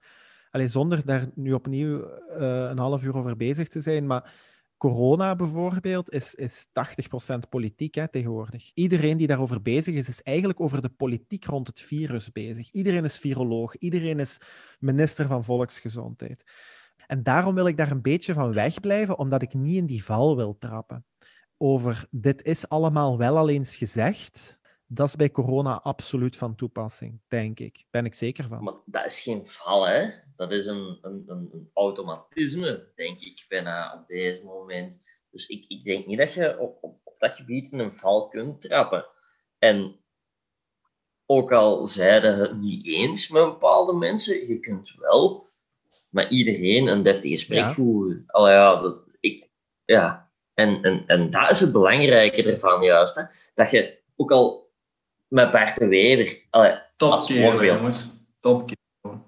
Allee, 0.51 0.67
zonder 0.67 1.05
daar 1.05 1.29
nu 1.35 1.53
opnieuw 1.53 2.03
eh, 2.03 2.39
een 2.69 2.77
half 2.77 3.03
uur 3.03 3.17
over 3.17 3.35
bezig 3.35 3.67
te 3.67 3.81
zijn. 3.81 4.05
Maar 4.07 4.33
corona 4.77 5.35
bijvoorbeeld 5.35 6.11
is, 6.11 6.35
is 6.35 6.67
80% 6.71 7.49
politiek 7.49 7.95
hè, 7.95 8.07
tegenwoordig. 8.07 8.71
Iedereen 8.73 9.17
die 9.17 9.27
daarover 9.27 9.61
bezig 9.61 9.95
is, 9.95 10.09
is 10.09 10.21
eigenlijk 10.21 10.59
over 10.59 10.81
de 10.81 10.89
politiek 10.89 11.45
rond 11.45 11.67
het 11.67 11.81
virus 11.81 12.31
bezig. 12.31 12.71
Iedereen 12.71 13.03
is 13.03 13.17
viroloog. 13.17 13.77
Iedereen 13.77 14.19
is 14.19 14.39
minister 14.79 15.27
van 15.27 15.43
Volksgezondheid. 15.43 16.43
En 17.07 17.23
daarom 17.23 17.55
wil 17.55 17.67
ik 17.67 17.77
daar 17.77 17.91
een 17.91 18.01
beetje 18.01 18.33
van 18.33 18.53
wegblijven, 18.53 19.17
omdat 19.17 19.41
ik 19.41 19.53
niet 19.53 19.75
in 19.75 19.85
die 19.85 20.03
val 20.03 20.35
wil 20.35 20.57
trappen. 20.57 21.05
Over 21.57 22.07
dit 22.11 22.43
is 22.43 22.69
allemaal 22.69 23.17
wel 23.17 23.37
al 23.37 23.49
eens 23.49 23.75
gezegd. 23.75 24.56
Dat 24.89 25.07
is 25.07 25.15
bij 25.15 25.31
corona 25.31 25.79
absoluut 25.81 26.37
van 26.37 26.55
toepassing, 26.55 27.21
denk 27.27 27.59
ik. 27.59 27.85
Ben 27.89 28.05
ik 28.05 28.15
zeker 28.15 28.43
van. 28.47 28.63
Maar 28.63 28.73
dat 28.85 29.05
is 29.05 29.21
geen 29.21 29.47
val, 29.47 29.87
hè. 29.87 30.09
Dat 30.35 30.51
is 30.51 30.65
een, 30.65 30.97
een, 31.01 31.23
een, 31.27 31.69
automatisme, 31.73 32.91
denk 32.95 33.19
ik, 33.19 33.45
bijna 33.47 33.99
op 33.99 34.07
deze 34.07 34.43
moment. 34.43 35.03
Dus 35.31 35.47
ik, 35.47 35.65
ik 35.67 35.83
denk 35.83 36.05
niet 36.05 36.17
dat 36.17 36.33
je 36.33 36.59
op, 36.59 36.77
op, 36.81 36.99
op 37.03 37.19
dat 37.19 37.35
gebied 37.35 37.71
in 37.71 37.79
een 37.79 37.93
val 37.93 38.27
kunt 38.27 38.61
trappen. 38.61 39.05
En 39.59 39.99
ook 41.25 41.51
al 41.51 41.87
zeiden 41.87 42.37
het 42.39 42.57
niet 42.57 42.85
eens 42.85 43.29
met 43.29 43.43
bepaalde 43.43 43.93
mensen, 43.93 44.47
je 44.47 44.59
kunt 44.59 44.95
wel 44.99 45.49
met 46.09 46.31
iedereen 46.31 46.87
een 46.87 47.03
deftig 47.03 47.31
gesprek 47.31 47.59
Ja. 47.59 47.71
voeren. 47.71 48.23
Allee, 48.27 48.53
ja, 48.53 48.81
dat, 48.81 49.17
ik, 49.19 49.49
ja. 49.85 50.31
En, 50.53 50.81
en, 50.81 51.03
en 51.07 51.29
dat 51.29 51.49
is 51.49 51.59
het 51.59 51.71
belangrijke 51.71 52.43
ervan, 52.51 52.81
juist. 52.81 53.15
Hè? 53.15 53.23
Dat 53.55 53.71
je 53.71 53.99
ook 54.15 54.31
al 54.31 54.66
met 55.27 55.51
Bart 55.51 55.77
de 55.77 55.87
Wever, 55.87 56.45
allee, 56.49 56.79
Top 56.97 57.11
als 57.11 57.27
kerel, 57.27 57.49
voorbeeld. 57.51 57.77
jongens. 57.79 58.09
Top 58.39 58.67
kerel. 58.67 59.25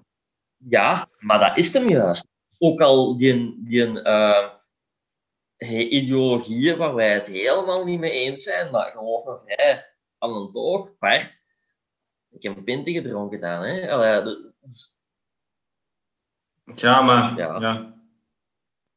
Ja, 0.56 1.08
maar 1.18 1.38
dat 1.38 1.58
is 1.58 1.72
hem 1.72 1.88
juist. 1.88 2.28
Ook 2.58 2.80
al 2.80 3.16
die, 3.16 3.56
die 3.64 3.86
he- 5.56 5.88
ideologieën 5.88 6.76
waar 6.78 6.94
wij 6.94 7.12
het 7.12 7.26
helemaal 7.26 7.84
niet 7.84 8.00
mee 8.00 8.10
eens 8.12 8.42
zijn, 8.42 8.70
maar 8.70 8.90
geloof 8.90 9.24
me 9.24 9.38
vrij, 9.44 9.86
aan 10.18 10.34
een 10.34 10.52
toog, 10.52 10.98
Bart, 10.98 11.38
ik 12.30 12.42
heb 12.42 12.56
een 12.56 12.64
pinte 12.64 12.92
gedronken 12.92 13.38
gedaan. 13.38 13.62
Hè? 13.62 13.90
Allee, 13.90 14.36
Ja, 16.74 17.00
maar... 17.02 17.36
Ja. 17.36 17.60
Ja. 17.60 17.98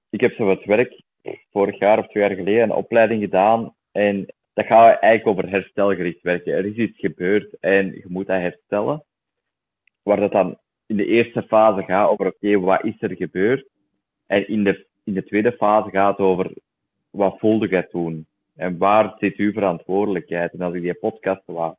Ik 0.09 0.19
heb 0.21 0.31
zo 0.31 0.49
het 0.49 0.65
werk 0.65 1.01
vorig 1.51 1.79
jaar 1.79 1.99
of 1.99 2.07
twee 2.07 2.23
jaar 2.23 2.35
geleden 2.35 2.63
een 2.63 2.71
opleiding 2.71 3.21
gedaan 3.21 3.75
en 3.91 4.33
dat 4.53 4.65
gaat 4.65 4.99
eigenlijk 4.99 5.27
over 5.27 5.49
herstelgericht 5.49 6.21
werken. 6.21 6.53
Er 6.53 6.65
is 6.65 6.75
iets 6.75 6.99
gebeurd 6.99 7.59
en 7.59 7.85
je 7.85 8.05
moet 8.07 8.27
dat 8.27 8.39
herstellen. 8.39 9.03
Waar 10.03 10.19
dat 10.19 10.31
dan 10.31 10.57
in 10.85 10.95
de 10.97 11.05
eerste 11.05 11.43
fase 11.43 11.83
gaat 11.83 12.09
over, 12.09 12.27
oké, 12.27 12.59
wat 12.59 12.83
is 12.83 13.01
er 13.01 13.15
gebeurd? 13.15 13.67
En 14.27 14.47
in 14.47 14.63
de, 14.63 14.87
in 15.03 15.13
de 15.13 15.23
tweede 15.23 15.51
fase 15.51 15.89
gaat 15.89 16.17
het 16.17 16.25
over 16.25 16.51
wat 17.09 17.39
voelde 17.39 17.67
jij 17.67 17.83
toen? 17.83 18.25
En 18.55 18.77
waar 18.77 19.15
zit 19.17 19.35
uw 19.35 19.51
verantwoordelijkheid? 19.51 20.53
En 20.53 20.61
als 20.61 20.73
ik 20.73 20.81
die 20.81 20.93
podcast 20.93 21.41
wat 21.45 21.77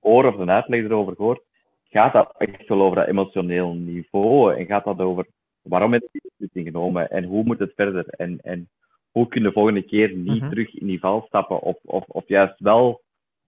hoor 0.00 0.26
of 0.26 0.38
een 0.38 0.50
uitleg 0.50 0.84
erover 0.84 1.14
hoor, 1.16 1.42
gaat 1.88 2.12
dat 2.12 2.34
echt 2.38 2.68
wel 2.68 2.80
over 2.80 2.96
dat 2.96 3.08
emotioneel 3.08 3.74
niveau. 3.74 4.56
En 4.56 4.66
gaat 4.66 4.84
dat 4.84 5.00
over 5.00 5.26
waarom 5.62 5.92
heb 5.92 6.02
je 6.02 6.08
die 6.12 6.30
beslissing 6.30 6.66
genomen 6.66 7.10
en 7.10 7.24
hoe 7.24 7.44
moet 7.44 7.58
het 7.58 7.72
verder? 7.74 8.08
En, 8.08 8.38
en 8.42 8.68
hoe 9.16 9.28
kun 9.28 9.40
je 9.42 9.46
de 9.46 9.52
volgende 9.52 9.82
keer 9.82 10.14
niet 10.16 10.40
Mhm. 10.40 10.48
terug 10.48 10.74
in 10.74 10.86
die 10.86 10.98
val 11.00 11.24
stappen? 11.26 11.60
Of, 11.60 11.76
of, 11.82 12.04
of 12.06 12.28
juist 12.28 12.60
wel, 12.60 13.02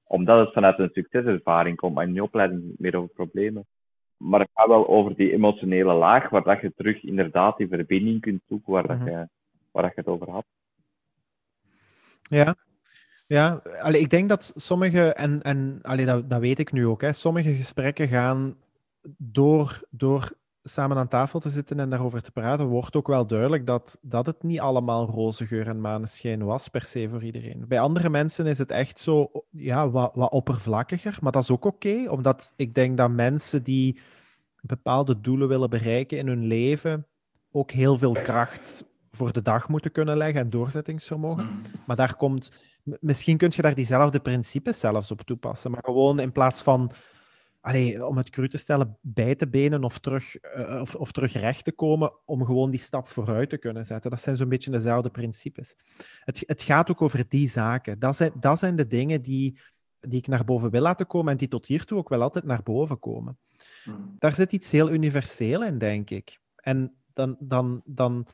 omdat 0.05 0.45
het 0.45 0.55
vanuit 0.55 0.79
een 0.79 0.91
succeservaring 0.93 1.77
komt, 1.77 1.95
maar 1.95 2.07
in 2.07 2.15
je 2.15 2.23
opleiding 2.23 2.63
niet 2.63 2.79
meer 2.79 2.97
over 2.97 3.09
problemen. 3.15 3.67
Maar 4.17 4.41
het 4.41 4.49
gaat 4.55 4.67
wel 4.69 4.89
over 4.89 5.15
die 5.17 5.33
emotionele 5.33 5.93
laag, 5.93 6.29
waar 6.29 6.43
dat 6.43 6.61
je 6.61 6.73
terug 6.77 7.03
inderdaad 7.03 7.57
die 7.57 7.69
verbinding 7.69 8.21
kunt 8.21 8.43
zoeken 8.49 8.73
waar, 8.73 8.85
Mhm. 8.85 8.99
dat, 8.99 9.07
je, 9.07 9.29
waar 9.73 9.83
dat 9.83 9.95
je 9.95 10.01
het 10.01 10.07
over 10.11 10.31
had. 10.31 10.45
Ja, 12.23 12.55
ja. 13.27 13.63
Allee, 13.83 14.01
ik 14.01 14.11
denk 14.11 14.29
dat 14.29 14.53
sommige, 14.57 15.13
en, 15.13 15.43
en 15.43 15.79
allee, 15.83 16.07
dat, 16.07 16.31
dat 16.31 16.41
weet 16.41 16.59
ik 16.59 16.73
nu 16.73 16.87
ook, 16.87 17.01
hè, 17.01 17.13
sommige 17.13 17.55
gesprekken 17.55 18.09
gaan 18.09 18.57
door, 19.19 19.81
door 19.91 20.31
samen 20.69 20.97
aan 20.97 21.09
tafel 21.09 21.41
te 21.41 21.51
zitten 21.51 21.81
en 21.81 21.91
daarover 21.91 22.23
te 22.23 22.31
praten, 22.31 22.67
wordt 22.67 22.97
ook 22.97 23.07
wel 23.07 23.27
duidelijk 23.27 23.67
dat, 23.67 23.99
dat 24.03 24.27
het 24.27 24.43
niet 24.43 24.61
allemaal 24.61 25.07
roze 25.07 25.47
geur 25.47 25.69
en 25.69 25.81
maneschijn 25.81 26.45
was, 26.45 26.69
per 26.69 26.83
se 26.83 27.09
voor 27.09 27.25
iedereen. 27.25 27.65
Bij 27.69 27.81
andere 27.81 28.11
mensen 28.11 28.47
is 28.47 28.59
het 28.59 28.71
echt 28.71 28.99
zo, 28.99 29.31
ja, 29.51 29.91
wat, 29.91 30.11
wat 30.15 30.31
oppervlakkiger, 30.31 31.19
maar 31.21 31.33
dat 31.33 31.43
is 31.43 31.51
ook 31.51 31.65
oké, 31.65 32.11
omdat 32.11 32.53
ik 32.57 32.75
denk 32.75 32.97
dat 32.97 33.11
mensen 33.11 33.63
die 33.63 34.01
bepaalde 34.61 35.21
doelen 35.21 35.49
willen 35.49 35.71
bereiken 35.71 36.19
in 36.19 36.27
hun 36.27 36.47
leven, 36.47 37.07
ook 37.51 37.71
heel 37.71 37.99
veel 37.99 38.13
kracht 38.13 38.85
voor 39.11 39.33
de 39.33 39.43
dag 39.43 39.69
moeten 39.69 39.93
kunnen 39.93 40.17
leggen 40.17 40.41
en 40.41 40.51
doorzettingsvermogen. 40.51 41.45
Mm. 41.45 41.63
Maar 41.87 41.97
daar 41.97 42.17
komt, 42.17 42.53
misschien 42.83 43.37
kun 43.37 43.53
je 43.55 43.63
daar 43.63 43.75
diezelfde 43.75 44.21
principes 44.21 44.81
zelfs 44.81 45.11
op 45.11 45.21
toepassen, 45.21 45.71
maar 45.71 45.85
gewoon 45.85 46.21
in 46.21 46.33
plaats 46.33 46.63
van, 46.63 46.91
allee, 47.61 48.07
om 48.07 48.17
het 48.17 48.31
cru 48.31 48.49
te 48.49 48.59
stellen, 48.59 48.99
bij 49.01 49.35
te 49.35 49.49
benen 49.49 49.85
of 49.85 49.99
terug, 49.99 50.37
eh, 50.37 50.81
of, 50.81 50.95
of 50.95 51.13
terug 51.13 51.33
recht 51.33 51.65
te 51.65 51.73
komen, 51.73 52.13
om 52.25 52.45
gewoon 52.45 52.71
die 52.71 52.81
stap 52.81 53.09
vooruit 53.09 53.51
te 53.51 53.59
kunnen 53.59 53.85
zetten. 53.85 54.11
Dat 54.11 54.21
zijn 54.21 54.37
zo'n 54.37 54.49
beetje 54.49 54.71
dezelfde 54.71 55.11
principes. 55.11 55.77
Het, 56.21 56.43
het 56.47 56.63
gaat 56.63 56.91
ook 56.91 57.03
over 57.03 57.25
die 57.29 57.49
zaken. 57.49 57.99
Dat 57.99 58.17
zijn, 58.17 58.33
dat 58.41 58.59
zijn 58.59 58.77
de 58.77 58.87
dingen 58.87 59.23
die, 59.23 59.61
die 60.01 60.19
ik 60.19 60.27
naar 60.27 60.45
boven 60.45 60.71
wil 60.71 60.83
laten 60.83 61.07
komen 61.07 61.33
en 61.33 61.39
die 61.39 61.49
tot 61.49 61.67
hiertoe 61.67 61.99
ook 61.99 62.09
wel 62.09 62.23
altijd 62.23 62.45
naar 62.45 62.63
boven 62.63 62.99
komen 62.99 63.39
Mm. 63.85 64.17
daar 64.19 64.35
zit 64.35 64.53
iets 64.53 64.71
heel 64.71 64.91
universeel 64.91 65.65
in, 65.65 65.79
denk 65.79 66.11
ik. 66.11 66.41
En 66.57 66.95
dan, 67.13 67.37
dan, 67.41 67.83
dan 67.85 68.27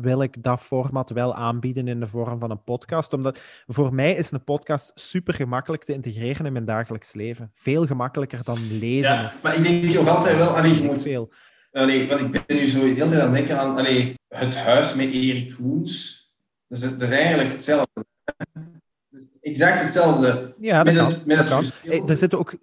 wil 0.00 0.22
ik 0.22 0.42
dat 0.42 0.60
format 0.60 1.10
wel 1.10 1.34
aanbieden 1.34 1.88
in 1.88 2.00
de 2.00 2.06
vorm 2.06 2.38
van 2.38 2.50
een 2.50 2.64
podcast. 2.64 3.12
Omdat 3.12 3.38
voor 3.66 3.94
mij 3.94 4.14
is 4.14 4.30
een 4.30 4.44
podcast 4.44 4.92
super 4.94 5.34
gemakkelijk 5.34 5.84
te 5.84 5.92
integreren 5.92 6.46
in 6.46 6.52
mijn 6.52 6.64
dagelijks 6.64 7.12
leven. 7.12 7.50
Veel 7.52 7.86
gemakkelijker 7.86 8.40
dan 8.44 8.78
lezen 8.78 9.12
Ja, 9.12 9.32
maar 9.42 9.56
ik 9.56 9.62
denk 9.62 9.94
nog 9.94 10.08
altijd 10.08 10.36
wel, 10.36 10.56
allee, 10.56 10.74
je 10.74 10.82
moet, 10.82 11.02
veel. 11.02 11.32
allee, 11.72 12.08
want 12.08 12.20
ik 12.20 12.30
ben 12.30 12.56
nu 12.56 12.66
zo 12.66 12.80
de 12.80 12.86
hele 12.86 13.08
tijd 13.08 13.14
aan 13.14 13.20
het 13.20 13.32
denken 13.32 13.58
aan 13.58 13.76
allee, 13.76 14.14
het 14.28 14.56
huis 14.56 14.94
met 14.94 15.12
Erik 15.12 15.54
Koens. 15.54 16.22
Dat 16.68 16.82
is, 16.82 16.90
dat 16.90 17.02
is 17.02 17.10
eigenlijk 17.10 17.52
hetzelfde. 17.52 18.04
Is 19.10 19.26
Exact 19.40 19.80
hetzelfde. 19.80 20.54
Ja, 20.58 20.82
dat 20.82 20.94
met 20.94 21.02
kan. 21.02 21.12
het, 21.12 21.26
met 21.26 21.38
het 21.38 21.50
verschil, 21.50 22.08
Er 22.08 22.16
zitten 22.16 22.38
ook... 22.38 22.54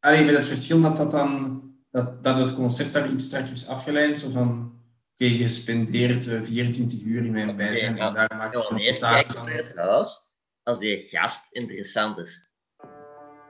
allee, 0.00 0.24
met 0.24 0.36
het 0.36 0.46
verschil 0.46 0.80
dat, 0.80 0.96
dat, 0.96 1.10
dan, 1.10 1.62
dat, 1.90 2.24
dat 2.24 2.38
het 2.38 2.54
concept 2.54 2.92
daar 2.92 3.10
iets 3.10 3.24
strakker 3.24 3.52
is 3.52 3.68
afgeleid. 3.68 4.18
Zo 4.18 4.30
van, 4.30 4.72
oké, 5.14 5.24
je 5.32 5.48
spendeert 5.48 6.28
eh, 6.28 6.42
24 6.42 7.02
uur 7.04 7.24
in 7.24 7.32
mijn 7.32 7.56
bijzijn 7.56 7.96
ja. 7.96 8.06
en 8.08 8.14
daar 8.14 8.30
maak 8.36 8.52
Ja, 8.54 8.60
je 8.60 8.66
een 8.70 8.78
reportage 8.78 9.24
van. 9.32 9.48
het 9.48 9.72
huis 9.76 10.32
als 10.62 10.78
die 10.78 11.06
gast 11.10 11.52
interessant 11.52 12.18
is? 12.18 12.50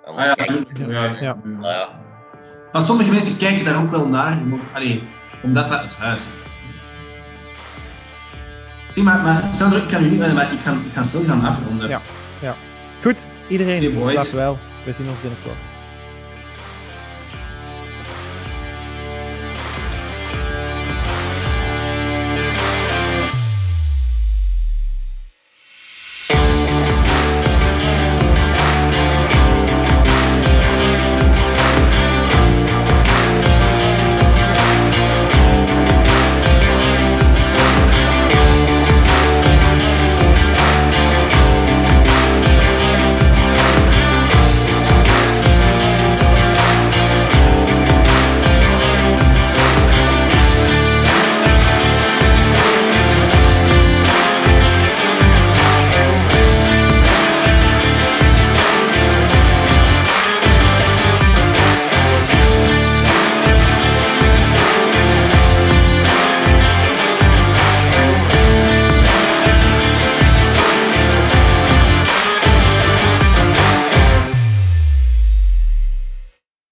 Anders 0.05 0.29
Ah 0.29 0.37
ja. 0.47 0.55
Ja, 0.89 1.05
Ja. 1.05 1.17
ja. 1.21 1.37
Ja, 1.61 2.01
Maar 2.73 2.83
sommige 2.83 3.11
mensen 3.11 3.39
kijken 3.39 3.65
daar 3.65 3.83
ook 3.83 3.91
wel 3.91 4.09
naar, 4.09 4.43
allee, 4.75 5.03
omdat 5.43 5.69
dat 5.69 5.83
het 5.83 5.95
huis 5.95 6.27
is. 6.35 6.53
Maar, 9.03 9.23
maar 9.23 9.45
Sandro, 9.45 9.79
ik 9.79 9.89
kan 9.89 10.05
u 10.05 10.09
niet, 10.11 10.19
maar 10.19 10.53
ik 10.53 10.61
ga, 10.61 10.73
ik 10.73 10.93
ga 10.93 11.03
stil 11.03 11.25
gaan 11.25 11.45
afronden. 11.45 11.89
Ja. 11.89 12.01
Goed, 13.03 13.27
iedereen, 13.49 14.03
Hey, 14.03 14.17
slaap 14.17 14.27
wel. 14.27 14.59
We 14.85 14.93
zien 14.93 15.09
ons 15.09 15.21
binnenkort. 15.21 15.57